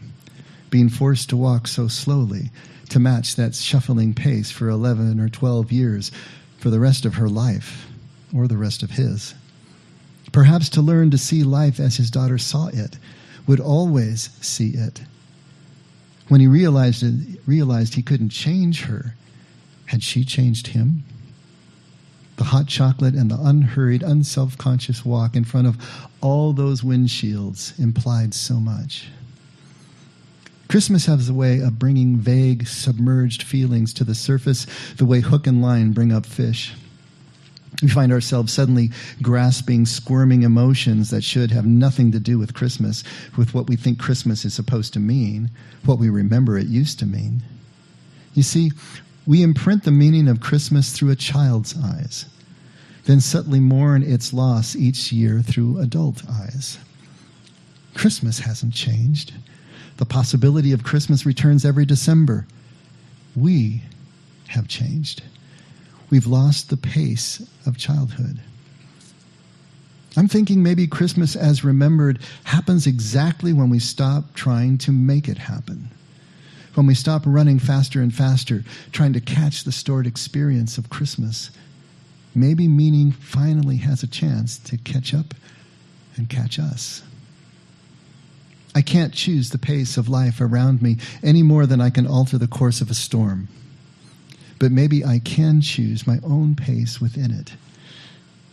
being 0.69 0.89
forced 0.89 1.29
to 1.29 1.37
walk 1.37 1.67
so 1.67 1.87
slowly 1.87 2.51
to 2.89 2.99
match 2.99 3.35
that 3.35 3.55
shuffling 3.55 4.13
pace 4.13 4.51
for 4.51 4.69
11 4.69 5.19
or 5.19 5.29
12 5.29 5.71
years 5.71 6.11
for 6.57 6.69
the 6.69 6.79
rest 6.79 7.05
of 7.05 7.15
her 7.15 7.29
life 7.29 7.87
or 8.35 8.47
the 8.47 8.57
rest 8.57 8.83
of 8.83 8.91
his. 8.91 9.33
Perhaps 10.31 10.69
to 10.69 10.81
learn 10.81 11.11
to 11.11 11.17
see 11.17 11.43
life 11.43 11.79
as 11.79 11.97
his 11.97 12.11
daughter 12.11 12.37
saw 12.37 12.67
it, 12.67 12.97
would 13.47 13.59
always 13.59 14.29
see 14.41 14.71
it. 14.71 15.01
When 16.27 16.41
he 16.41 16.47
realized 16.47 17.03
it, 17.03 17.39
realized 17.45 17.93
he 17.93 18.01
couldn't 18.01 18.29
change 18.29 18.83
her, 18.85 19.15
had 19.85 20.03
she 20.03 20.25
changed 20.25 20.67
him? 20.67 21.03
the 22.37 22.43
hot 22.43 22.67
chocolate 22.67 23.15
and 23.15 23.31
the 23.31 23.39
unhurried, 23.39 24.03
unself 24.03 24.57
conscious 24.57 25.05
walk 25.05 25.35
in 25.35 25.43
front 25.43 25.67
of 25.67 25.77
all 26.21 26.53
those 26.53 26.81
windshields 26.81 27.77
implied 27.79 28.33
so 28.33 28.55
much. 28.55 29.07
Christmas 30.67 31.05
has 31.05 31.29
a 31.29 31.33
way 31.33 31.59
of 31.59 31.79
bringing 31.79 32.17
vague, 32.17 32.67
submerged 32.67 33.43
feelings 33.43 33.93
to 33.93 34.03
the 34.03 34.15
surface, 34.15 34.65
the 34.97 35.05
way 35.05 35.21
hook 35.21 35.47
and 35.47 35.61
line 35.61 35.91
bring 35.91 36.11
up 36.11 36.25
fish. 36.25 36.73
We 37.81 37.89
find 37.89 38.11
ourselves 38.11 38.53
suddenly 38.53 38.91
grasping, 39.21 39.85
squirming 39.85 40.43
emotions 40.43 41.09
that 41.09 41.23
should 41.23 41.51
have 41.51 41.65
nothing 41.65 42.11
to 42.13 42.19
do 42.19 42.39
with 42.39 42.53
Christmas, 42.53 43.03
with 43.37 43.53
what 43.53 43.67
we 43.67 43.75
think 43.75 43.99
Christmas 43.99 44.45
is 44.45 44.53
supposed 44.53 44.93
to 44.93 44.99
mean, 44.99 45.51
what 45.85 45.99
we 45.99 46.09
remember 46.09 46.57
it 46.57 46.67
used 46.67 46.99
to 46.99 47.05
mean. 47.05 47.43
You 48.33 48.43
see, 48.43 48.71
we 49.27 49.43
imprint 49.43 49.83
the 49.83 49.91
meaning 49.91 50.27
of 50.27 50.39
Christmas 50.39 50.93
through 50.93 51.11
a 51.11 51.15
child's 51.15 51.75
eyes. 51.77 52.25
then 53.05 53.21
subtly 53.21 53.59
mourn 53.59 54.03
its 54.03 54.33
loss 54.33 54.75
each 54.75 55.11
year 55.11 55.41
through 55.41 55.79
adult 55.79 56.23
eyes. 56.29 56.77
Christmas 57.93 58.39
hasn't 58.39 58.73
changed. 58.73 59.33
The 59.97 60.05
possibility 60.05 60.71
of 60.71 60.83
Christmas 60.83 61.25
returns 61.25 61.65
every 61.65 61.85
December. 61.85 62.45
We 63.35 63.81
have 64.47 64.67
changed. 64.67 65.23
We've 66.09 66.27
lost 66.27 66.69
the 66.69 66.77
pace 66.77 67.41
of 67.65 67.77
childhood. 67.77 68.39
I'm 70.17 70.27
thinking 70.27 70.63
maybe 70.63 70.87
Christmas 70.87 71.35
as 71.35 71.63
remembered 71.63 72.19
happens 72.45 72.87
exactly 72.87 73.51
when 73.51 73.69
we 73.69 73.79
stop 73.79 74.33
trying 74.33 74.77
to 74.79 74.91
make 74.91 75.27
it 75.27 75.37
happen. 75.37 75.89
When 76.75 76.87
we 76.87 76.95
stop 76.95 77.23
running 77.25 77.59
faster 77.59 78.01
and 78.01 78.13
faster, 78.13 78.63
trying 78.91 79.13
to 79.13 79.21
catch 79.21 79.63
the 79.63 79.71
stored 79.71 80.07
experience 80.07 80.77
of 80.77 80.89
Christmas. 80.89 81.51
Maybe 82.33 82.67
meaning 82.67 83.11
finally 83.11 83.77
has 83.77 84.03
a 84.03 84.07
chance 84.07 84.57
to 84.59 84.77
catch 84.77 85.13
up 85.13 85.33
and 86.17 86.29
catch 86.29 86.59
us. 86.59 87.01
I 88.75 88.81
can't 88.81 89.13
choose 89.13 89.49
the 89.49 89.57
pace 89.57 89.95
of 89.95 90.09
life 90.09 90.41
around 90.41 90.81
me 90.81 90.97
any 91.23 91.41
more 91.43 91.65
than 91.65 91.79
I 91.79 91.89
can 91.89 92.05
alter 92.05 92.37
the 92.37 92.45
course 92.45 92.81
of 92.81 92.91
a 92.91 92.93
storm. 92.93 93.47
But 94.59 94.73
maybe 94.73 95.05
I 95.05 95.19
can 95.19 95.61
choose 95.61 96.05
my 96.05 96.19
own 96.23 96.55
pace 96.55 96.99
within 96.99 97.31
it. 97.31 97.53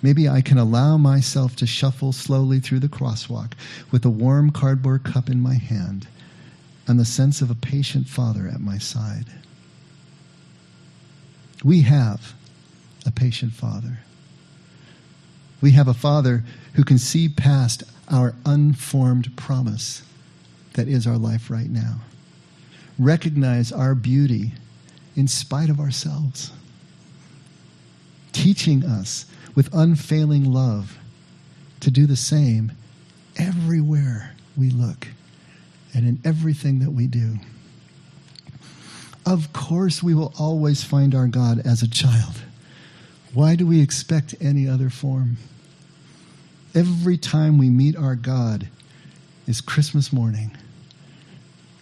Maybe 0.01 0.29
I 0.29 0.41
can 0.41 0.59
allow 0.59 0.97
myself 0.97 1.57
to 1.57 1.67
shuffle 1.67 2.13
slowly 2.13 2.61
through 2.61 2.79
the 2.79 2.89
crosswalk 2.89 3.55
with 3.91 4.05
a 4.05 4.11
warm 4.11 4.51
cardboard 4.51 5.03
cup 5.03 5.29
in 5.29 5.41
my 5.41 5.55
hand 5.55 6.07
and 6.87 7.01
the 7.01 7.05
sense 7.05 7.43
of 7.43 7.51
a 7.51 7.57
patient 7.57 8.09
father 8.09 8.47
at 8.47 8.61
my 8.61 8.79
side. 8.79 9.27
We 11.65 11.83
have 11.83 12.35
a 13.05 13.11
patient 13.11 13.55
father. 13.55 13.99
We 15.61 15.73
have 15.73 15.89
a 15.89 15.95
father 15.95 16.45
who 16.75 16.85
can 16.85 16.99
see 16.99 17.29
past 17.29 17.83
our 18.09 18.35
unformed 18.45 19.37
promise 19.37 20.03
that 20.75 20.89
is 20.89 21.07
our 21.07 21.19
life 21.19 21.51
right 21.51 21.71
now. 21.71 21.97
Recognize 22.99 23.73
our 23.73 23.95
beauty 23.95 24.53
in 25.17 25.29
spite 25.29 25.71
of 25.71 25.81
ourselves. 25.81 26.53
Teaching 28.33 28.85
us 28.85 29.27
with 29.55 29.73
unfailing 29.75 30.53
love 30.53 30.99
to 31.81 31.91
do 31.91 32.07
the 32.07 32.17
same 32.17 32.73
everywhere 33.37 34.35
we 34.57 34.71
look 34.71 35.09
and 35.95 36.07
in 36.07 36.19
everything 36.25 36.79
that 36.79 36.91
we 36.91 37.07
do. 37.07 37.37
Of 39.25 39.53
course, 39.53 40.03
we 40.03 40.15
will 40.15 40.33
always 40.39 40.83
find 40.83 41.15
our 41.15 41.27
God 41.27 41.61
as 41.65 41.83
a 41.83 41.89
child. 41.89 42.43
Why 43.35 43.57
do 43.57 43.67
we 43.67 43.81
expect 43.81 44.35
any 44.41 44.69
other 44.69 44.91
form? 44.91 45.37
Every 46.75 47.17
time 47.17 47.59
we 47.59 47.69
meet 47.69 47.97
our 47.97 48.17
God 48.17 48.69
is 49.47 49.61
Christmas 49.61 50.13
morning. 50.13 50.57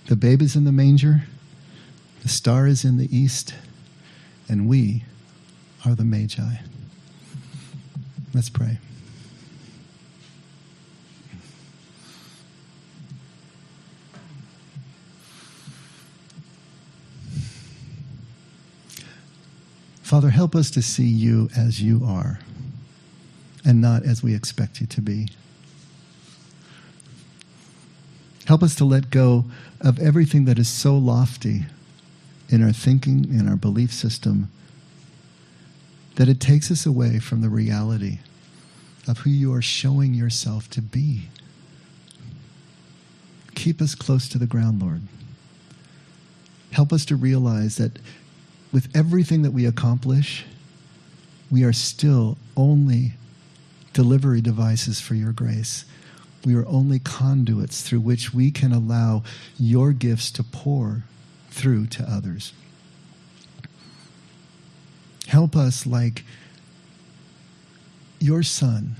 The 0.06 0.16
babe 0.16 0.42
is 0.42 0.56
in 0.56 0.64
the 0.64 0.72
manger, 0.72 1.22
the 2.22 2.28
star 2.28 2.66
is 2.66 2.84
in 2.84 2.96
the 2.96 3.14
east, 3.16 3.54
and 4.48 4.68
we 4.68 5.04
are 5.86 5.94
the 5.94 6.04
Magi. 6.04 6.56
Let's 8.34 8.50
pray. 8.50 8.78
Father, 20.02 20.30
help 20.30 20.56
us 20.56 20.72
to 20.72 20.82
see 20.82 21.06
you 21.06 21.48
as 21.56 21.80
you 21.80 22.02
are 22.04 22.40
and 23.64 23.80
not 23.80 24.02
as 24.02 24.24
we 24.24 24.34
expect 24.34 24.80
you 24.80 24.86
to 24.88 25.00
be. 25.00 25.28
Help 28.50 28.64
us 28.64 28.74
to 28.74 28.84
let 28.84 29.10
go 29.10 29.44
of 29.80 30.00
everything 30.00 30.44
that 30.44 30.58
is 30.58 30.68
so 30.68 30.98
lofty 30.98 31.66
in 32.48 32.64
our 32.64 32.72
thinking, 32.72 33.26
in 33.26 33.48
our 33.48 33.54
belief 33.54 33.92
system, 33.92 34.50
that 36.16 36.28
it 36.28 36.40
takes 36.40 36.68
us 36.68 36.84
away 36.84 37.20
from 37.20 37.42
the 37.42 37.48
reality 37.48 38.18
of 39.06 39.18
who 39.18 39.30
you 39.30 39.54
are 39.54 39.62
showing 39.62 40.14
yourself 40.14 40.68
to 40.68 40.82
be. 40.82 41.28
Keep 43.54 43.80
us 43.80 43.94
close 43.94 44.28
to 44.28 44.36
the 44.36 44.48
ground, 44.48 44.82
Lord. 44.82 45.02
Help 46.72 46.92
us 46.92 47.04
to 47.04 47.14
realize 47.14 47.76
that 47.76 48.00
with 48.72 48.88
everything 48.96 49.42
that 49.42 49.52
we 49.52 49.64
accomplish, 49.64 50.44
we 51.52 51.62
are 51.62 51.72
still 51.72 52.36
only 52.56 53.12
delivery 53.92 54.40
devices 54.40 55.00
for 55.00 55.14
your 55.14 55.30
grace. 55.30 55.84
We 56.44 56.54
are 56.54 56.66
only 56.66 56.98
conduits 56.98 57.82
through 57.82 58.00
which 58.00 58.32
we 58.32 58.50
can 58.50 58.72
allow 58.72 59.22
your 59.58 59.92
gifts 59.92 60.30
to 60.32 60.42
pour 60.42 61.04
through 61.50 61.86
to 61.88 62.04
others. 62.04 62.52
Help 65.26 65.54
us, 65.54 65.86
like 65.86 66.24
your 68.18 68.42
Son, 68.42 68.96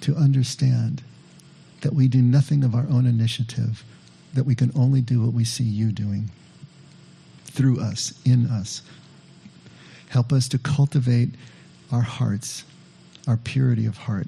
to 0.00 0.14
understand 0.16 1.02
that 1.82 1.94
we 1.94 2.08
do 2.08 2.20
nothing 2.20 2.64
of 2.64 2.74
our 2.74 2.86
own 2.88 3.06
initiative, 3.06 3.84
that 4.34 4.44
we 4.44 4.54
can 4.54 4.72
only 4.74 5.00
do 5.00 5.20
what 5.22 5.32
we 5.32 5.44
see 5.44 5.64
you 5.64 5.92
doing 5.92 6.30
through 7.44 7.80
us, 7.80 8.12
in 8.24 8.46
us. 8.46 8.82
Help 10.08 10.32
us 10.32 10.48
to 10.48 10.58
cultivate 10.58 11.30
our 11.90 12.02
hearts, 12.02 12.64
our 13.26 13.36
purity 13.36 13.86
of 13.86 13.96
heart, 13.96 14.26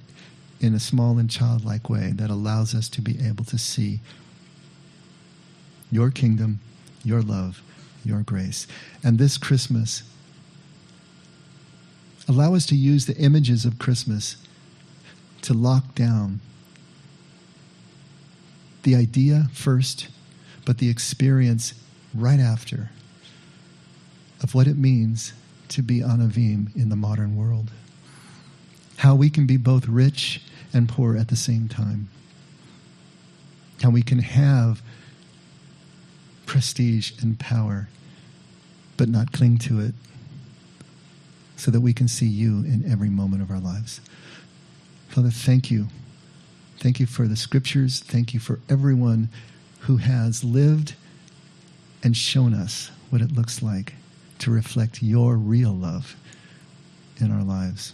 in 0.65 0.75
a 0.75 0.81
small 0.81 1.19
and 1.19 1.31
childlike 1.31 1.89
way 1.91 2.12
that 2.15 2.31
allows 2.31 2.75
us 2.75 2.89
to 2.89 3.03
be 3.03 3.19
able 3.25 3.45
to 3.45 3.59
see 3.59 4.01
your 5.91 6.11
kingdom, 6.11 6.61
your 7.05 7.23
love, 7.23 7.62
your 8.05 8.23
grace. 8.23 8.67
And 9.03 9.19
this 9.19 9.39
Christmas, 9.39 10.03
Allow 12.27 12.55
us 12.55 12.65
to 12.67 12.75
use 12.75 13.05
the 13.07 13.17
images 13.17 13.65
of 13.65 13.79
Christmas 13.79 14.37
to 15.43 15.53
lock 15.53 15.95
down 15.95 16.41
the 18.83 18.95
idea 18.95 19.49
first, 19.53 20.09
but 20.65 20.79
the 20.79 20.89
experience 20.89 21.75
right 22.15 22.41
after 22.41 22.91
of 24.43 24.55
what 24.55 24.67
it 24.67 24.79
means 24.79 25.35
to 25.69 25.83
be 25.83 26.01
Anavim 26.01 26.75
in 26.75 26.89
the 26.89 26.97
modern 26.97 27.37
world. 27.37 27.71
How 29.05 29.15
we 29.15 29.29
can 29.29 29.45
be 29.45 29.59
both 29.59 29.87
rich 29.87 30.41
and 30.73 30.89
poor 30.89 31.15
at 31.15 31.29
the 31.29 31.37
same 31.37 31.69
time. 31.69 32.09
How 33.83 33.91
we 33.91 34.03
can 34.03 34.21
have 34.21 34.81
prestige 36.47 37.13
and 37.21 37.39
power, 37.39 37.91
but 38.97 39.11
not 39.11 39.31
cling 39.31 39.59
to 39.59 39.79
it 39.79 39.93
so 41.55 41.71
that 41.71 41.83
we 41.83 41.93
can 41.93 42.09
see 42.09 42.25
you 42.25 42.61
in 42.61 42.83
every 42.91 43.11
moment 43.11 43.43
of 43.43 43.51
our 43.51 43.61
lives. 43.61 44.01
Father, 45.09 45.29
thank 45.29 45.71
you. 45.71 45.89
Thank 46.79 46.99
you 46.99 47.05
for 47.05 47.29
the 47.29 47.37
scriptures. 47.37 48.01
Thank 48.01 48.33
you 48.33 48.41
for 48.41 48.59
everyone 48.71 49.29
who 49.81 49.99
has 49.99 50.43
lived 50.43 50.95
and 52.03 52.17
shown 52.17 52.55
us 52.55 52.91
what 53.11 53.21
it 53.21 53.33
looks 53.33 53.63
like 53.63 53.97
to 54.39 54.51
reflect 54.51 55.03
your 55.03 55.37
real 55.37 55.73
love 55.73 56.17
in 57.21 57.31
our 57.31 57.45
lives. 57.45 57.93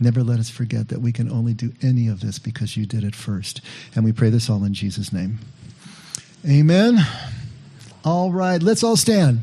Never 0.00 0.22
let 0.22 0.40
us 0.40 0.50
forget 0.50 0.88
that 0.88 1.00
we 1.00 1.12
can 1.12 1.30
only 1.30 1.54
do 1.54 1.72
any 1.80 2.08
of 2.08 2.20
this 2.20 2.38
because 2.38 2.76
you 2.76 2.84
did 2.84 3.04
it 3.04 3.14
first. 3.14 3.60
And 3.94 4.04
we 4.04 4.12
pray 4.12 4.30
this 4.30 4.50
all 4.50 4.64
in 4.64 4.74
Jesus' 4.74 5.12
name. 5.12 5.38
Amen. 6.46 6.98
All 8.04 8.30
right, 8.30 8.62
let's 8.62 8.82
all 8.82 8.96
stand. 8.96 9.40